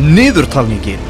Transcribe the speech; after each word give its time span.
Niðurtalningin 0.00 1.00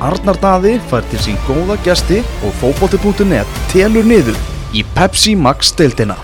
Arnar 0.00 0.38
Daði 0.40 0.78
fær 0.88 1.04
til 1.10 1.18
sín 1.20 1.34
góða 1.44 1.74
gesti 1.84 2.22
og 2.46 2.54
fótbolti.net 2.62 3.58
telur 3.68 4.06
niður 4.08 4.38
í 4.72 4.86
Pepsi 4.96 5.34
Max 5.36 5.74
deildina. 5.76 6.16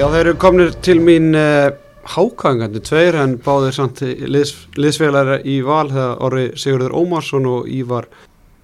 Já, 0.00 0.08
þeir 0.08 0.22
eru 0.22 0.36
komnir 0.40 0.72
til 0.80 1.04
mín 1.04 1.34
uh, 1.36 1.68
hákangandi 2.08 2.82
tveir 2.82 3.16
en 3.20 3.36
báðir 3.42 3.74
samt 3.76 4.02
liðs, 4.02 4.54
liðsfélagar 4.78 5.46
í 5.46 5.60
val 5.66 5.86
þegar 5.90 6.22
orði 6.26 6.44
Sigurður 6.58 6.94
Ómarsson 6.98 7.48
og 7.50 7.68
Ívar 7.70 8.08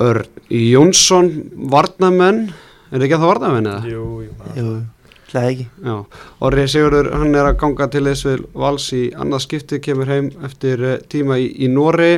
Örn 0.02 0.28
Jónsson 0.50 1.30
Varnamenn, 1.70 2.48
er 2.90 3.04
ekki 3.04 3.16
að 3.16 3.24
það 3.24 3.32
Varnamenn 3.32 3.70
eða? 3.70 3.92
Jú, 3.92 4.04
jú, 4.26 4.74
hlæði 5.32 5.52
ekki. 5.52 5.66
Já, 5.86 5.96
orði 6.48 6.66
Sigurður 6.74 7.10
hann 7.14 7.38
er 7.38 7.50
að 7.50 7.58
ganga 7.62 7.88
til 7.92 8.04
liðsfél 8.06 8.38
vals 8.54 8.90
í 8.96 9.02
annað 9.14 9.44
skipti, 9.46 9.80
kemur 9.84 10.10
heim 10.10 10.30
eftir 10.46 10.84
uh, 10.84 10.94
tíma 11.10 11.38
í, 11.42 11.50
í 11.64 11.70
Nóri 11.72 12.12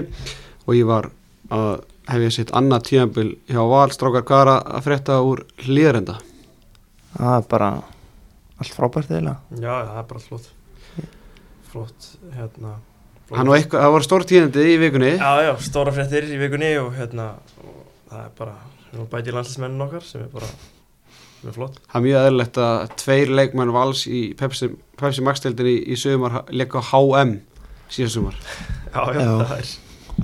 og 0.67 0.77
Ívar 0.77 1.11
að 1.51 1.73
hefja 2.11 2.37
sitt 2.37 2.55
annað 2.57 2.87
tíambil 2.91 3.29
hjá 3.51 3.61
val, 3.71 3.91
strákar 3.95 4.27
hvað 4.29 4.45
er 4.45 4.53
að 4.57 4.87
frétta 4.87 5.21
úr 5.27 5.45
hlýðrenda? 5.67 6.17
Það 7.17 7.35
er 7.37 7.51
bara 7.51 7.75
allt 8.61 8.75
frábært 8.77 9.13
eiginlega. 9.13 9.39
Já, 9.57 9.75
það 9.75 10.01
er 10.01 10.09
bara 10.11 10.27
flott 10.29 10.57
Flott, 11.71 12.09
hérna. 12.35 12.77
Hann 13.31 13.47
og 13.47 13.55
eitthvað, 13.55 13.85
það 13.85 13.93
var 13.95 14.05
stór 14.09 14.25
tíðandi 14.27 14.63
í 14.67 14.77
vikunni 14.83 15.11
Já, 15.15 15.31
já, 15.47 15.51
stóra 15.63 15.93
fréttir 15.95 16.25
í 16.27 16.39
vikunni 16.41 16.71
og 16.81 16.89
hérna 16.97 17.29
og 17.63 17.77
það 18.11 18.23
er 18.25 18.33
bara, 18.41 18.55
við 18.89 18.97
erum 18.99 19.11
bæti 19.13 19.35
landslismennin 19.37 19.85
okkar 19.87 20.03
sem 20.09 20.25
er 20.25 20.33
bara, 20.33 20.49
sem 21.39 21.53
er 21.53 21.55
flott 21.55 21.77
Það 21.85 22.01
er 22.01 22.05
mjög 22.09 22.25
eðlilegt 22.25 22.59
að 22.65 22.81
tveir 23.05 23.31
leikmenn 23.39 23.71
vals 23.77 24.03
í 24.11 24.23
Pepsi, 24.41 24.71
Pepsi 24.99 25.23
Max-deildinni 25.29 25.77
í, 25.77 25.85
í 25.95 26.01
sögumar 26.03 26.41
leika 26.51 26.83
HM 26.91 27.37
síðan 27.91 28.13
sumar. 28.17 28.41
Já, 28.97 29.05
já, 29.15 29.21
Já. 29.23 29.31
það 29.47 29.55
er 29.61 29.71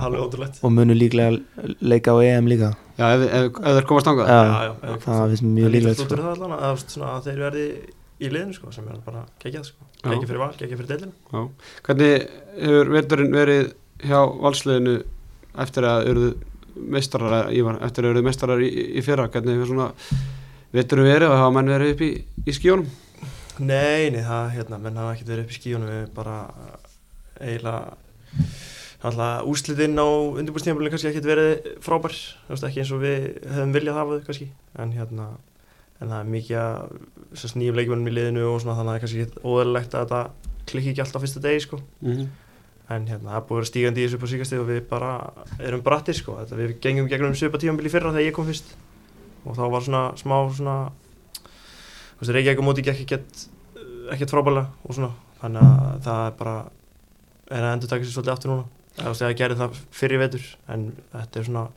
alveg 0.03 0.25
ótrúlegt 0.27 0.59
og 0.67 0.71
munu 0.75 0.95
líklega 0.99 1.71
leika 1.87 2.11
á 2.11 2.17
EM 2.27 2.49
líka 2.51 2.73
Já, 2.97 3.05
ef, 3.13 3.23
ef, 3.23 3.47
ef 3.61 3.77
þeir 3.77 3.85
komast 3.87 4.09
ángað. 4.11 4.27
Já, 4.33 4.41
já, 4.43 4.71
já, 4.83 4.95
það 5.05 5.23
finnst 5.31 5.45
mjög 5.47 5.71
líklegt 5.77 5.99
sko. 6.01 6.07
það 6.11 6.29
allan 6.33 6.55
að, 6.57 6.83
svona, 6.91 7.13
að 7.15 7.27
þeir 7.29 7.41
verði 7.45 7.65
í 8.17 8.29
liðinu 8.31 8.55
sko, 8.57 8.71
sem 8.73 8.87
er 8.89 8.99
bara 9.05 9.23
geggjað 9.41 9.69
sko. 9.69 9.87
Já. 10.01 10.09
Geggjað 10.09 10.29
fyrir 10.31 10.41
val, 10.41 10.51
geggjað 10.57 10.81
fyrir 10.81 10.91
deilinu 10.93 11.43
Hvernig 11.87 12.27
hefur 12.57 12.93
veturinn 12.95 13.35
verið 13.35 13.67
hjá 14.03 14.19
valsliðinu 14.45 14.95
eftir 15.63 15.89
að 15.89 16.11
eruðu 16.11 16.31
meistarar, 16.77 17.51
Ívar, 17.57 17.79
eftir 17.85 18.05
að 18.05 18.13
eruðu 18.13 18.27
meistarar 18.27 18.61
í, 18.61 18.69
í 18.97 19.03
fyrra? 19.05 19.29
Hvernig 19.33 19.57
hefur 19.57 19.71
svona 19.71 19.89
veturinn 20.75 21.09
verið 21.09 21.31
og 21.31 21.41
hafa 21.41 21.55
menn 21.57 21.73
verið 21.73 21.93
upp 21.95 22.03
í, 22.05 22.11
í 22.45 22.57
skjónum? 22.57 22.89
Nei, 23.57 24.11
nei, 24.13 24.21
það, 24.21 24.51
hérna, 24.53 24.77
menn 24.81 24.99
hafa 25.01 25.15
ekkert 25.15 25.31
verið 25.31 25.47
upp 25.47 25.53
í 25.53 25.57
skíunum 25.57 25.89
við 25.89 26.03
bara 26.17 26.37
eiginlega 27.41 27.95
Alltaf 29.07 29.45
úslitinn 29.45 29.93
á 30.01 30.09
undirbúrstíðanbúlinu 30.09 30.89
kannski 30.89 31.11
ekkert 31.11 31.27
verið 31.29 31.67
frábær, 31.85 32.15
ekki 32.49 32.81
eins 32.81 32.93
og 32.95 33.03
við 33.03 33.27
hefum 33.45 33.75
viljað 33.75 33.99
hafa 33.99 34.15
þau 34.17 34.25
kannski, 34.25 34.47
en 34.81 34.93
hérna, 34.97 35.27
en 36.01 36.11
það 36.11 36.19
er 36.19 36.29
mikið 36.33 37.55
nýjum 37.57 37.77
leikmennum 37.79 38.09
í 38.09 38.13
liðinu 38.13 38.43
og 38.51 38.59
svona 38.61 38.75
þannig 38.77 38.91
að 38.91 38.93
það 38.93 38.97
er 38.97 39.03
kannski 39.05 39.47
óðurlegt 39.47 39.95
að 39.95 40.03
þetta 40.05 40.21
klikki 40.67 40.91
ekki 40.93 41.03
alltaf 41.03 41.23
fyrsta 41.23 41.41
degi 41.43 41.63
sko, 41.63 41.79
Mm 42.01 42.13
-hmm. 42.13 42.27
en 42.89 43.07
hérna 43.07 43.29
það 43.31 43.37
er 43.37 43.47
búið 43.47 43.57
að 43.57 43.61
vera 43.61 43.71
stígandi 43.71 44.01
í 44.01 44.07
þessu 44.07 44.19
på 44.19 44.27
síkastíð 44.31 44.61
og 44.61 44.67
við 44.67 44.81
bara 44.89 45.33
erum 45.59 45.81
brattir 45.81 46.15
sko, 46.15 46.37
þetta, 46.39 46.55
við 46.55 46.79
gengum 46.79 47.09
gegnum 47.09 47.35
svipa 47.35 47.57
tímanbíl 47.57 47.85
í 47.85 47.89
fyrra 47.89 48.11
þegar 48.11 48.27
ég 48.27 48.33
kom 48.33 48.45
fyrst. 48.45 48.75
Og 49.45 49.55
þá 49.55 49.71
var 49.71 49.81
svona 49.81 50.15
smá 50.15 50.37
svona, 50.53 50.91
Reykjavík 52.21 52.59
á 52.59 52.67
móti 52.67 52.81
gekk 52.81 53.01
ekkert, 53.01 53.47
ekkert 54.11 54.31
frábælega 54.31 54.67
og 54.83 54.95
svona, 54.95 55.11
þannig 55.41 55.61
að 55.61 56.01
það 56.03 56.27
er 56.27 56.31
bara, 56.37 56.55
er 57.51 57.63
að 57.63 57.73
endur 57.73 57.89
taka 57.89 58.03
sér 58.03 58.13
svolítið 58.13 58.33
aftur 58.33 58.49
núna. 58.51 58.65
Það 58.97 59.21
er 59.21 59.27
að 59.27 59.37
gera 59.37 59.55
það 59.55 59.77
fyrir 59.91 60.19
vetur 60.19 60.57
en 60.67 60.93
þetta 61.13 61.39
er 61.39 61.45
svona 61.45 61.67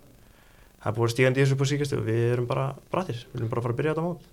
það 0.80 0.90
er 0.90 0.96
búið 0.96 1.08
að 1.08 1.14
stígandi 1.14 1.40
í 1.40 1.44
þessu 1.44 1.58
på 1.60 1.68
síkast 1.70 1.96
og 1.96 2.04
við 2.06 2.20
erum 2.34 2.46
bara 2.50 2.68
brattir, 2.92 3.20
við 3.32 3.40
erum 3.42 3.50
bara 3.52 3.64
fara 3.66 3.74
að 3.76 3.80
byrja 3.82 3.94
þetta 3.94 4.06
mót 4.08 4.28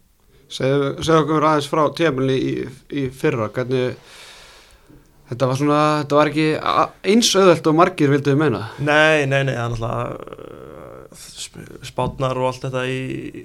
Segðu 0.48 1.18
okkur 1.20 1.44
aðeins 1.44 1.66
frá 1.68 1.82
tímafélni 1.92 2.36
í, 2.40 2.52
í 3.02 3.02
fyrra, 3.12 3.50
hvernig 3.52 3.98
þetta 5.28 5.50
var 5.50 5.58
svona, 5.60 5.80
þetta 6.06 6.20
var 6.22 6.30
ekki 6.32 6.46
eins 7.12 7.32
auðvelt 7.36 7.68
og 7.68 7.76
margir 7.76 8.14
vildu 8.14 8.36
meina. 8.40 8.62
Nei, 8.80 9.26
nei, 9.28 9.42
nei, 9.44 9.52
það 9.58 9.66
er 9.66 9.74
náttúrulega 9.74 11.18
sp- 11.20 11.82
spátnar 11.90 12.40
og 12.40 12.48
allt 12.48 12.64
þetta 12.64 12.86
í 12.88 13.44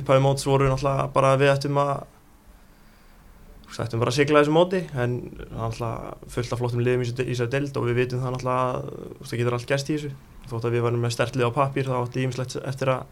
upphæfi 0.00 0.24
móts 0.24 0.48
voru 0.50 0.66
náttúrulega 0.72 1.06
bara 1.14 1.36
við 1.38 1.52
ættum 1.54 1.78
að 1.78 1.94
við 3.72 3.80
ættum 3.86 4.02
bara 4.02 4.12
að 4.12 4.18
sigla 4.18 4.42
þessu 4.42 4.56
móti 4.58 4.82
en 4.98 5.14
það 5.30 5.46
er 5.46 5.54
náttúrulega 5.62 6.34
fullt 6.34 6.52
af 6.58 6.60
flottum 6.64 6.82
liðum 6.82 7.06
í 7.06 7.10
þessu- 7.12 7.50
deild 7.54 7.78
og 7.78 7.86
við 7.86 8.00
vitum 8.02 8.26
það 8.26 8.34
náttúrulega 8.34 8.66
að 8.66 9.26
það 9.30 9.38
getur 9.44 9.56
allt 9.60 9.70
gerst 9.70 9.92
í 9.94 9.96
þessu 10.00 10.12
þótt 10.50 10.68
að 10.68 10.76
við 10.76 10.84
varum 10.86 11.04
með 11.04 11.14
stertlið 11.16 11.48
á 11.48 11.56
pappír 11.56 11.88
þá 11.88 11.96
átti 12.00 12.24
ímislegt 12.26 12.56
eftir 12.62 12.92
að 12.92 13.02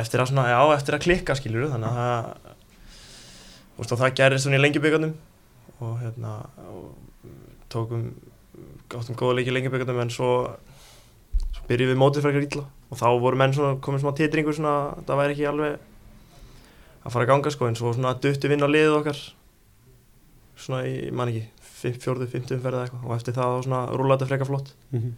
eftir 0.00 0.22
að 0.22 0.30
svona, 0.30 0.46
já, 0.46 0.60
eftir 0.76 0.96
að 0.96 1.04
klikka 1.06 1.34
skilur 1.38 1.70
þannig 1.72 1.90
að 1.90 2.00
það 2.00 3.80
veist, 3.80 3.94
það 3.96 4.16
gerist 4.20 4.46
svona 4.46 4.58
í 4.60 4.62
lengjubíkarnum 4.62 5.14
og 5.80 5.94
hérna 6.02 6.34
og 6.70 6.92
tókum 7.72 8.10
gáttum 8.90 9.18
góða 9.18 9.38
leiki 9.38 9.52
í 9.52 9.54
lengjubíkarnum 9.56 10.02
en 10.04 10.12
svo, 10.14 10.30
svo 11.54 11.66
byrjuðum 11.68 11.94
við 11.94 12.00
mótið 12.02 12.26
frekar 12.26 12.46
illa. 12.46 12.64
Og 12.90 12.98
þá 12.98 13.06
voru 13.22 13.38
menn 13.40 13.54
svona 13.54 13.78
komið 13.84 14.04
smá 14.04 14.12
titringur 14.18 14.56
svona, 14.56 14.74
það 15.06 15.20
væri 15.22 15.36
ekki 15.36 15.48
alveg 15.50 15.76
að 17.00 17.14
fara 17.14 17.26
að 17.26 17.30
ganga 17.30 17.54
sko. 17.54 17.68
En 17.70 17.78
svo 17.78 17.94
svona 17.94 18.16
duttu 18.18 18.50
vinn 18.50 18.66
á 18.66 18.68
liðið 18.68 18.98
okkar 18.98 19.22
svona 20.60 20.82
í, 20.88 20.96
ég 21.06 21.16
man 21.16 21.30
ekki 21.32 21.94
fjórðu, 22.02 22.28
fymtu 22.30 22.58
umferð 22.58 22.80
eða 22.80 22.88
eitthvað. 22.88 23.06
Og 23.06 23.16
eftir 23.16 23.36
það 23.38 23.54
þá 23.54 23.68
svona 23.68 23.82
rúlaði 23.94 24.18
þetta 24.18 24.30
frekar 24.32 24.50
flott. 24.50 24.72
Mm 24.90 25.02
-hmm. 25.02 25.14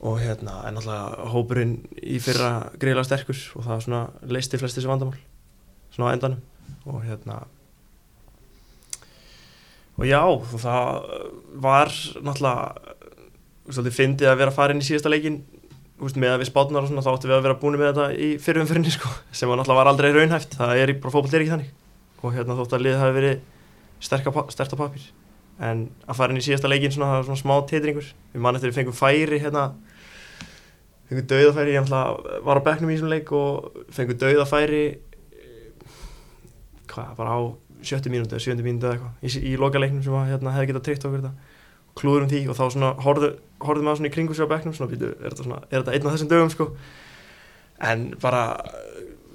Og 0.00 0.16
hérna 0.22 0.62
en 0.68 0.80
alltaf 0.80 1.32
hópurinn 1.34 1.74
í 2.00 2.18
fyrra 2.24 2.70
greiðlega 2.80 3.08
sterkur 3.08 3.40
og 3.58 3.66
það 3.66 3.82
svona 3.84 4.02
leisti 4.32 4.60
flest 4.60 4.78
þessi 4.78 4.88
vandamál 4.88 5.18
svona 5.92 6.12
á 6.12 6.14
endanum. 6.16 6.40
Og 6.88 7.02
hérna 7.04 7.42
og 10.00 10.06
já 10.08 10.22
það 10.64 11.10
var 11.60 11.92
náttúrulega 12.24 12.96
svolítið 13.70 13.98
fyndið 13.98 14.30
að 14.30 14.38
vera 14.40 14.54
að 14.54 14.56
fara 14.56 14.74
inn 14.74 14.80
í 14.80 14.86
síðasta 14.88 15.12
leikin 15.12 15.42
úst, 16.00 16.16
með 16.16 16.34
að 16.34 16.42
við 16.42 16.48
spátnar 16.48 16.86
og 16.86 16.88
svona 16.88 17.04
þá 17.04 17.12
áttum 17.12 17.30
við 17.30 17.36
að 17.36 17.46
vera 17.46 17.60
búin 17.60 17.76
með 17.76 17.90
þetta 17.90 18.06
í 18.16 18.30
fyrirumfyrinni 18.40 18.94
sko 18.96 19.12
sem 19.36 19.50
var 19.50 19.60
náttúrulega 19.60 19.82
var 19.82 19.92
aldrei 19.92 20.12
raunhæft. 20.16 20.56
Það 20.56 20.80
er 20.80 20.94
í, 20.94 20.98
fótboll 21.04 21.28
er 21.28 21.44
ekki 21.44 21.52
þannig. 21.52 21.72
Og 22.24 22.36
hérna 22.36 22.56
þótt 22.56 22.76
að 22.76 22.86
liðið 22.86 23.02
hafi 23.04 23.16
verið 23.18 23.42
sterk 24.00 24.30
á, 24.32 24.32
sterkt 24.48 24.72
á 24.72 24.80
pappir 24.80 25.04
en 25.60 25.86
að 26.08 26.16
fara 26.16 26.32
inn 26.32 26.40
í 26.40 26.44
síðasta 26.44 26.70
leikin 26.70 26.92
svona, 26.94 27.12
það 27.12 27.18
var 27.20 27.28
svona 27.28 27.42
smá 27.42 27.54
titringur. 27.68 28.10
Við 28.32 28.44
mann 28.44 28.56
eftir 28.56 28.72
við 28.72 28.78
fengum 28.80 28.96
færi 28.96 29.40
hérna. 29.42 29.64
Fengum 31.10 31.26
dauðafæri 31.30 31.74
ég 31.74 31.84
náttúrulega 31.84 32.40
var 32.46 32.60
á 32.60 32.66
bekknum 32.68 32.92
í 32.92 32.96
þessum 32.96 33.12
leik 33.12 33.32
og 33.36 33.80
fengum 33.92 34.20
dauðafæri 34.20 34.84
hvað, 36.90 37.12
bara 37.18 37.34
á 37.36 37.40
sjöttu 37.86 38.12
mínúti 38.12 38.36
eða 38.36 38.44
sjöndu 38.44 38.64
mínúti 38.64 38.86
eða 38.86 38.96
eitthvað 38.96 39.26
í, 39.26 39.52
í 39.52 39.56
loka 39.60 39.80
leiknum 39.80 40.04
sem 40.04 40.16
að, 40.16 40.30
hérna, 40.34 40.54
hefði 40.54 40.70
getað 40.70 40.86
tryggt 40.88 41.06
okkur 41.08 41.22
þetta. 41.24 41.58
Klúðurum 42.00 42.30
því 42.30 42.40
og 42.48 42.56
þá 42.56 42.64
svona 42.76 42.90
horfðu, 43.04 43.30
horfðu 43.64 43.86
maður 43.86 44.00
svona 44.00 44.10
í 44.10 44.14
kringu 44.14 44.36
sig 44.36 44.46
á 44.46 44.52
bekknum 44.52 44.76
svona, 44.76 44.92
býtu, 44.92 45.10
er 45.18 45.36
þetta, 45.36 45.60
þetta 45.72 45.94
einn 45.96 46.06
af 46.06 46.16
þessum 46.16 46.30
dögum 46.30 46.52
sko? 46.54 46.68
En 47.90 48.06
bara 48.22 48.42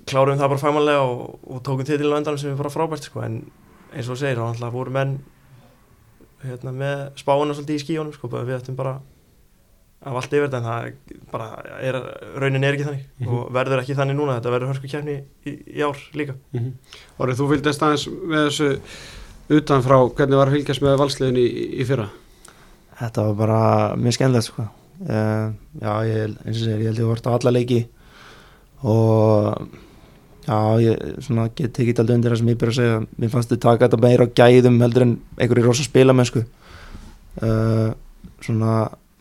klárum 0.09 0.39
það 0.39 0.51
bara 0.53 0.63
fæmanlega 0.63 1.05
og, 1.09 1.39
og 1.43 1.63
tókum 1.65 1.87
titilin 1.87 2.15
á 2.15 2.19
endanum 2.21 2.39
sem 2.41 2.53
er 2.53 2.59
bara 2.59 2.73
frábært 2.73 3.09
sko. 3.09 3.23
En 3.25 3.41
eins 3.91 4.09
og 4.11 4.19
segir, 4.21 4.39
þá 4.39 4.69
voru 4.73 4.93
menn 4.95 5.17
hérna, 6.43 6.71
með 6.75 7.03
spáuna 7.21 7.53
svolítið 7.55 7.75
í 7.79 7.83
skíunum 7.85 8.13
sko, 8.13 8.27
við 8.27 8.57
ættum 8.59 8.75
bara 8.75 8.97
af 10.05 10.13
allt 10.19 10.33
yfir 10.37 10.45
þetta 10.49 10.57
en 10.59 10.65
það 10.67 10.85
er 10.85 11.19
bara 11.31 11.45
er, 11.81 11.95
raunin 12.37 12.63
er 12.67 12.75
ekki 12.75 12.85
þannig 12.85 13.05
Mhm. 13.19 13.29
og 13.33 13.51
verður 13.55 13.81
ekki 13.81 13.95
þannig 13.97 14.15
núna, 14.19 14.35
þetta 14.39 14.51
verður 14.53 14.69
hörsku 14.73 14.89
kefni 14.91 15.15
í, 15.45 15.53
í 15.77 15.81
ár 15.81 15.97
líka 16.13 16.35
Orðið, 17.19 17.39
þú 17.39 17.47
fylgdist 17.53 17.81
aðeins 17.87 18.07
með 18.11 18.43
þessu 18.49 18.69
utan 19.55 19.81
frá 19.85 19.97
hvernig 20.09 20.37
var 20.37 20.47
að 20.51 20.57
fylgjast 20.59 20.81
með 20.85 20.99
valsliðin 21.01 21.37
í, 21.41 21.47
í 21.81 21.85
fyrra? 21.87 22.09
Þetta 22.99 23.25
var 23.27 23.35
bara 23.35 23.61
mjög 23.97 24.13
skemmtilegt 24.19 24.45
sko. 24.47 24.67
uh, 25.09 25.47
Já, 25.81 25.91
ég, 26.07 26.37
eins 26.45 26.59
og 26.59 26.63
segir, 26.63 26.79
ég 26.79 26.91
held 26.91 27.01
ég 27.01 27.09
vort 27.09 27.25
á 27.27 27.31
alla 27.35 27.51
leiki 27.51 27.81
og 28.83 29.67
já, 30.45 30.57
ég 30.81 31.21
svona, 31.25 31.47
get 31.57 31.73
tekið 31.75 32.01
alltaf 32.01 32.15
undir 32.15 32.33
það 32.33 32.41
sem 32.41 32.51
ég 32.51 32.59
byrja 32.61 32.73
að 32.73 32.79
segja. 32.79 32.99
Mér 33.21 33.33
fannst 33.33 33.51
þið 33.53 33.61
taka 33.65 33.87
þetta 33.87 34.01
meira 34.05 34.27
á 34.27 34.35
gæðum 34.39 34.81
heldur 34.83 35.05
en 35.05 35.15
einhverju 35.39 35.65
rosa 35.65 35.85
spilamennsku. 35.85 36.45
Uh, 37.41 37.89
svona 38.45 38.75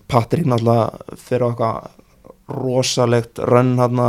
Patrik 0.08 0.44
náttúrulega 0.46 1.16
fyrir 1.16 1.46
okkar 1.48 1.90
rosalegt 2.52 3.40
rönn 3.40 3.78
hann 3.80 4.02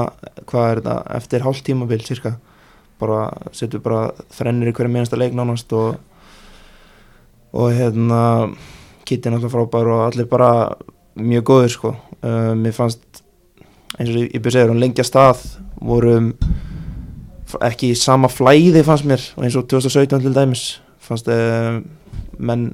hvað 0.50 0.66
er 0.70 0.82
þetta, 0.82 0.96
eftir 1.16 1.46
hálft 1.46 1.64
tímabil 1.66 2.04
cirka, 2.04 2.36
bara 3.00 3.30
setur 3.56 3.82
bara 3.84 4.10
þrennir 4.36 4.74
í 4.74 4.76
hverju 4.76 4.92
minnasta 4.92 5.20
leik 5.20 5.34
nánast 5.36 5.72
og 5.74 5.96
og 7.56 7.72
hérna 7.72 8.52
Kitty 9.06 9.32
náttúrulega 9.32 9.54
frábær 9.54 9.92
og 9.94 10.02
allir 10.10 10.28
bara 10.28 10.76
mjög 11.16 11.44
góður 11.48 11.72
sko. 11.72 11.96
Uh, 12.20 12.52
mér 12.58 12.74
fannst 12.76 13.24
eins 13.96 14.12
og 14.12 14.18
ég 14.20 14.42
byrja 14.42 14.60
segja 14.60 14.72
hún 14.74 14.82
lengja 14.82 15.06
stað 15.08 15.44
vorum 15.80 16.34
ekki 17.64 17.94
sama 18.00 18.30
flæði 18.32 18.84
fannst 18.88 19.08
mér 19.08 19.24
eins 19.42 19.58
og 19.60 19.68
2017 19.72 20.26
til 20.26 20.34
dæmis 20.36 20.66
fannst 21.04 21.30
uh, 21.32 21.80
menn 22.38 22.72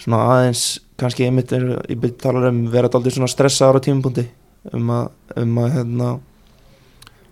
svona 0.00 0.22
aðeins 0.32 0.64
kannski 1.00 1.26
einmitt 1.26 1.52
er, 1.52 1.68
ég 1.90 2.00
byrja 2.00 2.22
talar 2.26 2.50
um 2.50 2.64
vera 2.72 2.90
aldrei 2.92 3.14
svona 3.14 3.30
stressaður 3.30 3.80
á 3.80 3.84
tímapunkti 3.84 4.26
um 4.74 4.90
að, 4.90 5.10
um 5.42 5.60
að 5.62 5.76
hérna 5.76 6.08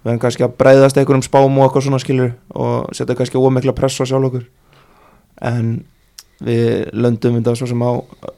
við 0.05 0.13
erum 0.13 0.21
kannski 0.21 0.45
að 0.45 0.57
breyðast 0.61 1.01
einhverjum 1.01 1.25
spám 1.25 1.59
og 1.59 1.65
eitthvað 1.65 1.87
svona 1.89 2.03
skilur 2.03 2.35
og 2.53 2.95
setja 2.97 3.17
kannski 3.17 3.41
ómikla 3.41 3.75
press 3.77 3.97
á 4.01 4.05
sjálf 4.05 4.29
okkur. 4.29 4.45
En 5.41 5.71
við 6.45 6.91
löndum 6.93 7.39
þetta 7.39 7.55
svo 7.57 7.69
sem 7.71 7.85
á 7.85 7.93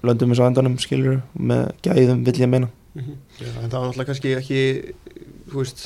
löndum 0.07 0.33
þess 0.33 0.43
að 0.43 0.51
endanum 0.53 0.79
skilur 0.83 1.21
með 1.35 1.71
gæðum 1.87 2.25
vill 2.27 2.41
ég 2.43 2.51
meina 2.53 2.71
Já, 2.97 3.49
en 3.61 3.71
það 3.71 3.77
var 3.77 3.87
náttúrulega 3.89 4.09
kannski 4.11 4.35
ekki 4.39 4.61
þú 5.51 5.59
veist, 5.61 5.83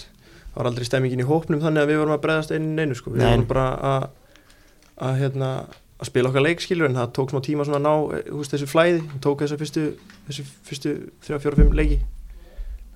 var 0.54 0.68
aldrei 0.70 0.86
stemmingin 0.88 1.22
í 1.22 1.28
hópnum 1.28 1.62
þannig 1.62 1.84
að 1.84 1.92
við 1.92 2.00
vorum 2.00 2.16
að 2.16 2.24
bregðast 2.24 2.54
einu 2.54 2.82
einu 2.82 2.96
sko. 2.98 3.12
við 3.14 3.22
Nei. 3.22 3.30
vorum 3.30 3.46
bara 3.50 3.66
að 3.90 4.08
að, 5.00 5.18
hérna, 5.20 5.50
að 6.00 6.10
spila 6.10 6.30
okkar 6.30 6.44
leik 6.44 6.64
skilur 6.64 6.90
en 6.90 6.98
það 6.98 7.12
tók 7.16 7.32
smá 7.32 7.40
tíma 7.44 7.66
svona 7.66 7.80
að 7.80 7.86
ná 7.86 8.16
eh, 8.16 8.24
þú 8.28 8.40
veist, 8.40 8.54
þessu 8.54 8.70
flæði, 8.70 9.04
það 9.12 9.22
tók 9.26 9.44
þessa 9.44 9.60
fyrstu 9.60 9.84
þessu 10.28 10.46
fyrstu 10.68 10.94
3-4-5 11.28 11.78
leiki 11.78 12.00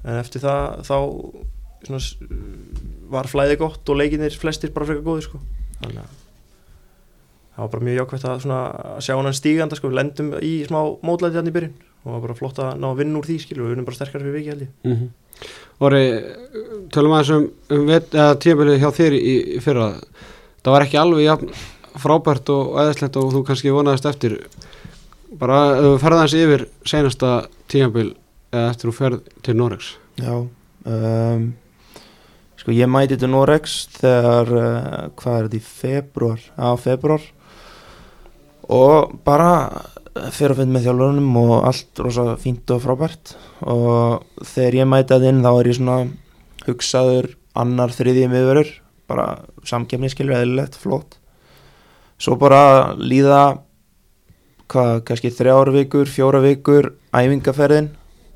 en 0.05 0.21
eftir 0.21 0.45
það 0.45 0.83
þá 0.89 0.99
svona, 1.87 2.03
var 3.15 3.31
flæði 3.31 3.57
gott 3.61 3.89
og 3.89 4.01
leikinir 4.01 4.37
flestir 4.41 4.75
bara 4.75 4.89
frekar 4.89 5.07
góði 5.07 5.27
sko. 5.29 5.41
þannig 5.81 6.05
að 6.05 6.21
það 7.55 7.63
var 7.63 7.73
bara 7.77 7.87
mjög 7.87 8.01
jákvæmt 8.01 8.29
að, 8.29 8.39
svona, 8.45 8.61
að 8.97 9.03
sjá 9.07 9.15
hann 9.17 9.37
stíganda 9.39 9.79
sko. 9.79 9.91
við 9.93 10.01
lendum 10.01 10.33
í 10.43 10.55
smá 10.69 10.81
mótlæti 11.07 11.41
hann 11.41 11.51
í 11.51 11.55
byrjun 11.55 11.77
og 12.05 12.09
það 12.09 12.15
var 12.15 12.25
bara 12.27 12.39
flott 12.39 12.63
að 12.63 12.73
ná 12.81 12.89
að 12.91 13.03
vinna 13.03 13.21
úr 13.21 13.29
því 13.29 13.39
skilur 13.43 13.67
við 13.67 13.75
vinnum 13.75 13.89
bara 13.89 13.99
sterkar 13.99 14.25
fyrir 14.25 14.37
viki 14.39 14.53
held 14.53 14.67
ég. 14.67 14.75
Mm 14.85 15.13
Orri, 15.83 16.03
tölum 16.95 17.13
aðeins 17.17 17.31
um, 17.35 17.47
um 17.75 17.89
tímabilið 18.39 18.77
hjá 18.79 18.91
þér 18.95 19.17
í, 19.19 19.33
í 19.57 19.63
fyrra. 19.65 19.89
Það 20.63 20.77
var 20.77 20.85
ekki 20.85 21.01
alveg 21.01 21.25
jafn 21.25 21.51
frábært 21.99 22.53
og 22.55 22.77
eðislegt 22.85 23.19
og 23.19 23.33
þú 23.35 23.43
kannski 23.49 23.73
vonaðist 23.75 24.07
eftir. 24.07 24.37
Bara 25.41 25.59
þú 25.81 25.97
ferð 25.99 26.21
aðeins 26.21 26.37
yfir 26.39 26.67
senasta 26.87 27.33
tímabil 27.67 28.13
eða 28.55 28.71
eftir 28.73 28.91
þú 28.91 28.97
ferð 28.99 29.31
til 29.45 29.57
Norex 29.59 29.93
Já 30.21 30.35
um, 30.35 31.47
Sko 32.61 32.75
ég 32.75 32.91
mæti 32.91 33.19
til 33.21 33.31
Norex 33.33 33.81
þegar 33.99 34.53
uh, 34.55 35.09
hvað 35.19 35.39
er 35.39 35.49
þetta 35.49 35.59
í 35.59 35.65
februar 35.69 36.45
á 36.57 36.69
februar 36.81 37.27
og 38.73 39.19
bara 39.27 39.51
fyrir 40.15 40.55
að 40.55 40.61
finna 40.61 40.77
með 40.77 40.87
þjálfurunum 40.87 41.37
og 41.41 41.55
allt 41.71 42.03
rosa 42.05 42.25
fínt 42.41 42.71
og 42.71 42.83
frábært. 42.85 43.35
Og 43.67 44.23
þegar 44.47 44.79
ég 44.81 44.91
mæti 44.91 45.17
að 45.17 45.29
inn 45.31 45.43
þá 45.45 45.51
er 45.53 45.71
ég 45.71 45.79
svona 45.79 45.99
hugsaður 46.65 47.31
annar 47.59 47.95
þriðið 47.95 48.31
miðverður 48.33 48.73
bara 49.11 49.27
samkefniskilur 49.69 50.39
eðlilegt, 50.39 50.79
flott. 50.81 51.19
Svo 52.21 52.39
bara 52.41 52.95
líða 52.97 53.59
hvað, 54.71 55.03
kannski 55.09 55.33
þrjár 55.35 55.71
vikur, 55.75 56.09
fjóra 56.09 56.41
vikur 56.45 56.93
æfingaferðin 57.13 57.91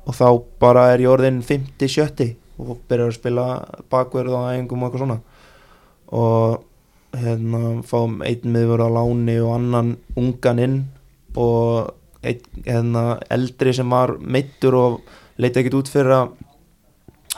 og 0.05 0.17
þá 0.17 0.27
bara 0.61 0.89
er 0.93 1.03
ég 1.03 1.13
orðin 1.13 1.41
50-70 1.45 2.35
og 2.59 2.79
byrjar 2.89 3.13
að 3.13 3.17
spila 3.17 3.47
bakverð 3.91 4.35
á 4.35 4.51
æfingum 4.53 4.83
og 4.83 4.89
eitthvað 4.89 5.05
svona. 5.05 5.19
Og 6.09 7.19
hérna 7.19 7.79
fáum 7.87 8.19
einn 8.25 8.53
miður 8.53 8.85
á 8.85 8.89
láni 8.99 9.39
og 9.41 9.55
annan 9.55 9.93
ungan 10.19 10.61
inn 10.61 10.79
og 11.37 11.95
einn 12.23 12.63
hérna, 12.65 13.19
eldri 13.31 13.73
sem 13.75 13.89
var 13.89 14.17
meittur 14.19 14.75
og 14.75 15.01
leita 15.39 15.61
ekkert 15.61 15.79
út 15.79 15.91
fyrir 15.91 16.15
að 16.15 16.31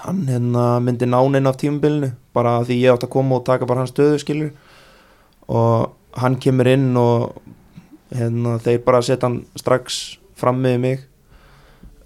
hann 0.01 0.23
hérna, 0.29 0.65
myndi 0.81 1.05
nánin 1.05 1.49
af 1.49 1.59
tímabilinu 1.61 2.11
bara 2.33 2.61
því 2.65 2.77
ég 2.79 2.95
átt 2.95 3.05
að 3.05 3.13
koma 3.13 3.37
og 3.37 3.45
taka 3.45 3.67
bara 3.69 3.83
hans 3.83 3.93
stöðu 3.93 4.19
skilur. 4.21 4.51
Og 5.51 5.91
hann 6.17 6.39
kemur 6.41 6.69
inn 6.71 6.95
og 6.97 7.37
hérna, 8.15 8.57
þeir 8.63 8.81
bara 8.85 9.03
setja 9.05 9.27
hann 9.27 9.41
strax 9.59 10.01
fram 10.39 10.61
með 10.63 10.77
mig. 10.85 11.05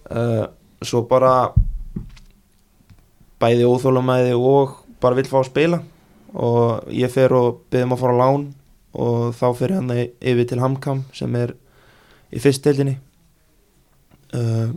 Uh, 0.09 0.45
svo 0.85 1.05
bara 1.09 1.53
bæði 3.41 3.67
óþólumæði 3.69 4.35
og 4.38 4.79
bara 5.01 5.17
vill 5.17 5.29
fá 5.29 5.39
að 5.41 5.49
spila. 5.51 5.81
Og 6.35 6.89
ég 6.91 7.11
fer 7.13 7.33
og 7.35 7.63
byrðum 7.71 7.95
að 7.95 8.01
fara 8.01 8.17
á 8.17 8.21
lán 8.23 8.49
og 8.95 9.35
þá 9.35 9.47
fer 9.59 9.75
hann 9.75 9.91
yfir 9.95 10.49
til 10.49 10.61
Hamkam 10.63 11.05
sem 11.15 11.31
er 11.39 11.55
í 12.33 12.42
fyrstdeildinni. 12.42 12.95
Uh, 14.36 14.74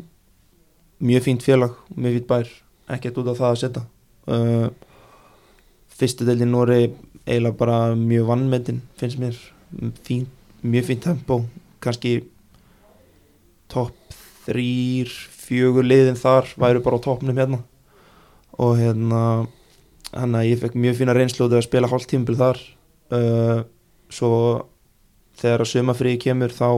mjög 0.99 1.25
fínt 1.27 1.43
félag 1.47 1.77
mjög 1.95 2.19
fínt 2.19 2.29
bær, 2.31 2.50
ekkert 2.95 3.21
út 3.23 3.31
af 3.33 3.41
það 3.41 3.55
að 3.55 3.61
setja. 3.62 3.85
Uh, 4.29 4.69
fyrstdeildin 5.99 6.53
Nóri 6.53 6.83
eiginlega 7.29 7.59
bara 7.59 7.79
mjög 7.99 8.29
vannmyndin 8.33 8.83
finnst 8.99 9.21
mér. 9.21 9.39
Fín, 10.05 10.27
mjög 10.62 10.89
fínt 10.89 11.05
tempo 11.05 11.43
kannski 11.85 12.23
topp 13.69 13.97
þrýr, 14.47 15.11
fjögur 15.12 15.85
liðin 15.85 16.17
þar 16.19 16.49
væru 16.56 16.83
bara 16.85 17.00
á 17.00 17.05
toppnum 17.05 17.37
hérna. 17.37 17.61
Og 18.59 18.79
hérna 18.81 19.23
hann 20.12 20.37
að 20.39 20.49
ég 20.49 20.62
fekk 20.62 20.77
mjög 20.79 21.00
fína 21.03 21.17
reynslu 21.17 21.47
út 21.47 21.53
af 21.53 21.62
að 21.62 21.69
spila 21.69 21.91
hálft 21.91 22.11
tímbil 22.11 22.39
þar. 22.39 22.61
Uh, 23.12 23.61
svo 24.12 24.31
þegar 25.39 25.65
að 25.65 25.71
sumafríði 25.73 26.23
kemur 26.25 26.53
þá 26.53 26.69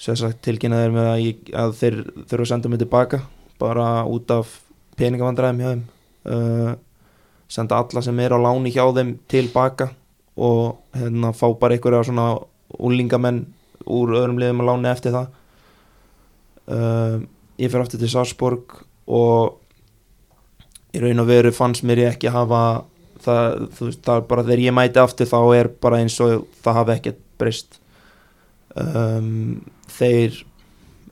sem 0.00 0.16
sagt 0.18 0.42
tilkynnaðir 0.44 0.94
með 0.94 1.10
að, 1.10 1.18
ég, 1.22 1.42
að 1.54 1.74
þeir 1.80 1.98
þurfa 2.28 2.44
að 2.44 2.50
senda 2.50 2.70
mig 2.70 2.82
tilbaka 2.82 3.20
bara 3.60 3.88
út 4.10 4.32
af 4.34 4.56
peningavandræðum 4.98 5.60
hjá 5.62 5.68
þeim. 5.70 5.84
Uh, 6.24 6.72
senda 7.50 7.78
alla 7.78 8.02
sem 8.02 8.20
er 8.24 8.34
á 8.34 8.38
láni 8.40 8.72
hjá 8.74 8.84
þeim 8.96 9.14
tilbaka 9.30 9.90
og 10.34 10.80
hérna 10.96 11.30
fá 11.36 11.46
bara 11.60 11.76
einhverja 11.76 12.08
svona 12.08 12.32
úlingamenn 12.74 13.44
úr 13.84 14.16
öðrum 14.16 14.40
liðum 14.40 14.64
að 14.64 14.70
láni 14.70 14.90
eftir 14.90 15.14
það. 15.14 15.28
Uh, 16.64 17.20
ég 17.60 17.70
fyrir 17.70 17.84
aftur 17.84 18.02
til 18.02 18.10
Sarsborg 18.10 18.80
og 19.04 19.60
í 20.94 21.02
raun 21.02 21.22
og 21.22 21.28
veru 21.28 21.52
fannst 21.54 21.84
mér 21.86 22.04
ég 22.04 22.14
ekki 22.14 22.32
hafa 22.32 22.84
það, 23.24 23.68
þú 23.76 23.88
veist, 23.88 24.02
það 24.04 24.20
er 24.20 24.28
bara 24.30 24.44
þegar 24.46 24.62
ég 24.64 24.76
mæti 24.76 25.02
aftur 25.02 25.30
þá 25.30 25.38
er 25.58 25.70
bara 25.82 26.00
eins 26.02 26.18
og 26.24 26.46
það 26.64 26.78
hafi 26.80 26.94
ekkert 26.96 27.20
breyst 27.40 27.78
um, 28.80 29.60
þeir 29.90 30.40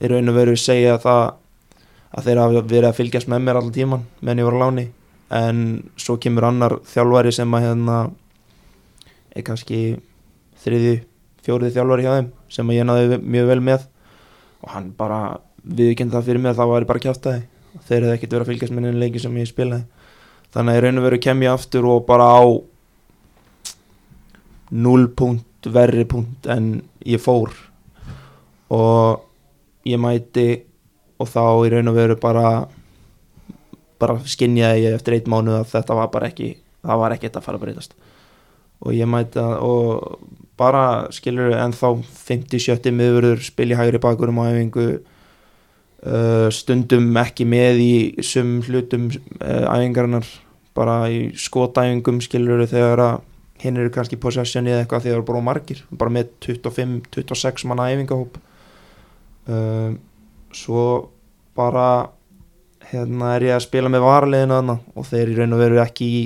í 0.03 0.11
raun 0.11 0.33
og 0.33 0.37
veru 0.37 0.57
segja 0.59 0.99
það 1.03 1.23
að 2.13 2.27
þeir 2.27 2.41
hafi 2.43 2.63
verið 2.73 2.89
að 2.89 2.99
fylgjast 2.99 3.31
með 3.31 3.45
mér 3.47 3.61
allan 3.61 3.77
tíman 3.77 4.03
meðan 4.21 4.43
ég 4.43 4.49
var 4.49 4.59
á 4.59 4.63
láni. 4.65 4.89
En 5.33 5.61
svo 5.97 6.19
kemur 6.21 6.49
annar 6.49 6.77
þjálfari 6.91 7.33
sem 7.33 7.55
að 7.57 7.65
hérna 7.67 8.01
er 9.33 9.47
kannski 9.47 9.79
þriði, 10.61 10.99
fjóriði 11.47 11.79
þjálfari 11.79 12.05
hjá 12.05 12.13
þeim 12.19 12.29
sem 12.53 12.69
að 12.69 12.79
ég 12.79 12.89
náði 12.89 13.23
mjög 13.23 13.49
vel 13.49 13.63
með. 13.71 13.87
Og 14.63 14.75
hann 14.75 14.93
bara 14.99 15.23
viðkynnt 15.63 16.13
það 16.13 16.29
fyrir 16.29 16.43
mér 16.43 16.53
að 16.53 16.61
það 16.61 16.73
var 16.75 16.89
bara 16.91 17.05
kjátaði 17.07 17.43
þeir 17.87 18.03
hefði 18.03 18.15
ekkert 18.17 18.35
verið 18.35 18.45
að 18.45 18.51
fylgjast 18.51 18.75
með 18.75 18.87
henni 18.89 19.03
leiki 19.03 19.23
sem 19.23 19.39
ég 19.41 19.49
spilaði. 19.49 19.87
Þannig 20.53 20.75
að 20.75 20.79
í 20.79 20.85
raun 20.85 21.01
og 21.01 21.07
veru 21.07 21.21
kem 21.25 21.47
ég 21.47 21.55
aftur 21.57 21.89
og 21.89 22.05
bara 22.09 22.27
á 22.29 22.43
0 24.73 25.09
punkt 25.63 25.75
verri 25.75 26.05
punkt 26.05 26.47
en 26.47 26.83
ég 27.05 27.21
fór. 27.21 27.53
Og 28.71 29.23
ég 29.85 29.99
mæti 29.99 30.65
og 31.19 31.29
þá 31.29 31.67
í 31.67 31.71
raun 31.71 31.89
og 31.89 31.95
veru 31.95 32.17
bara 32.17 32.69
bara 33.99 34.19
skinjaði 34.27 34.89
ég 34.89 34.95
eftir 34.97 35.15
eitt 35.15 35.29
mánu 35.29 35.55
að 35.61 35.71
þetta 35.71 35.95
var 35.95 36.11
bara 36.11 36.27
ekki 36.27 36.57
það 36.83 36.99
var 36.99 37.13
ekkert 37.13 37.37
að 37.37 37.45
fara 37.45 37.59
að 37.59 37.63
breytast. 37.63 37.95
Og 38.83 38.95
ég 38.95 39.07
mæti 39.07 39.39
að 39.39 39.59
og 39.63 40.19
bara 40.59 41.09
skilur 41.11 41.55
en 41.55 41.73
þá 41.73 42.03
50-70 42.03 42.93
miðurður 42.93 43.43
spil 43.43 43.71
í 43.71 43.79
hægri 43.79 43.99
bakur 44.03 44.29
um 44.33 44.43
æfingu 44.43 44.87
uh, 46.07 46.49
stundum 46.51 47.15
ekki 47.17 47.47
með 47.47 47.81
í 47.83 47.95
sum 48.23 48.61
hlutum 48.67 49.11
uh, 49.41 49.71
æfingarinnar 49.71 50.27
bara 50.75 51.07
í 51.11 51.31
skotæfingum 51.37 52.21
skilur 52.25 52.67
þegar 52.67 53.01
að 53.01 53.21
hinn 53.63 53.79
eru 53.79 53.93
kannski 53.95 54.19
possession 54.21 54.67
eða 54.67 54.83
eitthvað 54.83 55.07
þegar 55.07 55.15
það 55.15 55.21
eru 55.21 55.29
bara 55.31 55.45
margir. 55.47 55.83
Bara 55.91 56.15
með 56.15 56.33
25-26 56.47 57.67
manna 57.71 57.89
æfingahóp. 57.93 58.39
Uh, 59.47 59.95
svo 60.55 60.85
bara 61.57 61.89
hérna 62.93 63.37
er 63.37 63.49
ég 63.49 63.57
að 63.57 63.67
spila 63.67 63.91
með 63.93 64.05
varleginu 64.07 64.59
þarna 64.59 64.79
og 64.99 65.09
þeir 65.09 65.33
í 65.33 65.37
raun 65.39 65.57
og 65.57 65.63
veru 65.63 65.81
ekki 65.83 66.09
í 66.09 66.23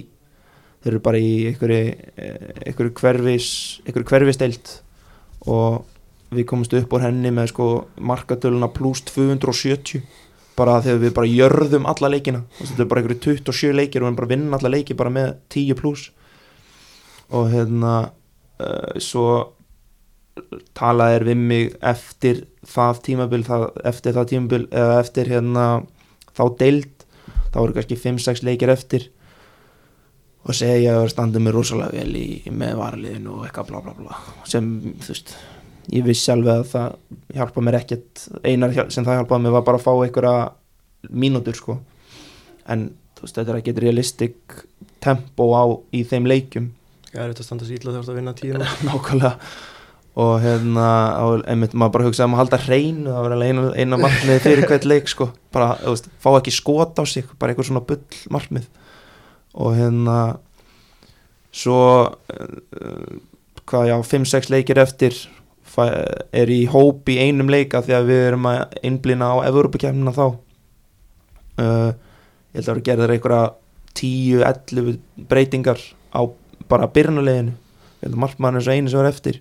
þeir 0.83 0.93
eru 0.93 1.03
bara 1.03 1.21
í 1.21 1.33
einhverju 1.51 2.93
hverfis 3.01 3.49
einhverju 3.87 4.09
hverfisteilt 4.11 4.73
og 5.51 5.85
við 6.35 6.47
komumst 6.51 6.75
upp 6.79 6.95
úr 6.97 7.07
henni 7.07 7.33
með 7.35 7.51
sko 7.53 7.67
markatöluna 8.03 8.69
pluss 8.75 9.05
270 9.09 10.05
bara 10.57 10.79
þegar 10.85 11.03
við 11.03 11.15
bara 11.19 11.29
jörðum 11.29 11.89
alla 11.91 12.11
leikina. 12.11 12.45
Þetta 12.59 12.85
er 12.85 12.91
bara 12.91 13.03
einhverju 13.03 13.23
27 13.43 13.75
leikir 13.77 14.03
og 14.03 14.11
við 14.11 14.21
bara 14.21 14.31
vinna 14.31 14.59
alla 14.59 14.73
leiki 14.73 14.97
bara 14.99 15.13
með 15.13 15.35
10 15.53 15.81
pluss 15.81 16.09
og 17.35 17.51
hérna 17.51 17.95
uh, 18.07 18.97
svo 19.03 19.57
talað 20.77 21.17
er 21.17 21.27
við 21.31 21.41
mig 21.41 21.75
eftir 21.85 22.45
það 22.67 23.03
tímabil 23.09 23.43
það, 23.47 23.67
eftir 23.89 24.17
það 24.17 24.31
tímabil 24.33 24.63
eða 24.69 25.01
eftir 25.01 25.31
hérna 25.33 25.67
þá 26.37 26.45
deild. 26.61 27.05
Þá 27.53 27.61
eru 27.63 27.77
kannski 27.77 27.99
5-6 28.01 28.45
leikir 28.45 28.73
eftir. 28.73 29.09
Og 30.47 30.55
segja 30.55 30.99
að 31.01 31.09
standa 31.11 31.41
mig 31.43 31.55
rosalega 31.57 31.97
vel 31.97 32.19
í, 32.21 32.29
með 32.55 32.77
varaliðinu 32.79 33.33
og 33.35 33.47
eitthvað 33.47 33.73
bla 33.73 33.83
bla 33.87 33.97
bla. 33.97 34.21
Sem 34.47 34.69
þú 35.01 35.11
veist 35.11 35.35
ég 35.95 36.07
vissi 36.07 36.31
alveg 36.35 36.61
að 36.61 36.71
það 36.75 36.95
hjálpa 37.39 37.65
mér 37.65 37.81
ekkert. 37.81 38.27
Einar 38.45 38.77
sem 38.93 39.07
það 39.07 39.21
hjálpaði 39.23 39.47
mér 39.47 39.57
var 39.57 39.67
bara 39.67 39.81
að 39.81 39.87
fá 39.87 39.93
einhverja 39.95 41.11
mínútur 41.11 41.59
sko. 41.59 41.79
En 42.71 42.91
þú 43.17 43.27
veist 43.27 43.41
þetta 43.41 43.55
er 43.55 43.61
ekki 43.63 43.77
realistik 43.81 44.59
tempo 45.03 45.49
á 45.57 45.65
í 45.97 46.05
þeim 46.07 46.29
leikjum 46.29 46.71
Það 47.17 47.25
er 47.25 47.33
þetta 47.33 47.43
að 47.43 47.49
standa 47.49 47.67
sér 47.67 47.79
ítla 47.81 47.93
þegar 47.93 47.97
þú 47.97 48.05
ert 48.05 48.13
að 48.13 48.21
vinna 48.21 48.37
tíma 48.37 48.71
nákvæmlega. 48.91 49.51
Og 50.17 50.35
hérna 50.41 50.89
einmitt 51.53 51.77
maður 51.77 51.95
bara 51.95 52.09
hugsaði 52.09 52.31
að 52.31 52.41
halda 52.41 52.59
hreinu 52.65 53.11
það 53.11 53.23
var 53.27 53.35
alveg 53.37 53.51
eina, 53.53 53.65
eina 53.77 53.99
markmið 54.01 54.43
fyrir 54.47 54.67
hvert 54.71 54.89
leik 54.89 55.11
sko, 55.13 55.29
bara, 55.53 55.75
þú 55.83 55.93
veist, 55.93 56.11
fá 56.25 56.29
ekki 56.33 56.55
skot 56.57 57.01
á 57.01 57.05
sig 57.05 57.29
bara 57.37 57.53
einhver 57.53 57.69
svona 57.69 57.85
bull 57.85 58.21
markmið 58.33 58.69
og 59.57 59.77
hérna 59.77 60.17
svo 61.57 61.81
uh, 62.05 63.19
hvað 63.69 63.91
já, 63.91 63.97
5-6 64.13 64.51
leikir 64.53 64.81
eftir 64.81 65.17
er 65.77 66.49
í 66.49 66.63
hóp 66.73 67.09
í 67.13 67.19
einum 67.21 67.51
leika 67.53 67.83
því 67.85 67.97
að 67.99 68.11
við 68.11 68.23
erum 68.31 68.49
að 68.49 68.77
einblina 68.87 69.29
á 69.29 69.37
Evrópakefnina 69.45 70.15
þá. 70.17 70.27
Uh, 71.61 71.91
ég 72.57 72.57
held 72.57 72.63
að 72.63 72.69
það 72.69 72.73
eru 72.75 72.85
gerðir 72.87 73.15
einhverja 73.17 73.43
10-11 74.01 74.99
breytingar 75.29 75.83
á 76.17 76.21
bara 76.71 76.91
byrnuleginu 76.93 77.55
að 78.07 78.19
markmaðurinn 78.23 78.61
er 78.61 78.67
svo 78.67 78.77
einu 78.77 78.93
sem 78.93 79.03
er 79.03 79.11
eftir. 79.11 79.41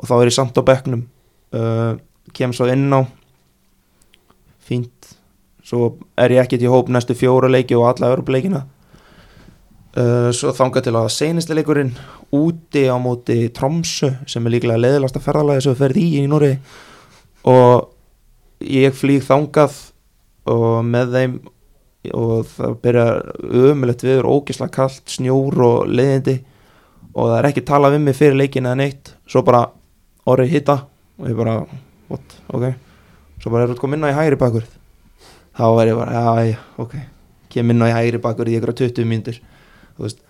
Og 0.00 0.08
þá 0.08 0.14
er 0.18 0.30
ég 0.30 0.36
samt 0.36 0.58
á 0.58 0.62
bekknum. 0.66 1.06
Uh, 1.52 1.96
kem 2.34 2.54
svo 2.56 2.66
inn 2.72 2.88
á. 2.90 3.04
Fínt. 4.62 5.12
Svo 5.62 5.96
er 6.18 6.34
ég 6.34 6.42
ekkert 6.42 6.64
í 6.64 6.70
hóp 6.70 6.90
næstu 6.90 7.14
fjóra 7.18 7.50
leiki 7.52 7.76
og 7.78 7.90
alla 7.90 8.12
Evropleikina 8.12 8.64
uh, 9.96 10.30
svo 10.34 10.52
þanga 10.56 10.82
til 10.84 10.94
að 10.98 11.10
seinasti 11.14 11.56
leikurinn 11.56 11.92
úti 12.34 12.86
á 12.88 12.96
móti 13.00 13.46
Tromsö 13.54 14.12
sem 14.28 14.46
er 14.46 14.56
líklega 14.56 14.80
leðilasta 14.80 15.22
ferðalagi 15.22 15.66
sem 15.66 15.78
ferði 15.78 16.04
í 16.04 16.22
í 16.22 16.28
Núri 16.30 16.52
og 17.48 17.90
ég 18.62 18.94
flýg 18.96 19.24
þangað 19.26 19.78
og 20.50 20.78
með 20.86 21.16
þeim 21.16 21.34
og 22.18 22.48
það 22.50 22.72
byrja 22.82 23.06
ömulegt 23.70 24.02
viður, 24.02 24.26
ógislega 24.26 24.74
kallt, 24.74 25.04
snjór 25.10 25.60
og 25.62 25.90
leiðindi 25.90 26.40
og 27.12 27.28
það 27.28 27.38
er 27.38 27.48
ekki 27.50 27.64
talað 27.68 27.96
við 27.96 28.04
mig 28.06 28.18
fyrir 28.18 28.38
leikin 28.38 28.68
eða 28.68 28.80
neitt. 28.80 29.14
Svo 29.28 29.42
bara 29.46 29.66
orðið 30.28 30.54
hitta 30.56 30.78
og 31.20 31.28
ég 31.28 31.38
bara, 31.38 31.56
what, 32.10 32.36
ok. 32.52 32.68
Svo 33.42 33.52
bara 33.52 33.64
er 33.64 33.72
þetta 33.72 33.82
komið 33.82 33.98
inn 33.98 34.06
á 34.08 34.12
í 34.12 34.16
hægri 34.16 34.38
bakur 34.40 34.68
þá 35.52 35.64
er 35.82 35.90
ég 35.90 35.98
bara, 35.98 36.12
já, 36.12 36.52
já, 36.52 36.60
ok. 36.80 36.94
Kem 37.52 37.72
inn 37.74 37.84
á 37.84 37.86
í 37.90 37.96
hægri 37.96 38.22
bakur 38.22 38.48
í 38.48 38.56
ykkur 38.56 38.74
20 38.80 39.08
mínútur. 39.08 39.40
Þú 39.96 40.06
veist. 40.06 40.22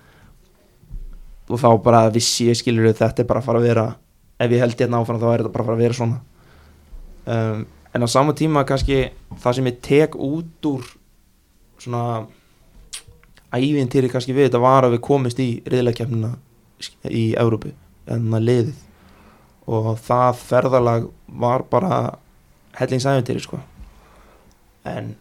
Og 1.53 1.61
þá 1.61 1.69
bara 1.85 2.03
vissi 2.15 2.49
ég 2.49 2.59
skilur 2.59 2.91
þetta 2.91 3.23
er 3.23 3.29
bara 3.29 3.43
að 3.43 3.49
fara 3.51 3.63
að 3.63 3.69
vera 3.69 3.87
ef 4.43 4.51
ég 4.51 4.63
held 4.63 4.79
hérna 4.79 5.03
áfram 5.03 5.21
þá 5.23 5.29
er 5.31 5.43
þetta 5.43 5.55
bara 5.55 5.65
að 5.65 5.71
fara 5.71 5.79
að 5.79 5.85
vera 5.85 5.99
svona. 5.99 6.21
Um, 7.23 7.65
en 7.95 8.03
á 8.03 8.09
sama 8.11 8.35
tíma 8.35 8.65
kannski 8.67 9.05
það 9.43 9.59
sem 9.59 9.69
ég 9.71 9.83
tek 9.85 10.17
út 10.19 10.71
úr 10.71 10.87
svona 11.83 12.25
ævintýri 13.53 14.11
kannski 14.11 14.35
við 14.35 14.49
þetta 14.49 14.63
var 14.63 14.87
að 14.87 14.97
við 14.97 15.05
komist 15.05 15.43
í 15.43 15.51
riðleikjafnina 15.69 16.33
í 17.11 17.25
Európu 17.39 17.73
en 18.13 18.29
að 18.35 18.47
liðið. 18.49 18.73
Og 19.73 19.93
það 20.03 20.41
ferðalag 20.43 21.05
var 21.43 21.63
bara 21.71 21.99
hellingsæventýri 22.79 23.43
sko. 23.45 23.61
En 24.89 25.13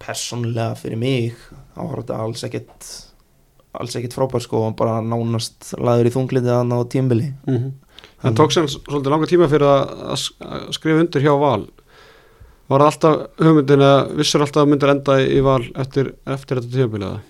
persónulega 0.00 0.74
fyrir 0.80 0.96
mig 1.00 1.36
þá 1.74 1.80
var 1.84 2.00
þetta 2.02 2.18
alls 2.24 2.44
ekkert 2.46 2.90
alls 3.80 3.94
ekkert 3.98 4.14
frábær 4.16 4.42
sko 4.42 4.62
og 4.66 4.76
bara 4.78 4.98
nánast 5.04 5.74
laður 5.78 6.08
í 6.08 6.12
þunglindi 6.14 6.50
að 6.54 6.66
ná 6.72 6.76
tímbili 6.90 7.30
mm 7.46 7.70
Það 8.20 8.34
tók 8.36 8.52
sem 8.52 8.66
svolítið 8.68 9.12
langa 9.12 9.26
tíma 9.28 9.46
fyrir 9.48 9.64
að, 9.68 9.90
að 10.12 10.18
sk- 10.20 10.44
að 10.44 10.62
skrifa 10.76 11.00
undir 11.02 11.22
hjá 11.24 11.32
Val. 11.40 11.62
Var 12.68 12.82
það 12.82 12.88
alltaf 12.90 13.44
hugmyndin 13.44 13.84
að 13.84 14.00
vissur 14.18 14.44
alltaf 14.44 14.62
að 14.64 14.70
myndir 14.72 14.92
enda 14.92 15.16
í 15.24 15.38
Val 15.44 15.62
eftir, 15.80 16.10
eftir 16.28 16.60
þetta 16.60 16.72
tímabiliða? 16.74 17.20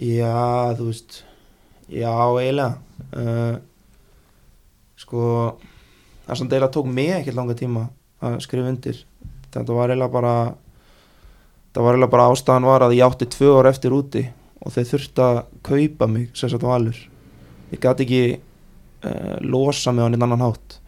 Já, 0.00 0.74
þú 0.78 0.88
veist 0.90 1.18
Já, 1.90 2.10
eiginlega. 2.12 2.78
Uh, 3.14 3.56
Sko 4.96 5.22
Það 6.24 6.38
sem 6.40 6.48
deila 6.48 6.68
tók 6.72 6.86
mig 6.88 7.10
ekkert 7.12 7.36
langa 7.36 7.54
tíma 7.58 7.88
að 8.24 8.38
skrifa 8.40 8.70
undir. 8.70 9.00
Þetta 9.52 9.74
var 9.76 9.90
eiginlega 9.92 10.12
bara 10.14 10.34
Það 11.74 11.82
var 11.84 11.96
eiginlega 11.96 12.12
bara 12.14 12.28
ástæðan 12.32 12.68
var 12.70 12.84
að 12.86 12.94
ég 12.96 13.04
átti 13.04 13.26
tvö 13.34 13.50
ár 13.58 13.68
eftir 13.68 13.92
úti 13.96 14.22
og 14.64 14.72
þeir 14.72 14.86
þurfti 14.88 15.20
að 15.26 15.40
kaupa 15.66 16.06
mig 16.08 16.30
sagt 16.38 16.62
valur. 16.64 16.96
Ég 17.74 17.82
gæti 17.82 18.06
ekki 18.06 18.22
uh, 19.04 19.36
losa 19.44 19.92
mig 19.92 20.06
á 20.06 20.08
neitt 20.08 20.22
annan 20.24 20.44
hátt. 20.46 20.78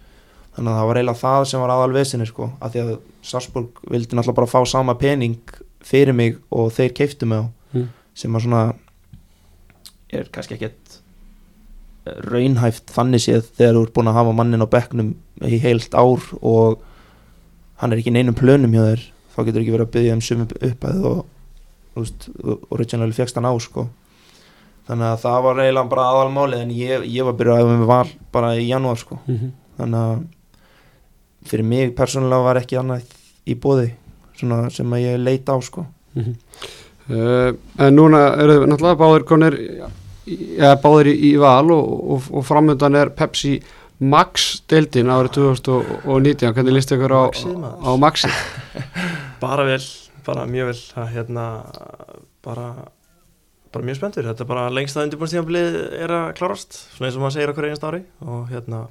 Þannig 0.56 0.72
að 0.72 0.78
það 0.78 0.88
var 0.88 1.00
eiginlega 1.02 1.20
það 1.20 1.42
sem 1.50 1.60
var 1.66 1.74
aðal 1.74 1.92
vesinni 1.98 2.26
sko 2.30 2.46
af 2.64 2.72
því 2.72 2.84
að 2.86 2.92
Sarsborg 3.26 3.82
vildi 3.92 4.16
náttúrulega 4.16 4.38
bara 4.38 4.48
fá 4.54 4.60
sama 4.70 4.94
pening 4.96 5.36
fyrir 5.84 6.16
mig 6.16 6.38
og 6.48 6.70
þeir 6.72 6.94
keiftu 6.96 7.28
mig 7.28 7.44
á 7.44 7.46
Mm. 7.74 7.88
sem 8.14 8.32
að 8.32 8.44
svona 8.46 8.60
er 10.14 10.28
kannski 10.32 10.54
ekkert 10.54 10.85
raunhæft 12.26 12.92
þannig 12.94 13.24
séð 13.24 13.50
þegar 13.58 13.78
þú 13.78 13.84
ert 13.86 13.94
búin 13.96 14.10
að 14.10 14.18
hafa 14.20 14.34
mannin 14.38 14.64
á 14.64 14.68
bekknum 14.72 15.12
í 15.46 15.60
heilt 15.62 15.94
ár 15.96 16.24
og 16.40 16.80
hann 17.82 17.92
er 17.92 18.00
ekki 18.00 18.14
neinum 18.14 18.36
plönum 18.38 18.74
hjá 18.74 18.82
þér 18.84 19.04
þá 19.34 19.38
getur 19.44 19.62
ekki 19.62 19.76
verið 19.76 19.86
að 19.86 19.94
byggja 19.96 20.16
um 20.16 20.24
sumi 20.24 20.48
uppæð 20.70 21.06
og 21.10 21.22
veist, 21.96 22.28
originally 22.72 23.16
fegst 23.16 23.36
hann 23.38 23.48
á 23.48 23.54
sko. 23.60 23.88
Þannig 24.86 25.06
að 25.10 25.22
það 25.24 25.38
var 25.48 25.60
eiginlega 25.64 25.90
bara 25.90 26.08
aðalmálið 26.12 26.62
en 26.62 26.74
ég, 26.76 27.06
ég 27.10 27.26
var 27.26 27.36
byrjað 27.36 27.62
að 27.62 27.70
með 27.72 27.88
val 27.90 28.10
bara 28.32 28.52
í 28.56 28.68
janúar 28.68 29.00
sko. 29.00 29.18
Mm 29.26 29.54
þannig 29.76 30.00
að 30.00 30.24
fyrir 31.46 31.68
mig 31.68 31.94
persónulega 31.96 32.46
var 32.48 32.60
ekki 32.62 32.78
annað 32.80 33.14
í 33.46 33.56
bóði 33.60 33.92
sem 34.36 34.92
að 34.92 35.04
ég 35.04 35.20
leita 35.22 35.56
á 35.56 35.58
sko. 35.64 35.86
Uh, 37.06 37.52
en 37.78 37.94
núna 37.94 38.22
eru 38.42 38.64
náttúrulega 38.66 38.98
báðir 38.98 39.26
konir 39.28 39.56
ja, 40.26 40.74
báðir 40.82 41.12
í, 41.12 41.16
í 41.30 41.32
val 41.40 41.70
og, 41.74 41.90
og, 42.16 42.30
og 42.34 42.46
framöndan 42.46 42.98
er 42.98 43.12
Pepsi 43.16 43.56
Max 43.96 44.60
deildin 44.68 45.08
árið 45.08 45.38
2019 45.38 46.52
hvernig 46.52 46.76
líst 46.76 46.92
ykkur 46.92 47.14
á, 47.16 47.24
á 47.32 47.90
Maxi? 47.96 48.28
bara 49.44 49.64
vel, 49.64 49.80
bara 50.26 50.44
mjög 50.50 50.72
vel. 50.72 50.82
Það 50.92 51.14
hérna 51.14 51.46
bara 52.44 52.68
bara 53.72 53.86
mjög 53.88 53.98
spenntur, 53.98 54.28
þetta 54.28 54.44
er 54.44 54.48
bara 54.48 54.68
lengsta 54.72 55.02
undirbúinstíðanblið 55.04 55.80
er 56.04 56.12
að 56.12 56.28
klárast 56.38 56.78
svona 56.94 57.08
eins 57.08 57.16
og 57.18 57.24
maður 57.24 57.36
segir 57.36 57.52
okkur 57.52 57.68
einast 57.68 57.88
ári. 57.88 58.02
Og 58.24 58.46
hérna 58.52 58.84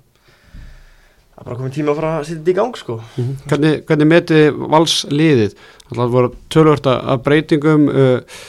það 1.35 1.39
er 1.39 1.47
bara 1.47 1.59
komið 1.61 1.77
tíma 1.77 1.93
að 1.93 2.01
fara 2.01 2.11
að 2.15 2.27
setja 2.27 2.41
þetta 2.41 2.53
í 2.53 2.57
gang 2.59 2.81
sko. 2.81 2.97
Hvernig, 3.45 3.79
hvernig 3.89 4.09
meti 4.11 4.41
vals 4.75 4.97
liðið 5.13 5.55
það 5.91 6.13
voru 6.17 6.33
tölvört 6.53 6.91
að 6.91 7.23
breytingum 7.25 7.89
uh, 7.91 8.43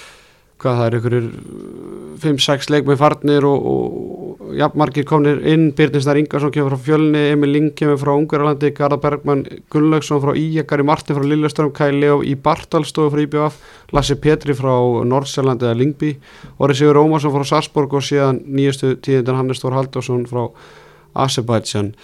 hvað 0.63 0.79
það 0.79 0.87
er 0.87 0.97
ykkur 0.99 1.17
5-6 2.23 2.71
leikmið 2.73 3.01
farnir 3.01 3.45
og, 3.45 3.67
og 3.67 4.55
jafnmargir 4.57 5.07
komnir 5.09 5.43
inn. 5.49 5.69
Byrninsdar 5.77 6.19
Ingarsson 6.21 6.53
kemur 6.55 6.75
frá 6.75 6.85
Fjölni 6.87 7.23
Emil 7.33 7.53
Ling 7.53 7.71
kemur 7.77 7.99
frá 8.01 8.13
Ungarlandi 8.15 8.73
Garða 8.77 8.99
Bergmann 9.03 9.45
Gunnlaugsson 9.73 10.23
frá 10.23 10.33
Íjakari 10.39 10.87
Martin 10.87 11.19
frá 11.19 11.27
Lilleström 11.27 11.73
Kai 11.77 11.91
Leo 11.95 12.23
í 12.25 12.37
Bartalstofu 12.41 13.13
frá 13.15 13.25
IBF 13.27 13.59
Lassi 13.97 14.17
Petri 14.21 14.57
frá 14.57 14.75
Nordsjælandi 15.09 15.69
eða 15.69 15.81
Lingby 15.81 16.15
Orri 16.59 16.79
Sigur 16.79 17.03
Ómarsson 17.03 17.35
frá 17.35 17.47
Sarsborg 17.53 17.99
og 17.99 18.07
síðan 18.07 18.41
nýjastu 18.47 18.95
tíðindan 18.97 19.41
Hannes 19.41 19.63
Þór 19.63 19.81
Halldórsson 19.81 20.25
frá 20.31 20.47
Azerbaijan 21.27 21.95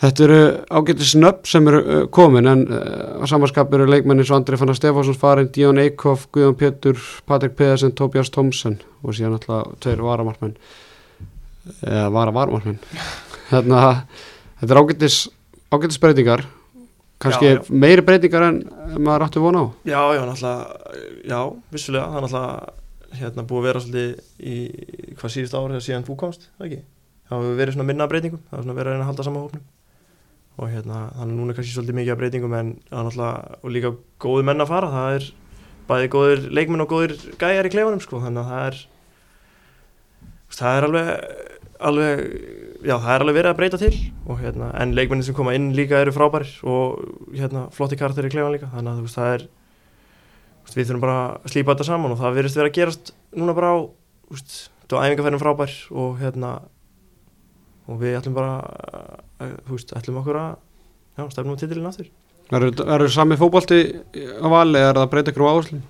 Þetta 0.00 0.24
eru 0.24 0.36
ágættis 0.72 1.10
nöfn 1.20 1.48
sem 1.48 1.66
eru 1.68 1.80
uh, 1.80 2.04
komin 2.08 2.48
en 2.48 2.62
uh, 2.72 3.20
á 3.20 3.24
samanskap 3.28 3.72
eru 3.76 3.88
leikmenni 3.90 4.24
svo 4.24 4.38
Andri 4.38 4.56
Fannar 4.56 4.78
Stefánsson 4.78 5.18
farin, 5.18 5.50
Díón 5.52 5.80
Eikhoff, 5.82 6.28
Guðjón 6.32 6.56
Pétur, 6.56 7.02
Patrik 7.28 7.52
Pedersen, 7.58 7.92
Tobias 7.92 8.32
Thomsen 8.32 8.78
og 9.04 9.12
síðan 9.16 9.36
alltaf 9.36 9.74
tveir 9.84 10.00
varamartmenn 10.04 10.56
eða 11.84 12.06
vara 12.14 12.32
varamartmenn 12.32 12.80
Þarna, 13.50 13.82
þetta 14.62 14.72
er 14.72 14.80
ágættis 14.80 15.18
ágættis 15.70 16.00
breytingar. 16.02 16.46
Kannski 17.20 17.50
Já, 17.50 17.54
já. 17.58 17.64
meiri 17.68 18.02
breytingar 18.06 18.46
en 18.46 18.60
maður 18.96 19.26
áttu 19.26 19.42
vona 19.44 19.60
á. 19.60 19.66
Já, 19.84 20.00
já, 20.16 20.22
náttúrulega, 20.24 20.94
já, 21.28 21.40
vissulega, 21.74 22.06
það 22.08 22.16
er 22.16 22.24
náttúrulega 22.24 23.18
hérna 23.20 23.44
búið 23.50 23.60
að 23.60 23.68
vera 23.68 23.82
svolítið 23.84 24.48
í 24.54 24.56
hvað 25.18 25.34
síðust 25.34 25.58
ár 25.58 25.74
eða 25.74 25.84
síðan 25.84 26.06
þú 26.06 26.16
komst, 26.22 26.48
ekki? 26.62 26.80
Það 27.28 27.44
hefur 27.44 27.60
verið 27.60 27.76
svona 27.76 27.88
minna 27.90 28.08
breytingum, 28.08 28.40
það 28.48 28.62
hefur 28.62 28.80
verið 28.80 28.86
að 28.86 28.96
reyna 28.96 29.04
að 29.04 29.10
halda 29.10 29.26
saman 29.28 29.44
hópnum 29.44 29.68
og 30.58 30.72
hérna, 30.72 31.04
þannig 31.18 31.38
núna 31.38 31.56
kannski 31.56 31.74
svolítið 31.76 31.98
mikið 32.00 32.14
af 32.14 32.20
breytingum 32.20 32.56
en 32.58 32.72
náttúrulega, 32.90 33.60
og 33.62 33.74
líka 33.74 33.92
góði 34.22 34.48
menn 34.48 34.64
að 34.64 34.72
fara, 34.72 34.90
það 34.94 35.18
er 35.18 35.28
bæði 35.90 36.10
góðir 36.14 36.42
leikmenn 36.50 36.84
og 36.84 36.90
góðir 36.90 37.14
gæjar 37.40 37.68
í 37.68 37.72
klefanum, 37.74 38.02
sko, 38.02 38.20
þannig 38.24 38.42
að 38.42 38.50
það 38.50 38.66
er, 38.66 38.82
þú 40.50 40.60
það 40.60 40.76
er 40.80 40.88
alveg 40.88 41.48
alveg 41.80 42.20
já, 42.84 42.94
það 42.96 43.12
er 43.14 43.24
alveg 43.24 43.36
verið 43.36 43.50
að 43.50 43.58
breyta 43.58 43.80
til. 43.80 43.92
Og, 44.26 44.40
hérna, 44.40 44.70
en 44.80 44.94
leikmennin 44.96 45.26
sem 45.26 45.36
koma 45.36 45.54
inn 45.56 45.70
líka 45.76 46.00
eru 46.02 46.14
frábærir 46.14 46.52
og 46.68 47.00
hérna, 47.36 47.66
flotti 47.74 47.98
karakter 48.00 48.28
í 48.28 48.32
klefan 48.32 48.54
líka. 48.54 48.70
Þannig 48.74 48.92
að 48.92 49.00
þú 49.00 49.06
veist, 49.06 49.18
það 49.18 49.32
er 49.36 49.46
þú 49.46 50.66
veist, 50.66 50.76
við 50.76 50.90
þurfum 50.90 51.06
bara 51.06 51.16
að 51.30 51.54
slípa 51.54 51.74
þetta 51.74 51.88
saman 51.88 52.14
og 52.14 52.20
það 52.20 52.36
virðist 52.38 52.60
vera 52.60 52.72
að 52.72 52.76
gerast 52.78 53.14
núna 53.36 53.56
bara 53.56 53.72
á 53.72 53.78
þú 53.80 54.36
veist, 54.36 54.58
var 54.90 55.06
æfingarferðin 55.06 55.42
frábær 55.42 55.76
og 56.02 56.20
hérna 56.20 56.52
og 57.90 58.00
við 58.00 58.18
ætlum 58.20 58.36
bara 58.36 58.56
að, 59.40 59.54
þú 59.66 59.76
veist, 59.76 59.94
ætlum 59.98 60.20
okkur 60.22 60.40
að 60.40 60.50
já, 61.18 61.24
stefnum 61.34 61.56
á 61.56 61.60
titilin 61.60 61.90
aftur 61.90 62.10
Verður 62.50 62.82
verður 62.82 63.12
sami 63.14 63.38
fótbolti 63.38 63.80
á 64.42 64.46
vali 64.50 64.80
eða 64.80 64.90
er 64.90 64.98
það 64.98 65.04
að 65.04 65.10
breyta 65.12 65.32
ykkur 65.32 65.46
á 65.46 65.50
áherslu? 65.52 65.80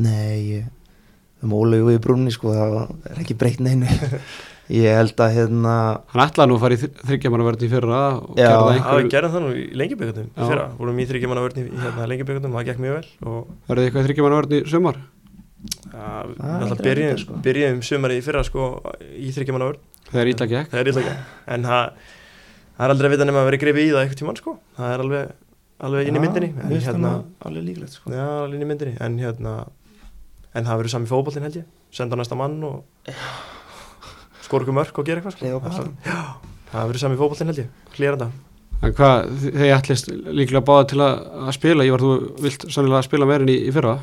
Nei, 0.00 0.64
um 1.40 1.54
ólegu 1.56 1.88
við 1.88 2.00
brúnni 2.04 2.32
sko, 2.34 2.52
það 2.54 2.74
er 3.10 3.22
ekki 3.24 3.36
breytt 3.40 3.62
neinu 3.64 3.88
ég 4.80 4.94
held 4.94 5.22
að 5.24 5.36
hérna 5.38 5.74
Hann 6.12 6.24
ætlaði 6.26 6.50
nú 6.50 6.58
að 6.58 6.64
fara 6.64 6.76
í 6.76 6.82
þryggjamannaverðin 6.82 7.66
í 7.66 7.72
fyrra 7.72 8.02
og 8.20 8.36
Já. 8.38 8.50
gerði 8.50 8.50
það 8.50 8.60
Já, 8.60 8.66
við 8.66 8.76
einhverju 8.80 9.14
gerðum 9.14 9.32
það 9.34 9.44
nú 9.44 9.52
í 9.54 9.64
lengjabögundum 9.80 10.28
Já. 10.28 10.42
fyrra, 10.44 10.66
vorum 10.78 11.00
í 11.00 11.06
þryggjamanna 11.10 11.46
vörn 11.46 11.56
í 11.56 11.64
í, 11.64 11.72
hérna, 11.80 12.10
lengjabögundum, 12.12 12.58
það 12.58 12.68
gekk 12.68 12.84
mjög 12.84 12.98
vel 12.98 13.32
og 13.32 13.40
Verður 13.70 13.80
þið 13.80 13.88
eitthvað 13.88 14.06
þryggjamannaverðin 14.10 14.60
í 14.60 15.08
Það 15.60 16.20
er 16.20 16.30
við 16.30 16.70
alltaf 16.70 17.20
sko. 17.20 17.38
byrjum 17.44 17.80
sumari 17.84 18.16
í 18.16 18.22
fyrra 18.24 18.44
sko 18.46 18.68
í 19.12 19.32
þryggjamanna 19.34 19.72
vörn, 20.10 20.14
Þegar 20.14 20.30
ítla 20.32 20.48
gekk. 20.50 20.72
Það 20.72 20.80
er 20.82 20.90
illa 20.92 21.04
ekki 21.04 21.14
en 21.54 21.68
það, 21.70 22.10
það 22.76 22.84
er 22.86 22.94
aldrei 22.94 23.08
að 23.08 23.14
vita 23.14 23.28
nema 23.28 23.40
að 23.42 23.48
vera 23.50 23.60
grifið 23.64 23.86
í 23.86 23.92
það 23.92 24.02
eitthvað 24.02 24.20
tímann 24.20 24.40
sko, 24.40 24.56
það 24.76 24.94
er 24.94 25.04
alveg, 25.04 25.32
alveg 25.88 26.10
inn 26.10 26.18
í 26.18 26.24
myndinni. 26.24 26.50
en, 26.50 26.74
hérna, 26.74 26.84
hérna, 26.88 27.14
alveg 27.48 27.66
líklegt 27.70 27.96
sko. 27.96 28.12
já, 28.14 28.26
alveg 28.42 28.58
inn 28.58 28.66
í 28.66 28.70
myndinni. 28.72 28.96
En 29.00 29.18
hérna, 29.22 29.54
en 30.54 30.68
það 30.68 30.82
verður 30.82 30.94
sami 30.96 31.10
fótboltinn 31.10 31.46
held 31.46 31.58
ég, 31.62 31.72
senda 31.94 32.18
næsta 32.18 32.38
mann 32.38 32.58
og 32.66 32.84
skora 34.44 34.66
okkur 34.66 34.78
mörk 34.80 34.98
og 34.98 35.06
gera 35.08 35.22
eitthvað 35.22 35.38
sko. 35.38 35.90
Það 36.70 36.86
verður 36.86 37.04
sami 37.06 37.18
fótboltinn 37.18 37.52
held 37.52 37.64
ég, 37.64 37.74
klíranda 37.94 38.30
En 38.80 38.94
hvað, 38.96 39.26
þegar 39.42 39.66
ég 39.66 39.74
ætlist 39.76 40.06
líklega 40.08 40.62
báða 40.64 40.84
til 40.88 41.00
að, 41.04 41.18
að 41.44 41.50
spila. 41.52 41.84
Ég 41.84 41.92
var 41.92 42.00
þú 42.00 42.12
vilt 42.40 42.62
sannilega 42.72 43.02
að 43.02 43.08
spila 43.10 43.26
meirin 43.28 43.50
í, 43.52 43.56
í 43.68 43.74
fyrra 43.76 43.98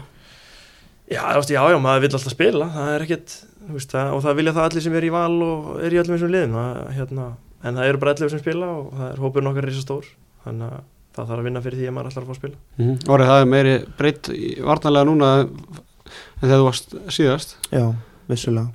Já, 1.08 1.22
þú 1.24 1.40
veist, 1.40 1.54
já, 1.56 1.62
já, 1.72 1.78
maður 1.80 2.04
vill 2.04 2.14
alltaf 2.18 2.34
spila, 2.34 2.68
það 2.76 2.94
er 2.94 3.06
ekkert, 3.06 3.36
þú 3.64 3.78
veist, 3.78 3.92
það, 3.96 4.14
og 4.14 4.24
það 4.26 4.38
vilja 4.42 4.54
það 4.58 4.70
allir 4.70 4.86
sem 4.86 4.98
er 5.00 5.08
í 5.08 5.12
val 5.16 5.36
og 5.48 5.68
er 5.80 5.96
í 5.96 6.00
öllum 6.02 6.18
þessum 6.18 6.34
liðum, 6.34 6.56
það, 6.58 6.80
hérna, 6.98 7.28
en 7.64 7.80
það 7.80 7.90
eru 7.92 8.02
bara 8.04 8.16
allir 8.16 8.34
sem 8.34 8.44
spila 8.44 8.72
og 8.76 8.88
það 8.98 9.12
er 9.12 9.22
hópurinn 9.24 9.52
okkar 9.52 9.68
risa 9.70 9.84
stór, 9.86 10.10
þannig 10.44 10.74
að 10.78 10.82
það 11.18 11.30
þarf 11.32 11.40
að 11.40 11.48
vinna 11.48 11.62
fyrir 11.66 11.80
því 11.80 11.88
að 11.88 11.96
maður 11.96 12.10
ætlar 12.12 12.24
að 12.24 12.28
fá 12.28 12.34
að 12.36 12.42
spila. 12.42 12.58
mm 12.78 12.86
-hmm. 12.88 12.98
Orðið 13.14 13.32
það 13.32 13.42
er 13.42 13.52
meiri 13.54 13.76
breytt 13.98 14.32
varnarlega 14.68 15.08
núna 15.10 15.30
en 15.42 16.42
þegar 16.42 16.60
þú 16.60 16.66
varst 16.68 16.98
síðast. 17.10 17.56
Já, 17.72 17.86
vissulega. 18.28 18.68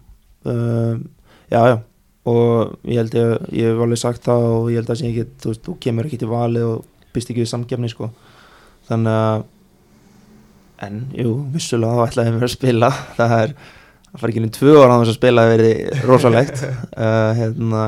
Uh, 0.42 0.96
Já, 1.52 1.60
já. 1.68 1.78
Og 2.24 2.76
ég 2.86 3.00
held 3.02 3.14
ég, 3.18 3.32
ég 3.50 3.72
hef 3.72 3.80
alveg 3.82 3.98
sagt 3.98 4.24
það 4.24 4.44
og 4.46 4.68
ég 4.70 4.78
held 4.78 4.92
að 4.94 5.00
ég 5.04 5.16
get, 5.18 5.32
þú 5.42 5.50
veist, 5.50 5.62
þú 5.66 5.74
kemur 5.82 6.06
ekki 6.08 6.20
til 6.22 6.30
vali 6.30 6.62
og 6.64 6.84
byrst 7.12 7.32
ekki 7.32 7.42
við 7.42 7.50
samgefni 7.50 7.90
sko. 7.90 8.08
Þannig 8.88 9.16
að 9.18 9.42
en, 10.86 10.98
jú, 11.16 11.36
vissulega 11.54 11.98
þá 12.00 12.10
ætlaði 12.10 12.34
mér 12.34 12.48
að 12.48 12.54
spila. 12.56 12.90
Það 13.18 13.36
er, 13.38 13.54
það 14.08 14.22
fara 14.22 14.34
ekki 14.34 14.44
í 14.44 14.52
tvö 14.58 14.74
ára 14.80 14.98
á 14.98 15.00
þess 15.02 15.12
að 15.12 15.18
spila 15.20 15.46
það 15.46 15.54
verið 15.56 16.04
rosalegt. 16.10 16.66
Uh, 16.92 17.30
hérna 17.40 17.86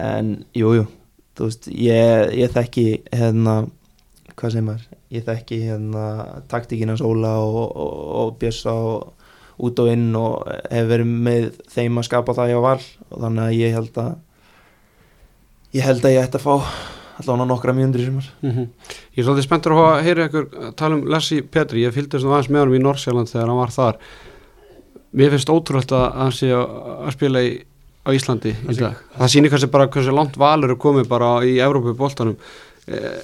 en, 0.00 0.32
jú, 0.56 0.74
jú, 0.78 0.86
þú 1.36 1.50
veist 1.50 1.70
ég, 1.74 2.34
ég 2.40 2.56
þekki, 2.56 2.86
hérna 3.12 3.56
hvað 4.34 4.54
segir 4.54 4.66
maður, 4.66 4.86
ég 5.12 5.24
þekki 5.26 5.62
hérna 5.66 6.04
taktíkina 6.50 6.96
Óla 7.04 7.34
og, 7.44 7.64
og, 7.68 7.96
og 8.22 8.36
Bjössa 8.40 8.74
og 8.74 9.20
út 9.60 9.82
og 9.82 9.90
inn 9.92 10.08
og 10.16 10.46
hef 10.70 10.88
verið 10.88 11.10
með 11.26 11.50
þeim 11.68 12.00
að 12.00 12.06
skapa 12.08 12.36
það 12.36 12.54
ég 12.54 12.64
var 12.64 12.86
og 13.10 13.24
þannig 13.26 13.44
að 13.44 13.58
ég 13.58 13.76
held 13.76 14.00
að 14.00 14.14
ég 15.76 15.86
held 15.86 16.06
að 16.06 16.14
ég 16.14 16.24
ætti 16.24 16.40
að 16.40 16.46
fá 16.46 16.54
allavega 17.20 17.48
nokkra 17.50 17.74
mjöndur 17.76 18.02
í 18.02 18.08
sumar. 18.08 18.28
Mm 18.42 18.66
Ég 19.14 19.22
er 19.22 19.26
svolítið 19.26 19.46
spenntur 19.46 19.74
að 19.74 19.80
fá 19.80 19.86
að 19.90 20.04
heyra 20.06 20.26
ykkur 20.28 20.46
tala 20.76 20.96
um 20.96 21.06
Lessi 21.10 21.40
Petri, 21.42 21.84
ég 21.84 21.94
fylgdist 21.94 22.24
nú 22.24 22.34
aðeins 22.34 22.50
með 22.50 22.64
honum 22.64 22.76
í 22.78 22.82
Norsjöland 22.84 23.30
þegar 23.30 23.50
hann 23.50 23.60
var 23.60 23.74
þar. 23.74 23.98
Mér 25.12 25.34
finnst 25.34 25.50
ótrúlega 25.50 25.98
að 25.98 26.20
hann 26.20 26.32
sé 26.32 26.52
að 26.54 27.10
spila 27.16 27.42
í, 27.42 27.50
á 28.06 28.08
Íslandi 28.14 28.54
í 28.54 28.78
dag. 28.78 29.02
Það 29.18 29.32
sýnir 29.34 29.52
kannski 29.52 29.70
bara 29.70 29.90
hversu 29.90 30.14
langt 30.14 30.38
valur 30.40 30.74
er 30.74 30.80
komið 30.80 31.10
bara 31.10 31.34
í 31.44 31.58
Evrópu 31.60 31.96
boltanum 31.98 32.38
eh, 32.86 33.20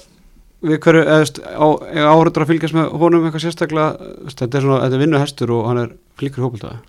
Við 0.57 0.79
hverju, 0.81 1.03
eða 1.05 2.11
áhörður 2.11 2.41
að 2.41 2.49
fylgjast 2.49 2.73
með 2.73 2.93
honum 2.97 3.25
eitthvað 3.27 3.43
sérstaklega? 3.43 4.13
Þetta 4.31 4.57
er 4.57 4.63
svona, 4.65 4.79
þetta 4.81 4.97
er 4.97 5.01
vinnuhestur 5.03 5.51
og 5.53 5.67
hann 5.69 5.81
er 5.83 5.91
flíkur 6.17 6.41
í 6.41 6.45
hópultaði 6.47 6.79